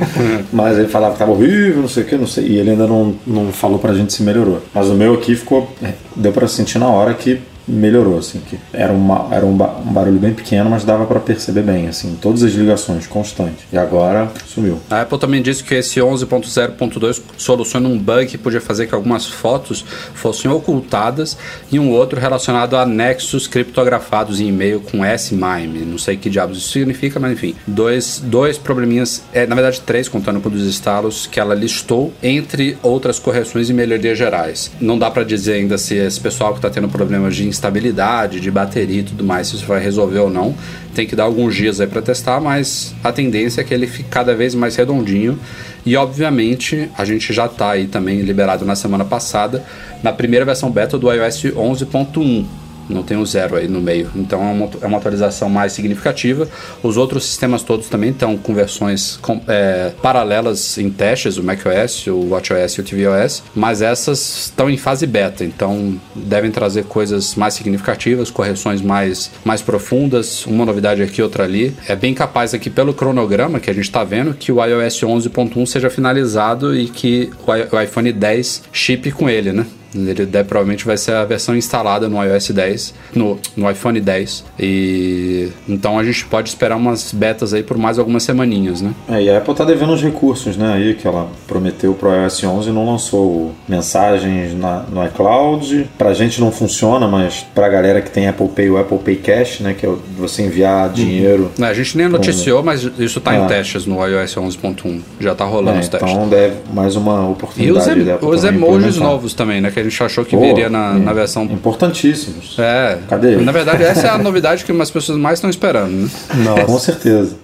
mas 0.52 0.78
ele 0.78 0.88
falava 0.88 1.12
que 1.12 1.22
estava 1.22 1.32
horrível, 1.32 1.82
não 1.82 1.88
sei 1.88 2.02
o 2.02 2.06
que, 2.06 2.16
não 2.16 2.26
sei. 2.26 2.46
E 2.46 2.58
ele 2.58 2.70
ainda 2.70 2.86
não, 2.86 3.14
não 3.26 3.52
falou 3.52 3.78
pra 3.78 3.92
gente 3.92 4.12
se 4.12 4.22
melhorou. 4.22 4.60
Mas 4.72 4.88
o 4.88 4.94
meu 4.94 5.14
aqui 5.14 5.34
ficou. 5.34 5.68
É, 5.82 5.92
deu 6.16 6.32
para 6.32 6.48
sentir 6.48 6.78
na 6.78 6.88
hora 6.88 7.14
que 7.14 7.40
melhorou, 7.66 8.18
assim, 8.18 8.40
que 8.48 8.58
era, 8.72 8.92
uma, 8.92 9.28
era 9.30 9.44
um, 9.44 9.56
ba- 9.56 9.76
um 9.84 9.92
barulho 9.92 10.18
bem 10.18 10.32
pequeno, 10.34 10.68
mas 10.70 10.84
dava 10.84 11.06
para 11.06 11.20
perceber 11.20 11.62
bem, 11.62 11.88
assim, 11.88 12.16
todas 12.20 12.42
as 12.42 12.52
ligações, 12.52 13.06
constante. 13.06 13.66
E 13.72 13.78
agora 13.78 14.30
sumiu. 14.46 14.80
A 14.90 15.00
Apple 15.02 15.18
também 15.18 15.40
disse 15.42 15.62
que 15.64 15.74
esse 15.74 16.00
11.0.2 16.00 17.20
soluciona 17.36 17.88
um 17.88 17.98
bug 17.98 18.26
que 18.26 18.38
podia 18.38 18.60
fazer 18.60 18.86
que 18.86 18.94
algumas 18.94 19.26
fotos 19.26 19.84
fossem 20.14 20.50
ocultadas 20.50 21.36
e 21.70 21.78
um 21.78 21.90
outro 21.90 22.20
relacionado 22.20 22.76
a 22.76 22.82
anexos 22.82 23.46
criptografados 23.46 24.40
em 24.40 24.48
e-mail 24.48 24.80
com 24.80 25.04
S-MIME. 25.04 25.80
Não 25.80 25.98
sei 25.98 26.16
que 26.16 26.28
diabos 26.30 26.58
isso 26.58 26.72
significa, 26.72 27.18
mas 27.18 27.32
enfim. 27.32 27.54
Dois, 27.66 28.20
dois 28.24 28.58
probleminhas, 28.58 29.22
é, 29.32 29.46
na 29.46 29.54
verdade 29.54 29.80
três, 29.80 30.08
contando 30.08 30.40
com 30.40 30.48
os 30.48 30.62
estalos, 30.66 31.26
que 31.26 31.40
ela 31.40 31.54
listou, 31.54 32.12
entre 32.22 32.76
outras 32.82 33.18
correções 33.18 33.68
e 33.70 33.72
melhorias 33.72 34.16
gerais. 34.18 34.70
Não 34.80 34.98
dá 34.98 35.10
para 35.10 35.24
dizer 35.24 35.54
ainda 35.54 35.78
se 35.78 35.94
esse 35.96 36.20
pessoal 36.20 36.52
que 36.52 36.58
está 36.58 36.70
tendo 36.70 36.88
problemas 36.88 37.34
de 37.36 37.46
instabilidade, 37.54 38.40
de 38.40 38.50
bateria 38.50 39.00
e 39.00 39.04
tudo 39.04 39.24
mais, 39.24 39.48
se 39.48 39.56
isso 39.56 39.66
vai 39.66 39.80
resolver 39.80 40.18
ou 40.18 40.30
não. 40.30 40.54
Tem 40.94 41.06
que 41.06 41.16
dar 41.16 41.24
alguns 41.24 41.54
dias 41.54 41.80
aí 41.80 41.86
para 41.86 42.02
testar, 42.02 42.40
mas 42.40 42.94
a 43.02 43.10
tendência 43.10 43.60
é 43.60 43.64
que 43.64 43.72
ele 43.72 43.86
fique 43.86 44.08
cada 44.08 44.34
vez 44.34 44.54
mais 44.54 44.76
redondinho. 44.76 45.38
E 45.86 45.96
obviamente 45.96 46.90
a 46.96 47.04
gente 47.04 47.32
já 47.32 47.46
está 47.46 47.70
aí 47.72 47.86
também 47.86 48.20
liberado 48.20 48.64
na 48.64 48.74
semana 48.74 49.04
passada 49.04 49.64
na 50.02 50.12
primeira 50.12 50.44
versão 50.44 50.70
beta 50.70 50.98
do 50.98 51.10
iOS 51.10 51.44
11.1. 51.44 52.63
Não 52.88 53.02
tem 53.02 53.16
o 53.16 53.24
zero 53.26 53.56
aí 53.56 53.68
no 53.68 53.80
meio. 53.80 54.10
Então 54.14 54.40
é 54.42 54.52
uma, 54.52 54.70
é 54.82 54.86
uma 54.86 54.98
atualização 54.98 55.48
mais 55.48 55.72
significativa. 55.72 56.48
Os 56.82 56.96
outros 56.96 57.24
sistemas 57.24 57.62
todos 57.62 57.88
também 57.88 58.10
estão 58.10 58.36
com 58.36 58.54
versões 58.54 59.16
com- 59.22 59.40
é, 59.48 59.92
paralelas 60.02 60.76
em 60.78 60.90
testes, 60.90 61.36
o 61.36 61.42
macOS, 61.42 62.06
o 62.06 62.28
watchOS 62.30 62.74
e 62.74 62.80
o 62.80 62.84
tvOS, 62.84 63.42
mas 63.54 63.82
essas 63.82 64.44
estão 64.46 64.68
em 64.70 64.76
fase 64.76 65.06
beta, 65.06 65.44
então 65.44 65.98
devem 66.14 66.50
trazer 66.50 66.84
coisas 66.84 67.34
mais 67.34 67.54
significativas, 67.54 68.30
correções 68.30 68.80
mais, 68.82 69.30
mais 69.44 69.62
profundas, 69.62 70.46
uma 70.46 70.64
novidade 70.64 71.02
aqui, 71.02 71.22
outra 71.22 71.44
ali. 71.44 71.74
É 71.88 71.96
bem 71.96 72.14
capaz 72.14 72.54
aqui 72.54 72.70
pelo 72.70 72.92
cronograma 72.94 73.60
que 73.60 73.70
a 73.70 73.74
gente 73.74 73.84
está 73.84 74.04
vendo 74.04 74.34
que 74.34 74.52
o 74.52 74.64
iOS 74.64 75.00
11.1 75.02 75.66
seja 75.66 75.90
finalizado 75.90 76.76
e 76.76 76.86
que 76.88 77.30
o 77.72 77.80
iPhone 77.80 78.12
10 78.12 78.62
chip 78.72 79.10
com 79.12 79.28
ele, 79.28 79.52
né? 79.52 79.66
Ele 79.94 80.26
deve, 80.26 80.48
provavelmente 80.48 80.84
vai 80.84 80.96
ser 80.96 81.12
a 81.12 81.24
versão 81.24 81.56
instalada 81.56 82.08
no 82.08 82.22
iOS 82.22 82.50
10, 82.50 82.94
no, 83.14 83.38
no 83.56 83.70
iPhone 83.70 84.00
10. 84.00 84.44
E 84.58 85.48
então 85.68 85.98
a 85.98 86.04
gente 86.04 86.24
pode 86.26 86.48
esperar 86.48 86.76
umas 86.76 87.12
betas 87.12 87.54
aí 87.54 87.62
por 87.62 87.76
mais 87.78 87.98
algumas 87.98 88.22
semaninhas, 88.22 88.80
né? 88.82 88.92
É, 89.08 89.22
e 89.22 89.30
a 89.30 89.38
Apple 89.38 89.54
tá 89.54 89.64
devendo 89.64 89.92
uns 89.92 90.02
recursos, 90.02 90.56
né, 90.56 90.72
aí 90.74 90.94
que 90.94 91.06
ela 91.06 91.28
prometeu 91.46 91.94
pro 91.94 92.10
iOS 92.12 92.42
11 92.42 92.68
e 92.70 92.72
não 92.72 92.86
lançou 92.90 93.52
mensagens 93.68 94.54
na, 94.58 94.84
no 94.90 95.04
iCloud. 95.06 95.88
Pra 95.98 96.12
gente 96.14 96.40
não 96.40 96.50
funciona, 96.50 97.06
mas 97.06 97.46
pra 97.54 97.68
galera 97.68 98.00
que 98.00 98.10
tem 98.10 98.26
Apple 98.26 98.48
Pay, 98.48 98.70
o 98.70 98.78
Apple 98.78 98.98
Pay 98.98 99.16
Cash, 99.16 99.60
né, 99.60 99.74
que 99.74 99.86
é 99.86 99.92
você 100.18 100.42
enviar 100.42 100.88
dinheiro. 100.90 101.50
É, 101.60 101.64
a 101.64 101.74
gente 101.74 101.96
nem 101.96 102.08
noticiou, 102.08 102.62
mas 102.62 102.82
isso 102.98 103.20
tá 103.20 103.34
em 103.34 103.42
Ah. 103.44 103.46
testes 103.46 103.86
no 103.86 104.04
iOS 104.06 104.36
11.1. 104.36 105.00
Já 105.20 105.34
tá 105.34 105.44
rolando 105.44 105.78
É, 105.78 105.80
os 105.80 105.88
testes. 105.88 106.10
então 106.10 106.28
deve 106.28 106.56
mais 106.72 106.96
uma 106.96 107.12
E 107.14 107.24
os, 107.24 107.30
oportunidade 107.30 108.00
em- 108.00 108.26
os 108.28 108.44
emojis 108.44 108.96
novos 108.96 109.34
também, 109.34 109.60
né? 109.60 109.70
Que 109.70 109.83
a 109.86 109.90
gente 109.90 110.02
achou 110.02 110.24
que 110.24 110.36
Pô, 110.36 110.42
viria 110.42 110.68
na, 110.68 110.94
na 110.94 111.10
é, 111.10 111.14
versão. 111.14 111.44
Importantíssimos. 111.44 112.56
É. 112.58 112.98
Cadê? 113.08 113.36
Na 113.36 113.52
verdade, 113.52 113.82
essa 113.82 114.06
é 114.06 114.10
a 114.10 114.18
novidade 114.18 114.64
que 114.64 114.72
umas 114.72 114.90
pessoas 114.90 115.18
mais 115.18 115.38
estão 115.38 115.50
esperando, 115.50 115.92
né? 115.92 116.64
Com 116.64 116.78
certeza. 116.78 117.43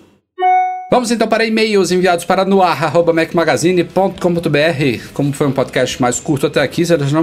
Vamos 0.91 1.11
então 1.12 1.28
para 1.28 1.47
e-mails 1.47 1.93
enviados 1.93 2.24
para 2.24 2.45
noar.mecmagazine.com.br. 2.45 5.12
Como 5.14 5.32
foi 5.32 5.47
um 5.47 5.53
podcast 5.53 6.03
mais 6.03 6.18
curto 6.18 6.49
até 6.49 6.61
aqui, 6.61 6.82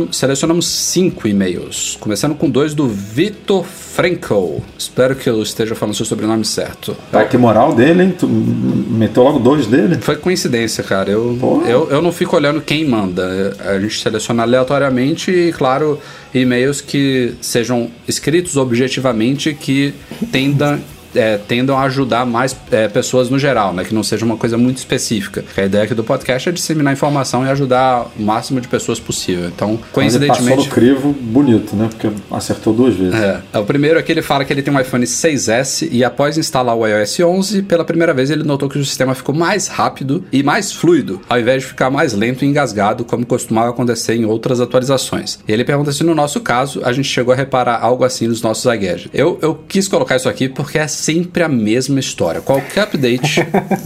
selecionamos, 0.09 0.65
cinco 0.65 1.27
e-mails. 1.27 1.97
Começando 1.99 2.33
com 2.33 2.49
dois 2.49 2.73
do 2.73 2.87
Vitor 2.87 3.65
Frankel. 3.65 4.63
Espero 4.79 5.17
que 5.17 5.29
eu 5.29 5.43
esteja 5.43 5.75
falando 5.75 5.95
seu 5.95 6.05
sobrenome 6.05 6.45
certo. 6.45 6.95
Tá, 7.11 7.25
que 7.25 7.37
moral 7.37 7.75
dele, 7.75 8.03
hein? 8.03 8.15
Tu 8.17 8.25
meteu 8.25 9.23
logo 9.23 9.37
dois 9.37 9.67
dele? 9.67 9.97
Foi 9.99 10.15
coincidência, 10.15 10.81
cara. 10.81 11.11
Eu, 11.11 11.35
Porra. 11.37 11.69
eu, 11.69 11.89
eu 11.89 12.01
não 12.01 12.13
fico 12.13 12.37
olhando 12.37 12.61
quem 12.61 12.87
manda. 12.87 13.53
A 13.59 13.77
gente 13.81 14.01
seleciona 14.01 14.43
aleatoriamente 14.43 15.29
e, 15.29 15.51
claro, 15.51 15.99
e-mails 16.33 16.79
que 16.79 17.33
sejam 17.41 17.91
escritos 18.07 18.55
objetivamente 18.55 19.53
que 19.53 19.93
tendam. 20.31 20.79
É, 21.17 21.37
tendam 21.37 21.77
a 21.77 21.83
ajudar 21.83 22.25
mais 22.25 22.55
é, 22.71 22.87
pessoas 22.87 23.29
no 23.29 23.39
geral, 23.39 23.73
né? 23.73 23.83
Que 23.83 23.93
não 23.93 24.03
seja 24.03 24.25
uma 24.25 24.37
coisa 24.37 24.57
muito 24.57 24.77
específica. 24.77 25.43
A 25.55 25.65
ideia 25.65 25.83
aqui 25.83 25.93
do 25.93 26.03
podcast 26.03 26.47
é 26.47 26.51
disseminar 26.51 26.93
informação 26.93 27.45
e 27.45 27.49
ajudar 27.49 28.07
o 28.17 28.21
máximo 28.21 28.61
de 28.61 28.67
pessoas 28.67 28.99
possível. 28.99 29.47
Então, 29.47 29.79
Mas 29.95 30.15
ele 30.15 30.27
passou 30.27 30.45
coincidentemente. 30.45 30.69
crivo 30.69 31.13
bonito, 31.13 31.75
né? 31.75 31.89
Porque 31.89 32.09
acertou 32.31 32.73
duas 32.73 32.95
vezes. 32.95 33.15
É, 33.15 33.41
o 33.57 33.65
primeiro 33.65 33.99
aqui 33.99 34.11
ele 34.11 34.21
fala 34.21 34.45
que 34.45 34.53
ele 34.53 34.61
tem 34.61 34.73
um 34.73 34.79
iPhone 34.79 35.05
6S 35.05 35.87
e 35.91 36.03
após 36.03 36.37
instalar 36.37 36.75
o 36.75 36.85
iOS 36.85 37.19
11, 37.19 37.63
pela 37.63 37.83
primeira 37.83 38.13
vez 38.13 38.29
ele 38.29 38.43
notou 38.43 38.69
que 38.69 38.77
o 38.77 38.85
sistema 38.85 39.13
ficou 39.15 39.33
mais 39.33 39.67
rápido 39.67 40.23
e 40.31 40.43
mais 40.43 40.71
fluido, 40.71 41.21
ao 41.29 41.39
invés 41.39 41.63
de 41.63 41.69
ficar 41.69 41.89
mais 41.89 42.13
lento 42.13 42.43
e 42.45 42.47
engasgado, 42.47 43.03
como 43.03 43.25
costumava 43.25 43.69
acontecer 43.69 44.15
em 44.15 44.25
outras 44.25 44.61
atualizações. 44.61 45.39
E 45.47 45.51
ele 45.51 45.63
pergunta 45.63 45.91
se 45.91 46.03
no 46.03 46.13
nosso 46.13 46.39
caso 46.41 46.81
a 46.83 46.91
gente 46.91 47.07
chegou 47.07 47.33
a 47.33 47.37
reparar 47.37 47.79
algo 47.81 48.03
assim 48.03 48.27
nos 48.27 48.41
nossos 48.41 48.65
iGadgets. 48.65 49.09
Eu, 49.13 49.39
eu 49.41 49.55
quis 49.67 49.87
colocar 49.87 50.15
isso 50.15 50.29
aqui 50.29 50.47
porque 50.49 50.77
é 50.77 50.87
sempre 51.07 51.41
a 51.41 51.47
mesma 51.47 52.01
história. 52.01 52.41
Qualquer 52.41 52.81
update 52.81 53.39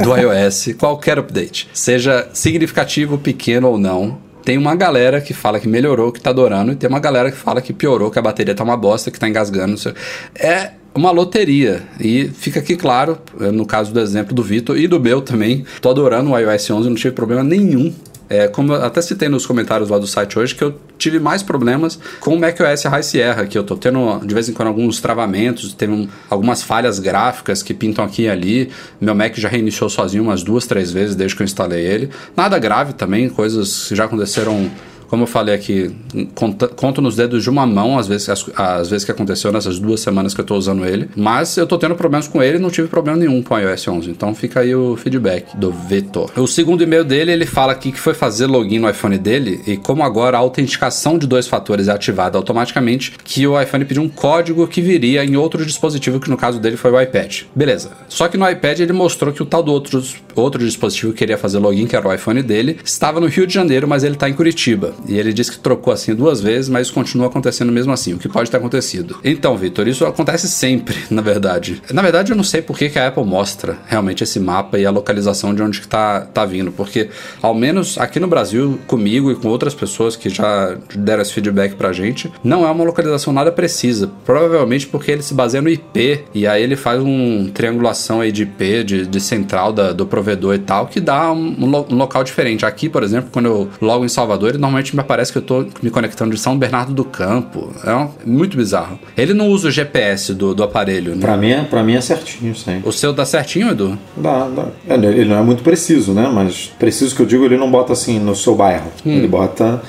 do 0.04 0.10
iOS, 0.18 0.74
qualquer 0.76 1.20
update, 1.20 1.70
seja 1.72 2.28
significativo, 2.34 3.16
pequeno 3.16 3.68
ou 3.68 3.78
não, 3.78 4.18
tem 4.44 4.58
uma 4.58 4.76
galera 4.76 5.22
que 5.22 5.32
fala 5.32 5.60
que 5.60 5.68
melhorou, 5.68 6.12
que 6.12 6.20
tá 6.20 6.32
adorando, 6.32 6.72
e 6.72 6.76
tem 6.76 6.90
uma 6.90 7.00
galera 7.00 7.30
que 7.30 7.38
fala 7.38 7.62
que 7.62 7.74
piorou, 7.74 8.10
que 8.10 8.18
a 8.18 8.22
bateria 8.24 8.56
tá 8.56 8.64
uma 8.64 8.76
bosta, 8.76 9.12
que 9.12 9.20
tá 9.20 9.30
engasgando. 9.30 9.68
não 9.68 9.78
sei. 9.78 9.94
É 10.34 10.72
uma 10.96 11.12
loteria. 11.12 11.84
E 12.00 12.28
fica 12.28 12.60
aqui 12.60 12.76
claro, 12.76 13.20
no 13.54 13.68
caso 13.68 13.94
do 13.94 14.00
exemplo 14.00 14.34
do 14.34 14.42
Vitor 14.42 14.76
e 14.76 14.88
do 14.88 15.00
meu 15.00 15.22
também, 15.22 15.64
tô 15.80 15.92
adorando 15.92 16.32
o 16.32 16.40
iOS 16.40 16.72
11, 16.72 16.90
não 16.90 16.96
tive 16.96 17.14
problema 17.14 17.44
nenhum. 17.44 17.94
É, 18.34 18.48
como 18.48 18.74
até 18.74 19.02
citei 19.02 19.28
nos 19.28 19.46
comentários 19.46 19.90
lá 19.90 19.98
do 20.00 20.08
site 20.08 20.40
hoje, 20.40 20.56
que 20.56 20.64
eu 20.64 20.74
tive 20.98 21.20
mais 21.20 21.44
problemas 21.44 22.00
com 22.22 22.34
o 22.34 22.40
macOS 22.40 22.84
High 22.86 23.04
Sierra, 23.04 23.46
que 23.46 23.58
eu 23.58 23.64
tô 23.64 23.76
tendo 23.76 24.20
de 24.26 24.34
vez 24.34 24.48
em 24.48 24.54
quando 24.54 24.70
alguns 24.70 25.02
travamentos, 25.02 25.74
teve 25.74 25.92
um- 25.92 26.08
algumas 26.30 26.64
falhas 26.64 26.98
gráficas 26.98 27.62
que 27.62 27.74
pintam 27.74 28.06
aqui 28.06 28.22
e 28.24 28.30
ali. 28.30 28.72
Meu 29.02 29.14
Mac 29.14 29.36
já 29.36 29.50
reiniciou 29.50 29.90
sozinho 29.90 30.24
umas 30.24 30.44
duas, 30.44 30.66
três 30.66 30.92
vezes 30.94 31.14
desde 31.14 31.36
que 31.36 31.42
eu 31.42 31.46
instalei 31.46 31.86
ele. 31.86 32.10
Nada 32.38 32.58
grave 32.58 32.94
também, 32.94 33.28
coisas 33.28 33.88
que 33.90 33.96
já 33.96 34.06
aconteceram 34.06 34.72
como 35.12 35.24
eu 35.24 35.28
falei 35.28 35.54
aqui, 35.54 35.92
conta- 36.34 36.70
conto 36.70 37.02
nos 37.02 37.18
dedos 37.18 37.44
de 37.44 37.50
uma 37.50 37.66
mão 37.68 38.00
as 38.00 38.08
vezes, 38.08 38.30
as, 38.30 38.46
as 38.56 38.90
vezes 38.90 39.04
que 39.04 39.12
aconteceu 39.12 39.52
nessas 39.52 39.78
duas 39.78 40.00
semanas 40.00 40.34
que 40.34 40.40
eu 40.40 40.46
tô 40.46 40.56
usando 40.56 40.86
ele. 40.86 41.10
Mas 41.18 41.58
eu 41.58 41.68
tô 41.68 41.78
tendo 41.78 41.96
problemas 41.96 42.30
com 42.30 42.42
ele 42.42 42.58
e 42.58 42.62
não 42.62 42.70
tive 42.70 42.88
problema 42.88 43.18
nenhum 43.20 43.44
com 43.44 43.54
o 43.54 43.60
iOS 43.60 43.90
11. 43.90 44.10
Então 44.10 44.34
fica 44.34 44.62
aí 44.62 44.74
o 44.74 44.96
feedback 44.96 45.54
do 45.58 45.70
Vitor. 45.70 46.32
O 46.38 46.48
segundo 46.48 46.82
e-mail 46.82 47.04
dele, 47.04 47.30
ele 47.30 47.46
fala 47.46 47.74
aqui 47.74 47.92
que 47.92 48.00
foi 48.00 48.14
fazer 48.14 48.46
login 48.48 48.80
no 48.80 48.90
iPhone 48.90 49.18
dele 49.18 49.60
e 49.68 49.76
como 49.76 50.02
agora 50.02 50.38
a 50.38 50.40
autenticação 50.40 51.18
de 51.18 51.28
dois 51.28 51.46
fatores 51.46 51.90
é 51.90 51.92
ativada 51.92 52.38
automaticamente, 52.38 53.12
que 53.22 53.46
o 53.46 53.62
iPhone 53.62 53.84
pediu 53.84 54.04
um 54.04 54.08
código 54.10 54.66
que 54.66 54.80
viria 54.82 55.26
em 55.26 55.36
outro 55.36 55.66
dispositivo, 55.66 56.22
que 56.22 56.30
no 56.30 56.38
caso 56.38 56.58
dele 56.58 56.78
foi 56.78 56.90
o 56.90 57.02
iPad. 57.02 57.42
Beleza. 57.54 57.92
Só 58.08 58.30
que 58.30 58.38
no 58.38 58.50
iPad 58.50 58.80
ele 58.80 58.94
mostrou 58.94 59.34
que 59.34 59.44
o 59.44 59.46
tal 59.46 59.62
do 59.62 59.74
outro, 59.74 60.02
outro 60.36 60.64
dispositivo 60.64 61.12
que 61.12 61.20
queria 61.20 61.38
fazer 61.38 61.60
login, 61.60 61.86
que 61.86 61.98
era 61.98 62.08
o 62.08 62.14
iPhone 62.14 62.42
dele, 62.42 62.78
estava 62.84 63.20
no 63.20 63.28
Rio 63.28 63.46
de 63.46 63.54
Janeiro, 63.54 63.88
mas 63.90 64.06
ele 64.06 64.16
tá 64.16 64.30
em 64.30 64.34
Curitiba. 64.34 64.94
E 65.08 65.18
ele 65.18 65.34
disse 65.34 65.52
que 65.52 65.60
trocou 65.60 65.94
assim 65.94 66.14
duas 66.16 66.42
vezes, 66.42 66.70
mas 66.70 66.90
continua 66.92 67.28
acontecendo 67.28 67.72
mesmo 67.72 67.92
assim, 67.92 68.14
o 68.14 68.18
que 68.18 68.30
pode 68.30 68.50
ter 68.50 68.58
acontecido. 68.58 69.18
Então, 69.24 69.56
Vitor, 69.58 69.88
isso 69.88 70.06
acontece 70.06 70.48
sempre, 70.50 70.96
na 71.10 71.22
verdade. 71.22 71.82
Na 71.92 72.02
verdade, 72.02 72.32
eu 72.32 72.36
não 72.36 72.44
sei 72.44 72.62
por 72.62 72.78
que, 72.78 72.90
que 72.90 73.00
a 73.00 73.08
Apple 73.08 73.24
mostra 73.26 73.78
realmente 73.88 74.24
esse 74.24 74.40
mapa 74.40 74.78
e 74.80 74.86
a 74.86 74.92
localização 74.92 75.54
de 75.56 75.62
onde 75.62 75.82
que 75.82 75.88
tá, 75.88 76.22
tá 76.22 76.46
vindo, 76.46 76.72
porque 76.72 77.10
ao 77.42 77.54
menos 77.54 77.98
aqui 77.98 78.20
no 78.20 78.28
Brasil, 78.28 78.80
comigo 78.88 79.32
e 79.32 79.36
com 79.36 79.48
outras 79.48 79.74
pessoas 79.74 80.16
que 80.16 80.30
já 80.30 80.78
deram 80.96 81.22
esse 81.22 81.34
feedback 81.34 81.76
pra 81.76 81.92
gente, 81.94 82.32
não 82.44 82.66
é 82.66 82.72
uma 82.72 82.84
localização 82.84 83.34
nada 83.34 83.52
precisa. 83.52 84.10
Provavelmente 84.26 84.88
porque 84.88 85.12
ele 85.12 85.22
se 85.22 85.34
baseia 85.34 85.62
no 85.62 85.70
IP 85.70 86.24
e 86.34 86.48
aí 86.48 86.62
ele 86.64 86.76
faz 86.76 87.02
uma 87.02 87.50
triangulação 87.52 88.22
aí 88.22 88.32
de 88.32 88.44
IP, 88.44 88.84
de, 88.84 89.06
de 89.08 89.20
central 89.22 89.72
da- 89.74 89.92
do 89.94 90.06
provedor 90.06 90.56
e 90.56 90.60
tal, 90.60 90.88
que 90.88 91.00
dá 91.00 91.32
um, 91.32 91.56
um 91.60 91.66
lo- 91.70 91.88
local 91.92 92.24
diferente. 92.24 92.66
Aqui, 92.66 92.90
por 92.90 93.04
exemplo, 93.04 93.30
quando 93.32 93.46
eu 93.46 93.70
logo 93.82 94.06
em 94.06 94.10
Salvador, 94.10 94.50
ele 94.50 94.58
normalmente 94.58 94.91
me 94.96 95.02
aparece 95.02 95.32
que 95.32 95.38
eu 95.38 95.42
tô 95.42 95.66
me 95.82 95.90
conectando 95.90 96.32
de 96.32 96.40
São 96.40 96.58
Bernardo 96.58 96.94
do 96.94 97.04
Campo. 97.04 97.72
É 97.86 97.94
um- 97.94 98.10
muito 98.26 98.58
bizarro. 98.58 99.00
Ele 99.18 99.34
não 99.34 99.50
usa 99.50 99.68
o 99.68 99.72
GPS 99.72 100.34
do, 100.34 100.54
do 100.54 100.64
aparelho, 100.64 101.16
né? 101.16 101.22
Pra 101.22 101.38
mim, 101.38 101.50
é- 101.52 101.64
pra 101.64 101.84
mim 101.84 101.94
é 101.96 102.02
certinho 102.02 102.56
sempre. 102.56 102.88
O 102.88 102.92
seu 102.92 103.14
dá 103.14 103.26
certinho, 103.26 103.70
Edu? 103.72 103.98
Dá, 104.18 104.48
dá. 104.48 104.66
É, 104.88 104.96
Ele 104.96 105.26
não 105.26 105.38
é 105.38 105.42
muito 105.42 105.64
preciso, 105.64 106.14
né? 106.14 106.30
Mas 106.34 106.72
preciso 106.80 107.16
que 107.16 107.22
eu 107.22 107.26
digo, 107.26 107.46
ele 107.46 107.58
não 107.58 107.70
bota 107.70 107.94
assim 107.94 108.20
no 108.20 108.36
seu 108.36 108.56
bairro. 108.56 108.88
Ele 109.06 109.28
bota. 109.28 109.82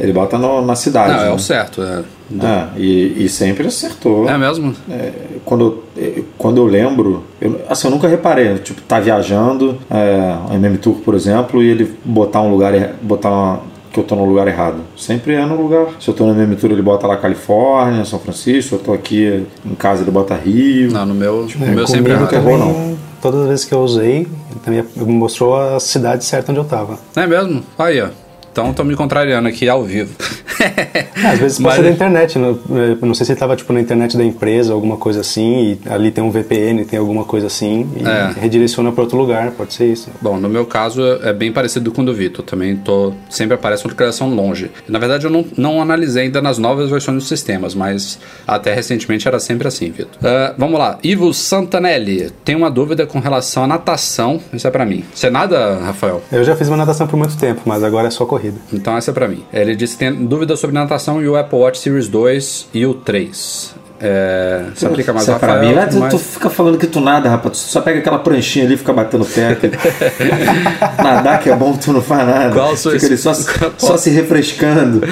Ele 0.00 0.12
bota 0.12 0.38
no- 0.38 0.64
na 0.64 0.76
cidade. 0.76 1.10
Hum. 1.12 1.16
Não, 1.16 1.22
é 1.22 1.28
né? 1.28 1.32
o 1.34 1.38
certo. 1.40 1.82
É, 1.82 2.02
É, 2.44 2.68
e, 2.80 3.24
e 3.24 3.28
sempre 3.28 3.66
acertou. 3.66 4.28
é 4.28 4.38
mesmo? 4.38 4.72
É, 4.88 5.10
quando, 5.44 5.82
eu- 5.96 6.24
quando 6.36 6.58
eu 6.58 6.66
lembro, 6.66 7.24
eu, 7.40 7.60
assim, 7.68 7.88
eu 7.88 7.90
nunca 7.90 8.06
reparei, 8.06 8.58
tipo, 8.58 8.80
tá 8.82 9.00
viajando, 9.00 9.76
é, 9.90 10.54
MM 10.54 10.78
Tour, 10.78 10.96
por 11.04 11.14
exemplo, 11.16 11.60
e 11.62 11.68
ele 11.68 11.90
botar 12.04 12.42
um 12.42 12.50
lugar, 12.50 12.72
botar 13.02 13.30
uma- 13.30 13.60
que 13.92 13.98
eu 14.00 14.04
tô 14.04 14.14
no 14.14 14.24
lugar 14.24 14.46
errado. 14.48 14.78
Sempre 14.96 15.34
é 15.34 15.44
no 15.46 15.60
lugar. 15.60 15.86
Se 16.00 16.08
eu 16.08 16.14
tô 16.14 16.26
na 16.26 16.32
minha 16.32 16.44
aventura, 16.44 16.72
ele 16.72 16.82
bota 16.82 17.06
lá 17.06 17.16
Califórnia, 17.16 18.04
São 18.04 18.18
Francisco. 18.18 18.68
Se 18.70 18.74
eu 18.74 18.78
tô 18.78 18.92
aqui 18.92 19.46
em 19.64 19.74
casa, 19.74 20.02
ele 20.02 20.10
bota 20.10 20.34
Rio. 20.34 20.90
Não, 20.92 21.06
no 21.06 21.14
meu, 21.14 21.46
Tipo, 21.46 21.64
no 21.64 21.72
meu 21.72 21.84
É, 21.84 21.86
sempre 21.86 22.12
é 22.12 22.14
errado. 22.14 22.28
terror, 22.28 22.58
também, 22.58 22.98
todas 23.22 23.40
as 23.42 23.48
vezes 23.48 23.64
que 23.64 23.74
eu 23.74 23.80
usei, 23.80 24.26
também 24.64 24.84
me 24.96 25.12
mostrou 25.12 25.56
a 25.56 25.80
cidade 25.80 26.24
certa 26.24 26.52
onde 26.52 26.60
eu 26.60 26.64
tava. 26.64 26.98
Não 27.16 27.22
é 27.22 27.26
mesmo? 27.26 27.62
Aí, 27.78 28.00
ó. 28.00 28.08
Então 28.58 28.72
tô 28.74 28.82
me 28.82 28.96
contrariando 28.96 29.46
aqui 29.48 29.68
ao 29.68 29.84
vivo. 29.84 30.10
Ah, 31.22 31.30
às 31.30 31.38
vezes 31.38 31.58
Mas- 31.60 31.74
pode 31.74 31.76
ser 31.76 31.82
da 31.84 31.90
internet, 31.94 32.38
no- 32.38 32.58
eh, 32.76 32.96
não 33.06 33.14
sei 33.14 33.24
se 33.24 33.36
tava 33.36 33.54
tipo 33.54 33.72
na 33.72 33.80
internet 33.80 34.16
da 34.16 34.24
empresa, 34.24 34.72
alguma 34.72 34.96
coisa 34.96 35.20
assim, 35.20 35.78
e 35.84 35.88
ali 35.88 36.10
tem 36.10 36.24
um 36.24 36.30
VPN, 36.32 36.84
tem 36.84 36.98
alguma 36.98 37.24
coisa 37.24 37.46
assim, 37.46 37.88
e 37.96 38.04
É. 38.04 38.32
redireciona 38.40 38.90
para 38.90 39.02
outro 39.04 39.16
lugar, 39.16 39.52
pode 39.52 39.74
ser 39.74 39.86
isso. 39.86 40.08
Bom, 40.20 40.38
no 40.38 40.48
meu 40.48 40.66
caso 40.66 41.00
é 41.22 41.32
bem 41.32 41.52
parecido 41.52 41.92
com 41.92 42.02
o 42.02 42.04
do 42.04 42.12
Vitor. 42.12 42.44
Também 42.44 42.74
tô. 42.74 43.12
Sempre 43.30 43.54
aparece 43.54 43.84
uma 43.84 43.90
localização 43.92 44.28
longe. 44.34 44.72
Na 44.88 44.98
verdade, 44.98 45.24
eu 45.24 45.30
não, 45.30 45.44
não 45.56 45.80
analisei 45.80 46.24
ainda 46.24 46.42
nas 46.42 46.58
novas 46.58 46.90
versões 46.90 47.18
dos 47.18 47.28
sistemas, 47.28 47.76
mas 47.76 48.18
até 48.44 48.74
recentemente 48.74 49.28
era 49.28 49.38
sempre 49.38 49.68
assim, 49.68 49.90
Vitor. 49.92 50.18
Ah, 50.24 50.54
vamos 50.58 50.80
lá. 50.80 50.98
Ivo 51.04 51.32
Santanelli 51.32 52.30
tem 52.44 52.56
uma 52.56 52.70
dúvida 52.70 53.06
com 53.06 53.20
relação 53.20 53.62
à 53.62 53.66
natação. 53.68 54.40
Isso 54.52 54.66
é 54.66 54.70
pra 54.70 54.84
mim. 54.84 55.04
Você 55.14 55.30
nada, 55.30 55.76
Rafael? 55.78 56.20
Eu 56.32 56.42
já 56.42 56.56
fiz 56.56 56.66
uma 56.66 56.76
natação 56.76 57.06
por 57.06 57.16
muito 57.16 57.36
tempo, 57.36 57.60
mas 57.64 57.84
agora 57.84 58.08
é 58.08 58.10
só 58.10 58.26
corrida. 58.26 58.47
Então 58.72 58.96
essa 58.96 59.10
é 59.10 59.14
pra 59.14 59.28
mim. 59.28 59.44
Ele 59.52 59.74
disse 59.76 59.94
que 59.94 60.00
tem 60.00 60.12
dúvida 60.26 60.56
sobre 60.56 60.74
natação 60.74 61.22
e 61.22 61.28
o 61.28 61.36
Apple 61.36 61.58
Watch 61.58 61.78
Series 61.78 62.08
2 62.08 62.68
e 62.74 62.86
o 62.86 62.94
3. 62.94 63.74
É, 64.00 64.66
se 64.76 64.86
aplica 64.86 65.12
mais 65.12 65.28
é 65.28 65.32
ao 65.32 65.40
pra 65.40 65.54
Rafael, 65.54 65.70
mim. 65.70 65.74
Mas 65.74 65.92
tu, 65.92 65.98
mas- 65.98 66.12
tu 66.12 66.18
fica 66.20 66.48
falando 66.48 66.78
que 66.78 66.86
tu 66.86 67.00
nada, 67.00 67.28
rapaz. 67.28 67.54
Tu 67.58 67.68
só 67.70 67.80
pega 67.80 67.98
aquela 67.98 68.20
pranchinha 68.20 68.64
ali 68.64 68.74
e 68.74 68.76
fica 68.76 68.92
batendo 68.92 69.24
pé. 69.24 69.56
que- 69.56 69.72
Nadar 71.02 71.40
que 71.40 71.50
é 71.50 71.56
bom, 71.56 71.76
tu 71.76 71.92
não 71.92 72.00
faz 72.00 72.26
nada. 72.26 72.54
Qual 72.54 72.76
sua 72.76 72.92
fica 72.92 73.06
ali 73.06 73.14
es- 73.16 73.20
só, 73.20 73.34
só 73.76 73.96
se 73.96 74.10
refrescando. 74.10 75.02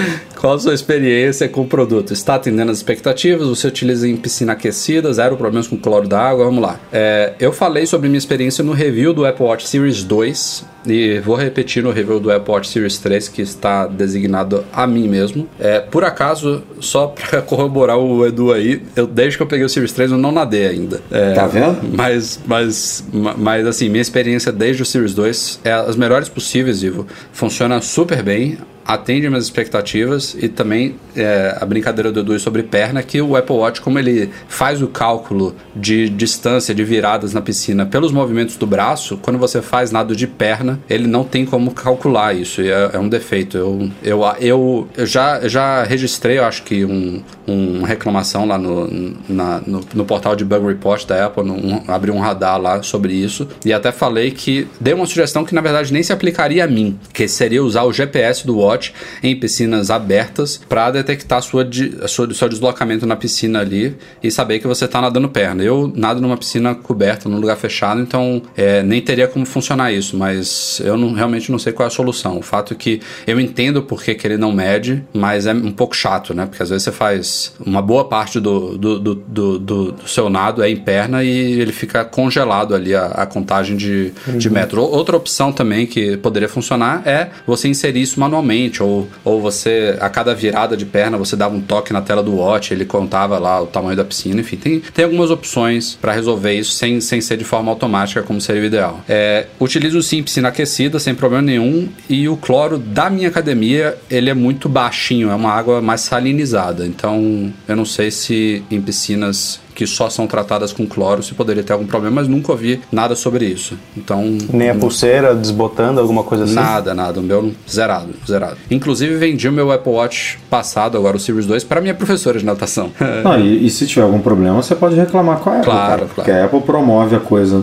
Qual 0.47 0.55
a 0.55 0.59
sua 0.61 0.75
experiência 0.75 1.49
com 1.49 1.63
o 1.63 1.67
produto? 1.67 2.13
Está 2.13 2.37
atendendo 2.37 2.71
as 2.71 2.77
expectativas? 2.77 3.49
Você 3.49 3.67
utiliza 3.67 4.07
em 4.09 4.17
piscina 4.17 4.53
aquecida? 4.53 5.13
Zero 5.13 5.37
problemas 5.37 5.67
com 5.67 5.77
cloro 5.77 6.07
da 6.07 6.21
água? 6.21 6.45
Vamos 6.45 6.63
lá. 6.63 6.79
É, 6.93 7.33
eu 7.41 7.53
falei 7.53 7.85
sobre 7.85 8.07
minha 8.09 8.17
experiência 8.19 8.63
no 8.63 8.71
review 8.71 9.13
do 9.13 9.27
Apple 9.27 9.45
Watch 9.45 9.67
Series 9.67 10.05
2 10.05 10.65
e 10.87 11.19
vou 11.19 11.35
repetir 11.35 11.83
no 11.83 11.91
review 11.91 12.21
do 12.21 12.31
Apple 12.31 12.53
Watch 12.55 12.69
Series 12.69 12.97
3 12.99 13.27
que 13.29 13.43
está 13.43 13.89
designado 13.89 14.65
a 14.73 14.87
mim 14.87 15.09
mesmo. 15.09 15.49
É, 15.59 15.81
por 15.81 16.05
acaso, 16.05 16.63
só 16.79 17.09
para 17.29 17.43
corroborar 17.43 17.99
o 17.99 18.25
Edu 18.25 18.53
aí, 18.53 18.81
eu, 18.95 19.05
desde 19.09 19.37
que 19.39 19.43
eu 19.43 19.49
peguei 19.49 19.67
o 19.67 19.69
Series 19.69 19.91
3 19.91 20.13
eu 20.13 20.19
não 20.19 20.31
nadei 20.31 20.69
ainda. 20.69 21.01
É, 21.11 21.33
Tá 21.33 21.49
vendo? 21.49 21.77
mas, 21.93 22.39
mas, 22.47 23.05
ma- 23.13 23.35
mas 23.37 23.67
assim, 23.67 23.89
minha 23.89 24.01
experiência 24.01 24.53
desde 24.53 24.81
o 24.81 24.87
Series 24.87 25.13
2 25.13 25.59
é 25.65 25.73
as 25.73 25.97
melhores 25.97 26.29
possíveis, 26.29 26.85
Ivo. 26.85 27.05
Funciona 27.33 27.81
super 27.81 28.23
bem, 28.23 28.57
atende 28.87 29.29
minhas 29.29 29.45
expectativas 29.45 30.37
e 30.41 30.49
também 30.49 30.95
é, 31.17 31.57
a 31.61 31.65
brincadeira 31.67 32.13
do 32.13 32.21
Edu 32.21 32.39
sobre 32.39 32.63
perna, 32.63 33.03
que 33.03 33.21
o 33.21 33.37
Apple 33.37 33.57
Watch, 33.57 33.81
como 33.81 33.99
ele 33.99 34.31
faz 34.49 34.81
o 34.83 34.87
cálculo 34.89 35.55
de 35.75 36.09
distância 36.09 36.75
de 36.75 36.85
viradas 36.85 37.33
na 37.35 37.41
piscina 37.41 37.85
pelos 37.87 38.13
movimentos 38.13 38.57
do 38.57 38.67
braço, 38.67 39.19
quando 39.23 39.39
você 39.39 39.61
faz 39.63 39.91
nado 39.91 40.15
de 40.15 40.27
perna, 40.27 40.79
ele 40.89 41.07
não 41.07 41.25
tem 41.25 41.45
como 41.45 41.73
calcular 41.73 42.35
isso, 42.35 42.63
e 42.63 42.71
é, 42.71 42.91
é 42.93 42.99
um 42.99 43.09
defeito. 43.09 43.57
Eu, 43.57 43.91
eu, 44.03 44.23
eu, 44.41 44.89
eu 44.97 45.07
já, 45.07 45.47
já 45.49 45.83
registrei, 45.85 46.39
eu 46.39 46.45
acho 46.45 46.63
que 46.63 46.85
um, 46.85 47.23
um 47.49 47.83
reclamação 47.83 48.47
lá 48.47 48.59
no, 48.59 49.17
na- 49.29 49.61
no, 49.67 49.81
no 49.95 50.05
portal 50.05 50.37
de 50.37 50.45
Bug 50.45 50.67
Report 50.67 51.05
da 51.07 51.27
Apple, 51.27 51.43
um, 51.51 51.83
abri 51.89 52.11
um 52.11 52.19
radar 52.21 52.61
lá 52.61 52.83
sobre 52.83 53.15
isso, 53.15 53.49
e 53.65 53.73
até 53.73 53.91
falei 53.91 54.31
que 54.31 54.69
dei 54.81 54.95
uma 54.95 55.07
sugestão 55.07 55.45
que 55.45 55.55
na 55.55 55.61
verdade 55.61 55.93
nem 55.93 56.03
se 56.03 56.13
aplicaria 56.13 56.65
a 56.65 56.69
mim, 56.69 56.99
que 57.13 57.27
seria 57.27 57.63
usar 57.65 57.83
o 57.85 57.93
GPS 57.93 58.47
do 58.47 58.59
Watch 58.59 58.76
em 59.23 59.35
piscinas 59.39 59.91
abertas 59.91 60.61
para 60.69 60.91
detectar 60.91 61.43
sua, 61.43 61.69
a 62.03 62.09
sua, 62.09 62.33
seu 62.35 62.49
deslocamento 62.49 63.07
na 63.07 63.17
piscina 63.17 63.61
ali 63.61 63.97
e 64.23 64.31
saber 64.31 64.59
que 64.59 64.67
você 64.67 64.85
está 64.85 65.01
nadando 65.01 65.29
perna. 65.29 65.63
Eu 65.63 65.93
nado 65.95 66.21
numa 66.21 66.37
piscina 66.37 66.75
coberta, 66.75 67.29
num 67.29 67.39
lugar 67.39 67.57
fechado, 67.57 68.01
então 68.01 68.43
é, 68.57 68.83
nem 68.83 69.01
teria 69.01 69.27
como 69.29 69.45
funcionar 69.47 69.93
isso, 69.93 70.17
mas 70.17 70.81
eu 70.85 70.97
não- 70.97 71.13
realmente 71.13 71.51
não 71.51 71.59
sei 71.59 71.73
qual 71.73 71.87
é 71.87 71.89
a 71.89 71.91
solução. 71.91 72.39
O 72.39 72.43
fato 72.43 72.73
é 72.73 72.77
que 72.77 73.01
eu 73.27 73.39
entendo 73.41 73.83
por 73.83 74.03
que, 74.03 74.15
que 74.15 74.27
ele 74.27 74.37
não 74.37 74.53
mede, 74.53 75.03
mas 75.13 75.47
é 75.47 75.53
um 75.53 75.73
pouco 75.73 75.95
chato, 75.95 76.35
né? 76.35 76.47
Porque 76.47 76.63
às 76.63 76.71
vezes 76.71 76.83
você 76.85 76.93
faz 76.93 77.53
uma 77.65 77.81
boa 77.83 78.05
parte 78.09 78.41
do, 78.41 78.77
do, 78.77 78.99
do, 78.99 79.15
do, 79.15 79.59
do- 79.59 79.95
seu 80.07 80.29
nado 80.29 80.63
é 80.63 80.69
em 80.71 80.77
perna 80.77 81.23
e 81.25 81.61
ele 81.61 81.73
fica 81.73 82.05
congelado 82.05 82.75
ali 82.75 82.95
a, 82.95 83.07
a 83.07 83.27
contagem 83.27 83.77
de, 83.77 84.13
de 84.37 84.49
metro. 84.51 84.83
Ou- 84.83 84.97
Outra 84.97 85.17
opção 85.17 85.53
também 85.53 85.87
que 85.87 86.17
poderia 86.17 86.49
funcionar 86.49 87.03
é 87.07 87.29
você 87.47 87.69
inserir 87.69 88.01
isso 88.03 88.19
manualmente, 88.19 88.66
ou, 88.83 89.09
ou 89.25 89.41
você, 89.41 89.97
a 90.01 90.09
cada 90.09 90.35
virada 90.35 90.77
de 90.77 90.85
perna, 90.85 91.17
você 91.17 91.37
dava 91.37 91.55
um 91.55 91.61
toque 91.61 91.93
na 91.93 92.01
tela 92.01 92.23
do 92.23 92.37
watch, 92.37 92.73
ele 92.73 92.85
contava 92.85 93.39
lá 93.39 93.63
o 93.63 93.67
tamanho 93.67 93.97
da 93.97 94.05
piscina, 94.05 94.41
enfim, 94.41 94.57
tem, 94.57 94.81
tem 94.81 95.05
algumas 95.05 95.31
opções 95.31 95.97
para 96.01 96.13
resolver 96.13 96.53
isso 96.53 96.73
sem, 96.73 97.01
sem 97.01 97.21
ser 97.21 97.37
de 97.37 97.45
forma 97.45 97.71
automática, 97.71 98.23
como 98.23 98.41
seria 98.41 98.63
o 98.63 98.65
ideal. 98.65 99.01
É, 99.09 99.47
utilizo 99.61 100.03
sim 100.03 100.23
piscina 100.23 100.49
aquecida, 100.49 100.99
sem 100.99 101.15
problema 101.15 101.43
nenhum, 101.43 101.89
e 102.09 102.29
o 102.29 102.37
cloro 102.37 102.79
da 102.79 103.09
minha 103.11 103.29
academia, 103.29 103.97
ele 104.11 104.31
é 104.31 104.35
muito 104.35 104.69
baixinho, 104.69 105.31
é 105.31 105.35
uma 105.35 105.53
água 105.53 105.81
mais 105.81 106.03
salinizada, 106.03 106.87
então 106.87 107.53
eu 107.67 107.77
não 107.77 107.85
sei 107.85 108.11
se 108.11 108.63
em 108.71 108.81
piscinas 108.81 109.61
que 109.77 109.87
só 109.87 110.09
são 110.09 110.27
tratadas 110.27 110.73
com 110.73 110.87
cloro 110.87 111.23
se 111.23 111.35
poderia 111.35 111.63
ter 111.63 111.75
algum 111.75 111.87
problema, 111.87 112.17
mas 112.17 112.29
nunca 112.29 112.51
ouvi 112.51 112.81
nada 112.91 113.15
sobre 113.15 113.45
isso. 113.45 113.79
Então, 113.95 114.39
Nem 114.51 114.71
a 114.71 114.75
pulseira 114.75 115.35
desbotando, 115.35 116.01
alguma 116.01 116.23
coisa 116.23 116.45
assim. 116.45 116.55
Nada, 116.55 116.95
nada. 116.95 117.21
O 117.21 117.23
meu 117.23 117.53
zerado, 117.69 118.15
zerado. 118.27 118.57
Inclusive, 118.71 119.15
vendi 119.17 119.47
o 119.47 119.53
meu 119.53 119.71
Apple 119.71 119.93
Watch 119.93 120.39
passado, 120.49 120.97
agora 120.97 121.19
o 121.19 121.21
Series 121.21 121.45
2, 121.45 121.63
para 121.63 121.83
minha 121.83 121.95
professora 121.95 122.39
de 122.39 122.45
natação. 122.45 122.91
Não, 123.23 123.39
e, 123.39 123.67
e 123.67 123.71
se 123.71 123.87
tiver 123.87 124.03
algum 124.03 124.21
problema, 124.21 124.63
você 124.63 124.75
pode 124.75 124.97
reclamar 124.97 125.41
com 125.41 125.51
a 125.51 125.57
Apple. 125.59 125.65
Claro, 125.67 125.89
cara, 125.89 125.99
claro. 125.99 126.15
Porque 126.15 126.31
a 126.31 126.45
Apple 126.47 126.61
promove 126.63 127.15
a 127.15 127.21
coisa 127.21 127.63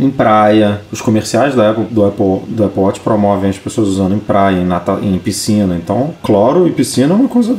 em, 0.00 0.10
praia. 0.10 0.80
Os 0.92 1.00
comerciais 1.00 1.56
da 1.56 1.70
Apple, 1.70 1.86
do, 1.90 2.04
Apple, 2.04 2.42
do 2.48 2.64
Apple 2.64 2.80
Watch 2.80 3.00
promovem 3.00 3.50
as 3.50 3.58
pessoas 3.58 3.88
usando 3.88 4.14
em 4.14 4.20
praia, 4.20 4.58
em, 4.58 4.64
nata, 4.64 4.96
em 5.02 5.18
piscina. 5.18 5.74
Então, 5.74 6.14
cloro 6.22 6.68
e 6.68 6.70
piscina 6.70 7.14
é 7.14 7.16
uma 7.16 7.28
coisa 7.28 7.56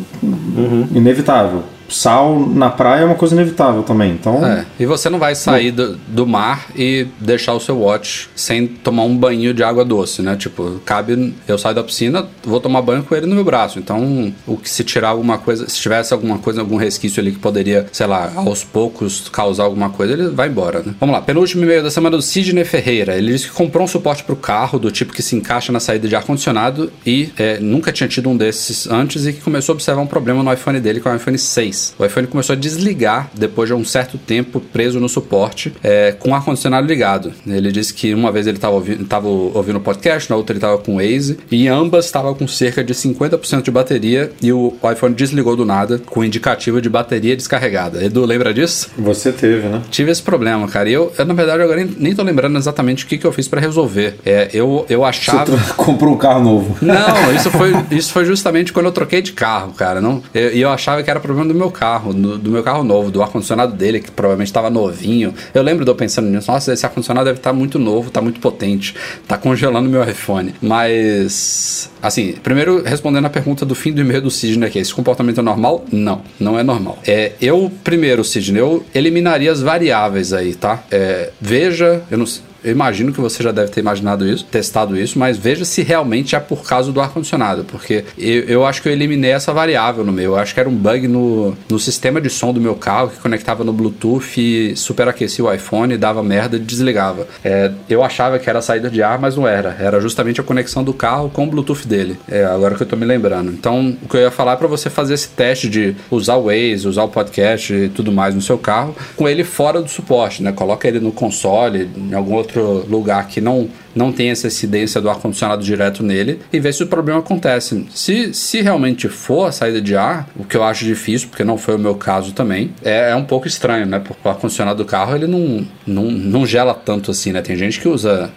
inevitável. 0.95 1.63
Sal 1.89 2.39
na 2.39 2.69
praia 2.69 3.01
é 3.01 3.05
uma 3.05 3.15
coisa 3.15 3.33
inevitável 3.35 3.83
também. 3.83 4.11
Então, 4.11 4.45
É, 4.45 4.65
e 4.79 4.85
você 4.85 5.09
não 5.09 5.19
vai 5.19 5.35
sair 5.35 5.71
do, 5.71 5.95
do 6.07 6.25
mar 6.25 6.67
e 6.75 7.07
deixar 7.19 7.53
o 7.53 7.59
seu 7.59 7.79
watch 7.79 8.29
sem 8.35 8.67
tomar 8.67 9.03
um 9.03 9.15
banho 9.15 9.53
de 9.53 9.63
água 9.63 9.83
doce, 9.83 10.21
né? 10.21 10.35
Tipo, 10.35 10.79
cabe. 10.85 11.33
Eu 11.47 11.57
saio 11.57 11.75
da 11.75 11.83
piscina, 11.83 12.27
vou 12.43 12.59
tomar 12.59 12.81
banho 12.81 13.03
com 13.03 13.15
ele 13.15 13.25
no 13.25 13.35
meu 13.35 13.43
braço. 13.43 13.79
Então, 13.79 14.33
o 14.45 14.57
que 14.57 14.69
se 14.69 14.83
tirar 14.83 15.09
alguma 15.09 15.37
coisa, 15.37 15.67
se 15.67 15.79
tivesse 15.79 16.13
alguma 16.13 16.37
coisa, 16.37 16.61
algum 16.61 16.77
resquício 16.77 17.19
ali 17.21 17.31
que 17.31 17.39
poderia, 17.39 17.87
sei 17.91 18.07
lá, 18.07 18.31
aos 18.35 18.63
poucos 18.63 19.29
causar 19.29 19.63
alguma 19.63 19.89
coisa, 19.89 20.13
ele 20.13 20.29
vai 20.29 20.47
embora, 20.47 20.81
né? 20.83 20.93
Vamos 20.99 21.13
lá, 21.13 21.21
penúltimo 21.21 21.63
e-mail 21.63 21.83
da 21.83 21.91
semana 21.91 22.15
do 22.15 22.21
Sidney 22.21 22.63
Ferreira. 22.65 23.15
Ele 23.15 23.31
disse 23.31 23.47
que 23.47 23.53
comprou 23.53 23.83
um 23.83 23.87
suporte 23.87 24.23
para 24.23 24.33
o 24.33 24.37
carro 24.37 24.79
do 24.79 24.91
tipo 24.91 25.13
que 25.13 25.21
se 25.23 25.35
encaixa 25.35 25.71
na 25.71 25.79
saída 25.79 26.07
de 26.07 26.15
ar-condicionado 26.15 26.91
e 27.05 27.31
é, 27.37 27.59
nunca 27.59 27.91
tinha 27.91 28.07
tido 28.07 28.29
um 28.29 28.37
desses 28.37 28.87
antes 28.87 29.25
e 29.25 29.33
que 29.33 29.41
começou 29.41 29.73
a 29.73 29.75
observar 29.75 30.01
um 30.01 30.07
problema 30.07 30.43
no 30.43 30.53
iPhone 30.53 30.79
dele, 30.79 30.99
que 30.99 31.07
é 31.07 31.11
o 31.11 31.15
iPhone 31.15 31.37
6. 31.37 31.78
O 31.97 32.05
iPhone 32.05 32.27
começou 32.27 32.53
a 32.53 32.57
desligar 32.57 33.29
depois 33.33 33.67
de 33.69 33.73
um 33.73 33.83
certo 33.85 34.17
tempo 34.17 34.59
preso 34.59 34.99
no 34.99 35.09
suporte 35.09 35.73
é, 35.83 36.11
com 36.17 36.31
o 36.31 36.35
ar-condicionado 36.35 36.87
ligado. 36.87 37.31
Ele 37.47 37.71
disse 37.71 37.93
que 37.93 38.13
uma 38.13 38.31
vez 38.31 38.47
ele 38.47 38.57
estava 38.57 38.75
ouvindo, 38.75 39.05
tava 39.05 39.27
ouvindo 39.27 39.77
o 39.77 39.81
podcast, 39.81 40.29
na 40.29 40.35
outra 40.35 40.53
ele 40.53 40.57
estava 40.57 40.77
com 40.77 40.95
o 40.95 40.97
Waze 40.97 41.37
e 41.51 41.67
ambas 41.67 42.05
estavam 42.05 42.33
com 42.33 42.47
cerca 42.47 42.83
de 42.83 42.93
50% 42.93 43.61
de 43.63 43.71
bateria 43.71 44.31
e 44.41 44.51
o 44.51 44.73
iPhone 44.91 45.13
desligou 45.13 45.55
do 45.55 45.65
nada 45.65 45.99
com 46.05 46.23
indicativo 46.23 46.81
de 46.81 46.89
bateria 46.89 47.35
descarregada. 47.35 48.03
Edu, 48.03 48.25
lembra 48.25 48.53
disso? 48.53 48.89
você 48.97 49.31
teve, 49.31 49.67
né? 49.67 49.81
Tive 49.89 50.11
esse 50.11 50.21
problema, 50.21 50.67
cara. 50.67 50.89
E 50.89 50.93
eu, 50.93 51.11
eu, 51.17 51.25
na 51.25 51.33
verdade, 51.33 51.61
agora 51.63 51.77
nem, 51.83 51.95
nem 51.97 52.15
tô 52.15 52.23
lembrando 52.23 52.57
exatamente 52.57 53.05
o 53.05 53.07
que, 53.07 53.17
que 53.17 53.25
eu 53.25 53.31
fiz 53.31 53.47
para 53.47 53.59
resolver. 53.61 54.15
É, 54.25 54.49
eu, 54.53 54.85
eu 54.89 54.99
Você 55.01 55.05
achava. 55.09 55.45
tro- 55.45 55.73
comprou 55.75 56.13
um 56.13 56.17
carro 56.17 56.43
novo. 56.43 56.77
Não, 56.81 57.33
isso 57.35 57.49
foi, 57.51 57.71
isso 57.91 58.11
foi 58.11 58.25
justamente 58.25 58.71
quando 58.73 58.87
eu 58.87 58.91
troquei 58.91 59.21
de 59.21 59.31
carro, 59.33 59.73
cara. 59.73 59.99
Não, 60.01 60.21
e 60.33 60.39
eu, 60.39 60.49
eu 60.51 60.69
achava 60.69 61.01
que 61.03 61.09
era 61.09 61.19
problema 61.19 61.47
do 61.51 61.57
meu 61.57 61.68
carro, 61.71 62.13
do, 62.13 62.37
do 62.37 62.51
meu 62.51 62.63
carro 62.63 62.83
novo, 62.83 63.11
do 63.11 63.21
ar-condicionado 63.21 63.73
dele, 63.73 63.99
que 63.99 64.11
provavelmente 64.11 64.47
estava 64.47 64.69
novinho. 64.69 65.33
Eu 65.53 65.61
lembro 65.61 65.85
de 65.85 65.91
eu 65.91 65.95
pensando 65.95 66.29
nisso, 66.29 66.51
nossa, 66.51 66.73
esse 66.73 66.85
ar-condicionado 66.85 67.25
deve 67.25 67.39
estar 67.39 67.53
muito 67.53 67.79
novo, 67.79 68.09
tá 68.09 68.21
muito 68.21 68.39
potente, 68.39 68.95
tá 69.27 69.37
congelando 69.37 69.89
meu 69.89 70.03
iPhone. 70.03 70.53
Mas, 70.61 71.89
assim, 72.01 72.33
primeiro 72.43 72.83
respondendo 72.83 73.25
a 73.25 73.29
pergunta 73.29 73.65
do 73.65 73.75
fim 73.75 73.91
do 73.91 74.01
e-mail 74.01 74.21
do 74.21 74.31
Sidney 74.31 74.67
aqui, 74.67 74.79
esse 74.79 74.93
comportamento 74.93 75.39
é 75.39 75.43
normal? 75.43 75.85
Não, 75.91 76.21
não 76.39 76.57
é 76.57 76.63
normal. 76.63 76.99
É, 77.05 77.33
eu, 77.41 77.71
primeiro, 77.83 78.23
Sidney, 78.23 78.61
eu 78.61 78.85
eliminaria 78.93 79.51
as 79.51 79.61
variáveis 79.61 80.33
aí, 80.33 80.55
tá? 80.55 80.83
É, 80.91 81.31
veja, 81.39 82.03
eu 82.09 82.17
não 82.17 82.25
sei 82.25 82.48
Eu 82.63 82.71
imagino 82.71 83.11
que 83.11 83.21
você 83.21 83.41
já 83.43 83.51
deve 83.51 83.71
ter 83.71 83.79
imaginado 83.79 84.27
isso, 84.27 84.45
testado 84.45 84.97
isso, 84.97 85.17
mas 85.17 85.37
veja 85.37 85.65
se 85.65 85.81
realmente 85.81 86.35
é 86.35 86.39
por 86.39 86.63
causa 86.63 86.91
do 86.91 86.99
ar-condicionado, 87.01 87.63
porque 87.63 88.05
eu, 88.17 88.43
eu 88.43 88.65
acho 88.65 88.81
que 88.81 88.89
eu 88.89 88.93
eliminei 88.93 89.31
essa 89.31 89.53
variável 89.53 90.03
no 90.03 90.11
meu. 90.11 90.33
Eu 90.33 90.37
acho 90.37 90.53
que 90.53 90.59
era 90.59 90.69
um 90.69 90.75
bug 90.75 91.07
no, 91.07 91.55
no 91.69 91.79
sistema 91.79 92.19
de 92.19 92.29
som 92.29 92.53
do 92.53 92.61
meu 92.61 92.75
carro 92.75 93.09
que 93.09 93.17
conectava 93.17 93.63
no 93.63 93.73
Bluetooth 93.73 94.39
e 94.39 94.75
superaquecia 94.75 95.43
o 95.43 95.53
iPhone, 95.53 95.97
dava 95.97 96.23
merda 96.23 96.57
e 96.57 96.59
desligava. 96.59 97.27
É, 97.43 97.71
eu 97.89 98.03
achava 98.03 98.39
que 98.39 98.49
era 98.49 98.61
saída 98.61 98.89
de 98.89 99.01
ar, 99.01 99.19
mas 99.19 99.35
não 99.35 99.47
era. 99.47 99.75
Era 99.79 99.99
justamente 99.99 100.41
a 100.41 100.43
conexão 100.43 100.83
do 100.83 100.93
carro 100.93 101.29
com 101.29 101.43
o 101.43 101.47
Bluetooth 101.47 101.87
dele. 101.87 102.17
É, 102.27 102.45
agora 102.45 102.75
que 102.75 102.83
eu 102.83 102.87
tô 102.87 102.95
me 102.95 103.05
lembrando. 103.05 103.51
Então, 103.51 103.97
o 104.01 104.07
que 104.07 104.17
eu 104.17 104.21
ia 104.21 104.31
falar 104.31 104.53
é 104.53 104.55
pra 104.55 104.67
você 104.67 104.89
fazer 104.89 105.13
esse 105.13 105.29
teste 105.29 105.69
de 105.69 105.95
usar 106.09 106.35
o 106.35 106.45
Waze, 106.45 106.87
usar 106.87 107.03
o 107.03 107.09
podcast 107.09 107.73
e 107.73 107.89
tudo 107.89 108.11
mais 108.11 108.35
no 108.35 108.41
seu 108.41 108.57
carro, 108.57 108.95
com 109.15 109.27
ele 109.27 109.43
fora 109.43 109.81
do 109.81 109.89
suporte, 109.89 110.43
né? 110.43 110.51
Coloca 110.51 110.87
ele 110.87 110.99
no 110.99 111.11
console, 111.11 111.89
em 111.95 112.13
algum 112.13 112.33
outro 112.33 112.48
lugar 112.57 113.27
que 113.27 113.41
não 113.41 113.69
não 113.95 114.13
tem 114.13 114.29
essa 114.29 114.47
incidência 114.47 115.01
do 115.01 115.09
ar-condicionado 115.09 115.63
direto 115.63 116.01
nele 116.03 116.39
e 116.53 116.59
ver 116.59 116.73
se 116.73 116.83
o 116.83 116.87
problema 116.87 117.19
acontece. 117.19 117.85
Se, 117.93 118.33
se 118.33 118.61
realmente 118.61 119.09
for 119.09 119.47
a 119.47 119.51
saída 119.51 119.81
de 119.81 119.95
ar, 119.95 120.29
o 120.37 120.45
que 120.45 120.55
eu 120.55 120.63
acho 120.63 120.85
difícil, 120.85 121.27
porque 121.27 121.43
não 121.43 121.57
foi 121.57 121.75
o 121.75 121.79
meu 121.79 121.95
caso 121.95 122.31
também, 122.31 122.73
é, 122.83 123.11
é 123.11 123.15
um 123.15 123.25
pouco 123.25 123.47
estranho, 123.47 123.85
né? 123.85 123.99
Porque 123.99 124.25
o 124.25 124.29
ar-condicionado 124.29 124.77
do 124.77 124.85
carro 124.85 125.15
ele 125.15 125.27
não, 125.27 125.67
não, 125.85 126.03
não 126.03 126.45
gela 126.45 126.73
tanto 126.73 127.11
assim, 127.11 127.31
né? 127.31 127.41
Tem 127.41 127.55
gente 127.55 127.79
que 127.79 127.87
usa 127.87 128.31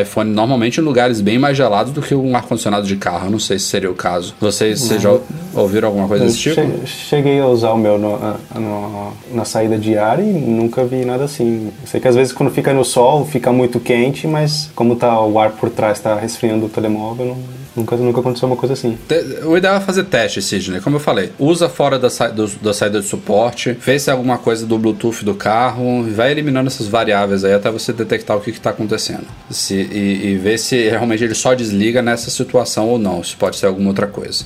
iPhone 0.00 0.30
normalmente 0.30 0.80
em 0.80 0.84
lugares 0.84 1.20
bem 1.20 1.38
mais 1.38 1.56
gelados 1.56 1.92
do 1.92 2.02
que 2.02 2.14
um 2.14 2.36
ar-condicionado 2.36 2.86
de 2.86 2.96
carro. 2.96 3.30
Não 3.30 3.38
sei 3.38 3.58
se 3.58 3.66
seria 3.66 3.90
o 3.90 3.94
caso. 3.94 4.34
Vocês, 4.40 4.80
vocês 4.80 5.02
já 5.02 5.16
ouviram 5.54 5.88
alguma 5.88 6.08
coisa 6.08 6.24
desse 6.24 6.38
tipo? 6.38 6.86
Cheguei 6.86 7.40
a 7.40 7.46
usar 7.46 7.72
o 7.72 7.78
meu 7.78 7.98
no, 7.98 8.18
no, 8.54 9.12
na 9.32 9.44
saída 9.44 9.78
de 9.78 9.96
ar 9.96 10.20
e 10.20 10.24
nunca 10.24 10.84
vi 10.84 11.04
nada 11.04 11.24
assim. 11.24 11.70
sei 11.84 12.00
que 12.00 12.08
às 12.08 12.14
vezes 12.14 12.32
quando 12.32 12.50
fica 12.50 12.72
no 12.72 12.84
sol 12.84 13.26
fica 13.26 13.52
muito 13.52 13.78
quente, 13.80 14.26
mas 14.26 14.70
como 14.74 14.96
tá 14.96 15.20
o 15.20 15.38
ar 15.38 15.52
por 15.52 15.70
trás 15.70 15.98
está 15.98 16.14
resfriando 16.14 16.66
o 16.66 16.68
telemóvel, 16.68 17.26
não, 17.26 17.62
Nunca, 17.74 17.96
nunca 17.96 18.20
aconteceu 18.20 18.46
uma 18.46 18.56
coisa 18.56 18.74
assim. 18.74 18.98
O 19.44 19.56
ideal 19.56 19.76
é 19.76 19.80
fazer 19.80 20.04
teste, 20.04 20.42
Sidney. 20.42 20.80
Como 20.80 20.96
eu 20.96 21.00
falei, 21.00 21.32
usa 21.38 21.68
fora 21.68 21.98
da, 21.98 22.10
sa 22.10 22.28
do, 22.28 22.46
da 22.60 22.74
saída 22.74 23.00
de 23.00 23.06
suporte, 23.06 23.72
vê 23.72 23.98
se 23.98 24.10
é 24.10 24.12
alguma 24.12 24.36
coisa 24.36 24.66
do 24.66 24.78
Bluetooth 24.78 25.24
do 25.24 25.34
carro, 25.34 26.02
vai 26.14 26.30
eliminando 26.30 26.68
essas 26.68 26.86
variáveis 26.86 27.44
aí 27.44 27.54
até 27.54 27.70
você 27.70 27.92
detectar 27.92 28.36
o 28.36 28.40
que 28.40 28.50
está 28.50 28.70
acontecendo. 28.70 29.24
Se, 29.50 29.81
e, 29.82 30.26
e 30.32 30.38
ver 30.38 30.58
se 30.58 30.88
realmente 30.88 31.24
ele 31.24 31.34
só 31.34 31.54
desliga 31.54 32.02
nessa 32.02 32.30
situação 32.30 32.88
ou 32.88 32.98
não, 32.98 33.22
se 33.22 33.36
pode 33.36 33.56
ser 33.56 33.66
alguma 33.66 33.88
outra 33.88 34.06
coisa. 34.06 34.44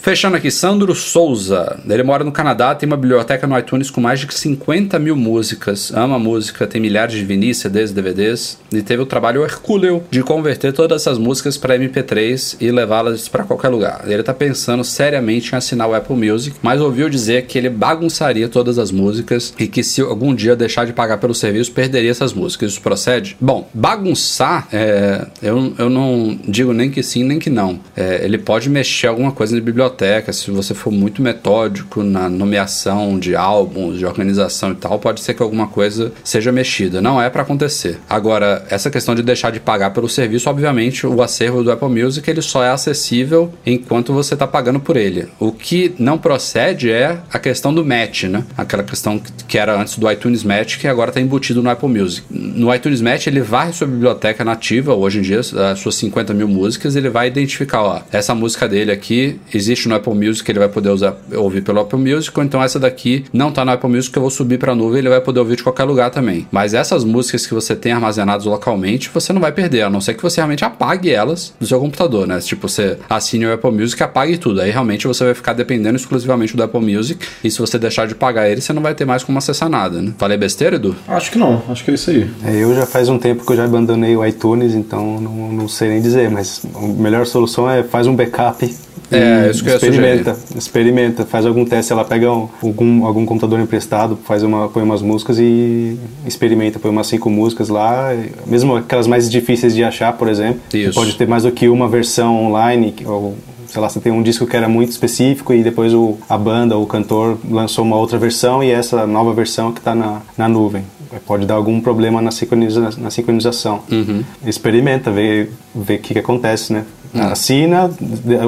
Fechando 0.00 0.36
aqui, 0.36 0.50
Sandro 0.50 0.94
Souza. 0.94 1.80
Ele 1.88 2.02
mora 2.02 2.24
no 2.24 2.32
Canadá, 2.32 2.74
tem 2.74 2.86
uma 2.86 2.96
biblioteca 2.96 3.46
no 3.46 3.58
iTunes 3.58 3.90
com 3.90 4.00
mais 4.00 4.20
de 4.20 4.32
50 4.32 4.98
mil 4.98 5.16
músicas. 5.16 5.92
Ama 5.92 6.18
música, 6.18 6.66
tem 6.66 6.80
milhares 6.80 7.14
de 7.14 7.24
vinis, 7.24 7.58
CDs, 7.58 7.92
DVDs. 7.92 8.58
E 8.72 8.80
teve 8.80 9.02
o 9.02 9.06
trabalho 9.06 9.42
hercúleo 9.42 10.02
de 10.10 10.22
converter 10.22 10.72
todas 10.72 11.02
essas 11.02 11.18
músicas 11.18 11.56
para 11.56 11.76
MP3 11.76 12.56
e 12.60 12.70
levá-las 12.70 13.28
para 13.28 13.44
qualquer 13.44 13.68
lugar. 13.68 14.02
Ele 14.06 14.22
tá 14.22 14.32
pensando 14.32 14.84
seriamente 14.84 15.52
em 15.52 15.56
assinar 15.56 15.88
o 15.88 15.94
Apple 15.94 16.16
Music, 16.16 16.56
mas 16.62 16.80
ouviu 16.80 17.08
dizer 17.08 17.46
que 17.46 17.58
ele 17.58 17.68
bagunçaria 17.68 18.48
todas 18.48 18.78
as 18.78 18.90
músicas 18.90 19.52
e 19.58 19.66
que 19.66 19.82
se 19.82 20.00
algum 20.00 20.34
dia 20.34 20.54
deixar 20.54 20.86
de 20.86 20.92
pagar 20.92 21.18
pelo 21.18 21.34
serviço, 21.34 21.72
perderia 21.72 22.10
essas 22.10 22.32
músicas. 22.32 22.72
Isso 22.72 22.80
procede? 22.80 23.36
Bom, 23.40 23.68
bagunçar, 23.74 24.68
é, 24.72 25.26
eu, 25.42 25.74
eu 25.78 25.90
não 25.90 26.38
digo 26.46 26.72
nem 26.72 26.90
que 26.90 27.02
sim, 27.02 27.24
nem 27.24 27.38
que 27.38 27.50
não. 27.50 27.80
É, 27.96 28.24
ele 28.24 28.38
pode 28.38 28.70
mexer 28.70 29.08
alguma 29.08 29.32
coisa 29.32 29.54
na 29.54 29.60
biblioteca 29.60 29.87
biblioteca, 29.88 30.32
se 30.32 30.50
você 30.50 30.74
for 30.74 30.92
muito 30.92 31.22
metódico 31.22 32.02
na 32.02 32.28
nomeação 32.28 33.18
de 33.18 33.34
álbuns, 33.34 33.98
de 33.98 34.06
organização 34.06 34.72
e 34.72 34.74
tal, 34.74 34.98
pode 34.98 35.20
ser 35.20 35.34
que 35.34 35.42
alguma 35.42 35.66
coisa 35.66 36.12
seja 36.22 36.52
mexida. 36.52 37.00
Não 37.00 37.20
é 37.20 37.30
para 37.30 37.42
acontecer. 37.42 37.98
Agora, 38.08 38.64
essa 38.70 38.90
questão 38.90 39.14
de 39.14 39.22
deixar 39.22 39.50
de 39.50 39.60
pagar 39.60 39.90
pelo 39.90 40.08
serviço, 40.08 40.48
obviamente, 40.50 41.06
o 41.06 41.22
acervo 41.22 41.62
do 41.62 41.72
Apple 41.72 41.88
Music 41.88 42.28
ele 42.28 42.42
só 42.42 42.62
é 42.62 42.70
acessível 42.70 43.52
enquanto 43.64 44.12
você 44.12 44.34
está 44.34 44.46
pagando 44.46 44.80
por 44.80 44.96
ele. 44.96 45.28
O 45.38 45.52
que 45.52 45.94
não 45.98 46.18
procede 46.18 46.90
é 46.90 47.18
a 47.32 47.38
questão 47.38 47.72
do 47.72 47.84
match, 47.84 48.24
né? 48.24 48.44
Aquela 48.56 48.82
questão 48.82 49.20
que 49.46 49.58
era 49.58 49.80
antes 49.80 49.98
do 49.98 50.10
iTunes 50.10 50.44
Match, 50.44 50.78
que 50.78 50.86
agora 50.86 51.10
está 51.10 51.20
embutido 51.20 51.62
no 51.62 51.70
Apple 51.70 51.88
Music. 51.88 52.26
No 52.30 52.74
iTunes 52.74 53.00
Match, 53.00 53.26
ele 53.26 53.40
vai 53.40 53.72
sua 53.72 53.86
biblioteca 53.86 54.44
nativa, 54.44 54.94
hoje 54.94 55.18
em 55.18 55.22
dia, 55.22 55.40
as 55.40 55.78
suas 55.78 55.94
50 55.94 56.34
mil 56.34 56.48
músicas, 56.48 56.96
ele 56.96 57.08
vai 57.08 57.28
identificar, 57.28 57.82
ó, 57.82 58.02
essa 58.12 58.34
música 58.34 58.68
dele 58.68 58.92
aqui 58.92 59.38
existe 59.52 59.77
no 59.86 59.94
Apple 59.94 60.14
Music, 60.14 60.50
ele 60.50 60.58
vai 60.58 60.68
poder 60.68 60.88
usar, 60.88 61.16
ouvir 61.34 61.62
pelo 61.62 61.80
Apple 61.80 61.98
Music, 61.98 62.36
ou 62.36 62.44
então 62.44 62.62
essa 62.62 62.78
daqui 62.78 63.24
não 63.32 63.52
tá 63.52 63.64
no 63.64 63.72
Apple 63.72 63.90
Music, 63.90 64.16
eu 64.16 64.22
vou 64.22 64.30
subir 64.30 64.58
pra 64.58 64.74
nuvem, 64.74 64.98
ele 64.98 65.08
vai 65.08 65.20
poder 65.20 65.40
ouvir 65.40 65.56
de 65.56 65.62
qualquer 65.62 65.84
lugar 65.84 66.10
também. 66.10 66.46
Mas 66.50 66.74
essas 66.74 67.04
músicas 67.04 67.46
que 67.46 67.54
você 67.54 67.76
tem 67.76 67.92
armazenadas 67.92 68.46
localmente, 68.46 69.10
você 69.12 69.32
não 69.32 69.40
vai 69.40 69.52
perder, 69.52 69.82
a 69.82 69.90
não 69.90 70.00
ser 70.00 70.14
que 70.14 70.22
você 70.22 70.40
realmente 70.40 70.64
apague 70.64 71.10
elas 71.10 71.54
do 71.60 71.66
seu 71.66 71.78
computador, 71.78 72.26
né? 72.26 72.38
Tipo, 72.40 72.68
você 72.68 72.98
assine 73.08 73.46
o 73.46 73.52
Apple 73.52 73.70
Music, 73.70 74.02
apague 74.02 74.38
tudo. 74.38 74.60
Aí 74.60 74.70
realmente 74.70 75.06
você 75.06 75.24
vai 75.24 75.34
ficar 75.34 75.52
dependendo 75.52 75.96
exclusivamente 75.96 76.56
do 76.56 76.62
Apple 76.62 76.80
Music, 76.80 77.24
e 77.44 77.50
se 77.50 77.58
você 77.58 77.78
deixar 77.78 78.06
de 78.06 78.14
pagar 78.14 78.48
ele, 78.48 78.60
você 78.60 78.72
não 78.72 78.82
vai 78.82 78.94
ter 78.94 79.04
mais 79.04 79.22
como 79.22 79.38
acessar 79.38 79.68
nada, 79.68 80.00
né? 80.00 80.12
Falei 80.18 80.36
besteira, 80.36 80.76
Edu? 80.76 80.96
Acho 81.06 81.30
que 81.30 81.38
não, 81.38 81.62
acho 81.68 81.84
que 81.84 81.90
é 81.90 81.94
isso 81.94 82.10
aí. 82.10 82.30
É, 82.44 82.56
eu 82.62 82.74
já 82.74 82.86
faz 82.86 83.08
um 83.08 83.18
tempo 83.18 83.44
que 83.44 83.52
eu 83.52 83.56
já 83.56 83.64
abandonei 83.64 84.16
o 84.16 84.24
iTunes, 84.24 84.74
então 84.74 85.20
não, 85.20 85.52
não 85.52 85.68
sei 85.68 85.88
nem 85.88 86.00
dizer, 86.00 86.30
mas 86.30 86.62
a 86.74 86.80
melhor 86.80 87.26
solução 87.26 87.68
é 87.70 87.82
faz 87.82 88.06
um 88.06 88.14
backup 88.14 88.68
é, 89.10 89.50
isso 89.50 89.64
que 89.64 89.70
experimenta, 89.70 90.36
experimenta, 90.56 91.24
faz 91.24 91.46
algum 91.46 91.64
teste, 91.64 91.92
ela 91.92 92.04
pega 92.04 92.30
um, 92.32 92.48
algum, 92.62 93.06
algum 93.06 93.24
computador 93.24 93.60
emprestado, 93.60 94.18
faz 94.24 94.42
uma, 94.42 94.68
põe 94.68 94.82
umas 94.82 95.02
músicas 95.02 95.38
e 95.38 95.98
experimenta, 96.26 96.78
põe 96.78 96.90
umas 96.90 97.06
cinco 97.06 97.30
músicas 97.30 97.68
lá, 97.68 98.10
mesmo 98.46 98.76
aquelas 98.76 99.06
mais 99.06 99.30
difíceis 99.30 99.74
de 99.74 99.82
achar, 99.82 100.12
por 100.12 100.28
exemplo. 100.28 100.60
Isso. 100.72 100.94
Pode 100.94 101.14
ter 101.16 101.26
mais 101.26 101.42
do 101.42 101.52
que 101.52 101.68
uma 101.68 101.88
versão 101.88 102.46
online, 102.46 102.94
ou 103.04 103.36
sei 103.68 103.80
lá, 103.80 103.88
você 103.88 104.00
tem 104.00 104.10
um 104.10 104.22
disco 104.22 104.46
que 104.46 104.56
era 104.56 104.68
muito 104.68 104.90
específico 104.90 105.52
e 105.52 105.62
depois 105.62 105.92
o, 105.92 106.16
a 106.28 106.38
banda, 106.38 106.76
o 106.76 106.86
cantor 106.86 107.38
lançou 107.48 107.84
uma 107.84 107.96
outra 107.96 108.18
versão 108.18 108.64
e 108.64 108.70
essa 108.70 109.06
nova 109.06 109.32
versão 109.32 109.72
que 109.72 109.78
está 109.78 109.94
na, 109.94 110.22
na 110.36 110.48
nuvem. 110.48 110.82
Pode 111.26 111.46
dar 111.46 111.54
algum 111.54 111.80
problema 111.80 112.20
na, 112.20 112.30
sincroniza, 112.30 112.90
na 112.98 113.10
sincronização. 113.10 113.80
Uhum. 113.90 114.22
Experimenta, 114.44 115.10
vê 115.10 115.48
o 115.74 115.84
que, 115.84 115.98
que 115.98 116.18
acontece, 116.18 116.72
né? 116.72 116.84
Hum. 117.14 117.22
Assina, 117.22 117.90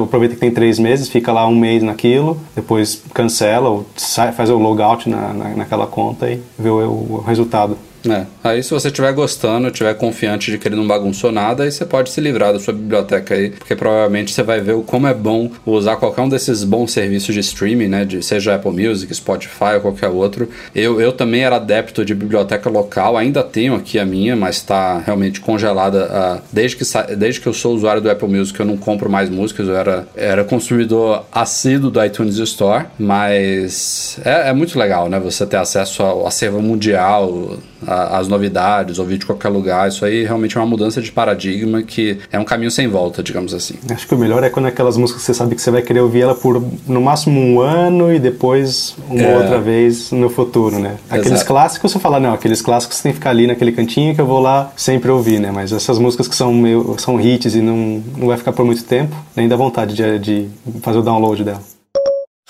aproveita 0.03 0.35
que 0.35 0.41
tem 0.41 0.51
três 0.51 0.77
meses, 0.77 1.09
fica 1.09 1.31
lá 1.31 1.47
um 1.47 1.55
mês 1.55 1.81
naquilo, 1.81 2.37
depois 2.55 3.01
cancela 3.13 3.69
ou 3.69 3.85
sai, 3.95 4.31
faz 4.31 4.49
o 4.49 4.57
logout 4.57 5.09
na, 5.09 5.33
na, 5.33 5.49
naquela 5.49 5.87
conta 5.87 6.29
e 6.29 6.41
vê 6.57 6.69
o, 6.69 6.89
o 6.89 7.23
resultado. 7.25 7.77
É. 8.09 8.25
Aí 8.43 8.63
se 8.63 8.71
você 8.71 8.87
estiver 8.87 9.13
gostando, 9.13 9.67
estiver 9.67 9.93
confiante 9.95 10.51
de 10.51 10.57
que 10.57 10.67
ele 10.67 10.75
não 10.75 10.87
bagunçou 10.87 11.31
nada, 11.31 11.63
aí 11.63 11.71
você 11.71 11.85
pode 11.85 12.09
se 12.09 12.19
livrar 12.19 12.53
da 12.53 12.59
sua 12.59 12.73
biblioteca 12.73 13.35
aí, 13.35 13.51
porque 13.51 13.75
provavelmente 13.75 14.33
você 14.33 14.43
vai 14.43 14.59
ver 14.59 14.73
o 14.73 14.81
como 14.81 15.07
é 15.07 15.13
bom 15.13 15.51
usar 15.65 15.95
qualquer 15.97 16.21
um 16.21 16.29
desses 16.29 16.63
bons 16.63 16.91
serviços 16.91 17.33
de 17.33 17.39
streaming, 17.41 17.87
né, 17.87 18.05
de 18.05 18.23
seja 18.23 18.55
Apple 18.55 18.71
Music, 18.71 19.13
Spotify 19.13 19.75
ou 19.75 19.81
qualquer 19.81 20.07
outro. 20.07 20.49
Eu, 20.73 20.99
eu 20.99 21.11
também 21.11 21.43
era 21.43 21.57
adepto 21.57 22.03
de 22.03 22.15
biblioteca 22.15 22.69
local, 22.69 23.17
ainda 23.17 23.43
tenho 23.43 23.75
aqui 23.75 23.99
a 23.99 24.05
minha, 24.05 24.35
mas 24.35 24.55
está 24.57 24.99
realmente 24.99 25.39
congelada 25.39 26.05
uh, 26.05 26.41
desde 26.51 26.77
que 26.77 27.15
desde 27.15 27.39
que 27.39 27.47
eu 27.47 27.53
sou 27.53 27.75
usuário 27.75 28.01
do 28.01 28.09
Apple 28.09 28.27
Music, 28.27 28.59
eu 28.59 28.65
não 28.65 28.77
compro 28.77 29.09
mais 29.09 29.29
músicas, 29.29 29.67
eu 29.67 29.75
era 29.75 30.07
era 30.15 30.43
consumidor 30.43 31.25
assíduo 31.31 31.91
do 31.91 32.03
iTunes 32.03 32.37
Store, 32.37 32.85
mas 32.97 34.19
é, 34.25 34.49
é 34.49 34.53
muito 34.53 34.77
legal, 34.77 35.07
né, 35.09 35.19
você 35.19 35.45
ter 35.45 35.57
acesso 35.57 36.01
ao 36.01 36.25
acervo 36.25 36.61
mundial 36.61 37.59
a, 37.85 38.17
as 38.19 38.27
novidades, 38.27 38.99
ouvir 38.99 39.17
de 39.17 39.25
qualquer 39.25 39.49
lugar. 39.49 39.87
Isso 39.87 40.05
aí 40.05 40.23
realmente 40.23 40.57
é 40.57 40.59
uma 40.59 40.67
mudança 40.67 41.01
de 41.01 41.11
paradigma 41.11 41.81
que 41.81 42.17
é 42.31 42.39
um 42.39 42.43
caminho 42.43 42.71
sem 42.71 42.87
volta, 42.87 43.21
digamos 43.23 43.53
assim. 43.53 43.75
Acho 43.89 44.07
que 44.07 44.15
o 44.15 44.17
melhor 44.17 44.43
é 44.43 44.49
quando 44.49 44.67
aquelas 44.67 44.97
músicas 44.97 45.23
você 45.23 45.33
sabe 45.33 45.55
que 45.55 45.61
você 45.61 45.71
vai 45.71 45.81
querer 45.81 46.01
ouvir 46.01 46.21
ela 46.21 46.35
por 46.35 46.61
no 46.87 47.01
máximo 47.01 47.39
um 47.39 47.59
ano 47.59 48.13
e 48.13 48.19
depois 48.19 48.95
uma 49.09 49.21
é. 49.21 49.37
outra 49.37 49.59
vez 49.59 50.11
no 50.11 50.29
futuro, 50.29 50.79
né? 50.79 50.95
Aqueles 51.09 51.31
Exato. 51.31 51.47
clássicos 51.47 51.91
você 51.91 51.99
fala, 51.99 52.19
não, 52.19 52.33
aqueles 52.33 52.61
clássicos 52.61 52.99
tem 53.01 53.11
que 53.11 53.17
ficar 53.17 53.31
ali 53.31 53.47
naquele 53.47 53.71
cantinho 53.71 54.13
que 54.15 54.21
eu 54.21 54.25
vou 54.25 54.39
lá 54.39 54.71
sempre 54.75 55.09
ouvir, 55.09 55.39
né? 55.39 55.51
Mas 55.53 55.71
essas 55.71 55.97
músicas 55.97 56.27
que 56.27 56.35
são, 56.35 56.53
meio, 56.53 56.95
são 56.97 57.19
hits 57.19 57.55
e 57.55 57.61
não, 57.61 58.03
não 58.17 58.27
vai 58.27 58.37
ficar 58.37 58.51
por 58.51 58.65
muito 58.65 58.83
tempo, 58.83 59.15
nem 59.35 59.47
dá 59.47 59.55
vontade 59.55 59.95
de, 59.95 60.19
de 60.19 60.49
fazer 60.81 60.99
o 60.99 61.01
download 61.01 61.43
dela. 61.43 61.61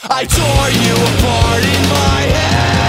I 0.04 0.26
tore 0.26 0.72
you 0.72 0.96
apart 0.96 1.64
in 1.64 1.82
my 1.90 2.22
head. 2.34 2.81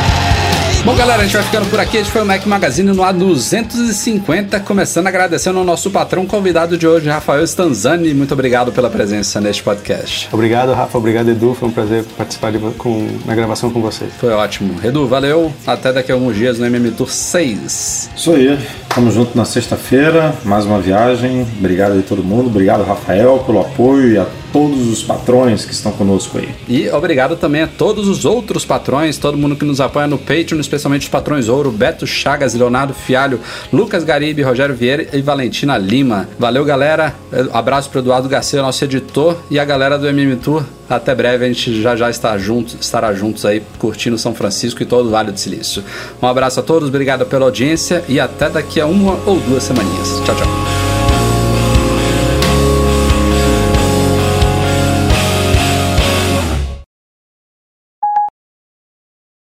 Bom, 0.85 0.97
galera, 0.97 1.23
a 1.23 1.25
gente 1.25 1.35
vai 1.35 1.45
ficando 1.45 1.71
por 1.71 1.79
aqui. 1.79 1.97
Este 1.97 2.11
foi 2.11 2.23
o 2.23 2.27
Mac 2.27 2.45
Magazine 2.45 2.91
no 2.91 3.05
A250. 3.05 4.65
Começando 4.65 5.07
agradecendo 5.07 5.61
ao 5.61 5.65
nosso 5.65 5.93
patrão 5.93 6.27
convidado 6.27 6.77
de 6.77 6.89
hoje, 6.89 7.09
Rafael 7.09 7.45
Stanzani. 7.45 8.13
Muito 8.13 8.35
obrigado 8.35 8.73
pela 8.73 8.91
presença 8.91 9.41
neste 9.41 9.63
podcast. 9.63 10.29
Obrigado, 10.33 10.73
Rafa. 10.73 10.99
Obrigado, 10.99 11.31
Edu. 11.31 11.55
Foi 11.55 11.69
um 11.69 11.73
prazer 11.73 12.03
participar 12.19 12.51
de, 12.51 12.59
com, 12.59 13.07
na 13.25 13.33
gravação 13.33 13.71
com 13.71 13.81
você. 13.81 14.07
Foi 14.19 14.31
ótimo. 14.31 14.75
Edu, 14.83 15.07
valeu. 15.07 15.53
Até 15.65 15.93
daqui 15.93 16.11
a 16.11 16.17
alguns 16.17 16.35
dias 16.35 16.59
no 16.59 16.67
MM 16.67 16.91
Tour 16.91 17.09
6. 17.09 18.11
Isso 18.17 18.33
aí. 18.33 18.59
Tamo 18.93 19.13
junto 19.13 19.39
na 19.39 19.45
sexta-feira, 19.45 20.35
mais 20.45 20.65
uma 20.65 20.81
viagem. 20.81 21.47
Obrigado 21.61 21.93
aí 21.93 22.03
todo 22.03 22.25
mundo. 22.25 22.49
Obrigado, 22.49 22.83
Rafael, 22.83 23.39
pelo 23.47 23.61
apoio 23.61 24.09
e 24.15 24.19
a 24.19 24.27
todos 24.53 24.89
os 24.89 25.03
patrões 25.03 25.65
que 25.65 25.73
estão 25.73 25.93
conosco 25.93 26.39
aí. 26.39 26.49
E 26.69 26.89
obrigado 26.91 27.37
também 27.37 27.63
a 27.63 27.67
todos 27.67 28.09
os 28.09 28.25
outros 28.25 28.65
patrões, 28.65 29.19
todo 29.19 29.39
mundo 29.39 29.57
que 29.57 29.65
nos 29.65 29.81
apoia 29.81 30.07
no 30.07 30.19
Patreon, 30.19 30.61
especialmente 30.61 31.03
os 31.03 31.09
patrões 31.09 31.49
Ouro, 31.49 31.71
Beto 31.71 32.07
Chagas, 32.07 32.55
Leonardo 32.55 32.95
Fialho, 32.95 33.41
Lucas 33.73 34.05
Garibe, 34.05 34.43
Rogério 34.43 34.75
Vieira 34.75 35.09
e 35.13 35.23
Valentina 35.23 35.79
Lima. 35.79 36.29
Valeu, 36.39 36.65
galera. 36.65 37.15
Abraço 37.53 37.91
pro 37.91 38.01
Eduardo 38.01 38.29
Garcia, 38.29 38.63
nosso 38.63 38.85
editor, 38.85 39.37
e 39.51 39.59
a 39.59 39.65
galera 39.65 39.99
do 39.99 40.07
MM 40.09 40.37
Tour. 40.37 40.65
Até 40.89 41.15
breve, 41.15 41.45
a 41.45 41.49
gente 41.49 41.81
já 41.81 41.97
já 41.97 42.11
está 42.11 42.37
junto, 42.37 42.77
estará 42.79 43.15
juntos 43.15 43.47
aí 43.47 43.63
curtindo 43.79 44.19
São 44.19 44.35
Francisco 44.35 44.83
e 44.83 44.87
todo 44.87 45.07
o 45.07 45.11
Vale 45.11 45.33
do 45.33 45.39
Silício. 45.39 45.83
Um 46.21 46.27
abraço 46.27 46.61
a 46.61 46.63
todos, 46.63 46.89
obrigado 46.89 47.25
pela 47.25 47.47
audiência 47.47 48.05
e 48.09 48.21
até 48.21 48.51
daqui 48.51 48.81
a 48.81 48.87
uma 48.87 49.19
ou 49.25 49.41
duas 49.41 49.63
semaninhas. 49.63 50.09
Tchau, 50.25 50.37
tchau. 50.37 50.72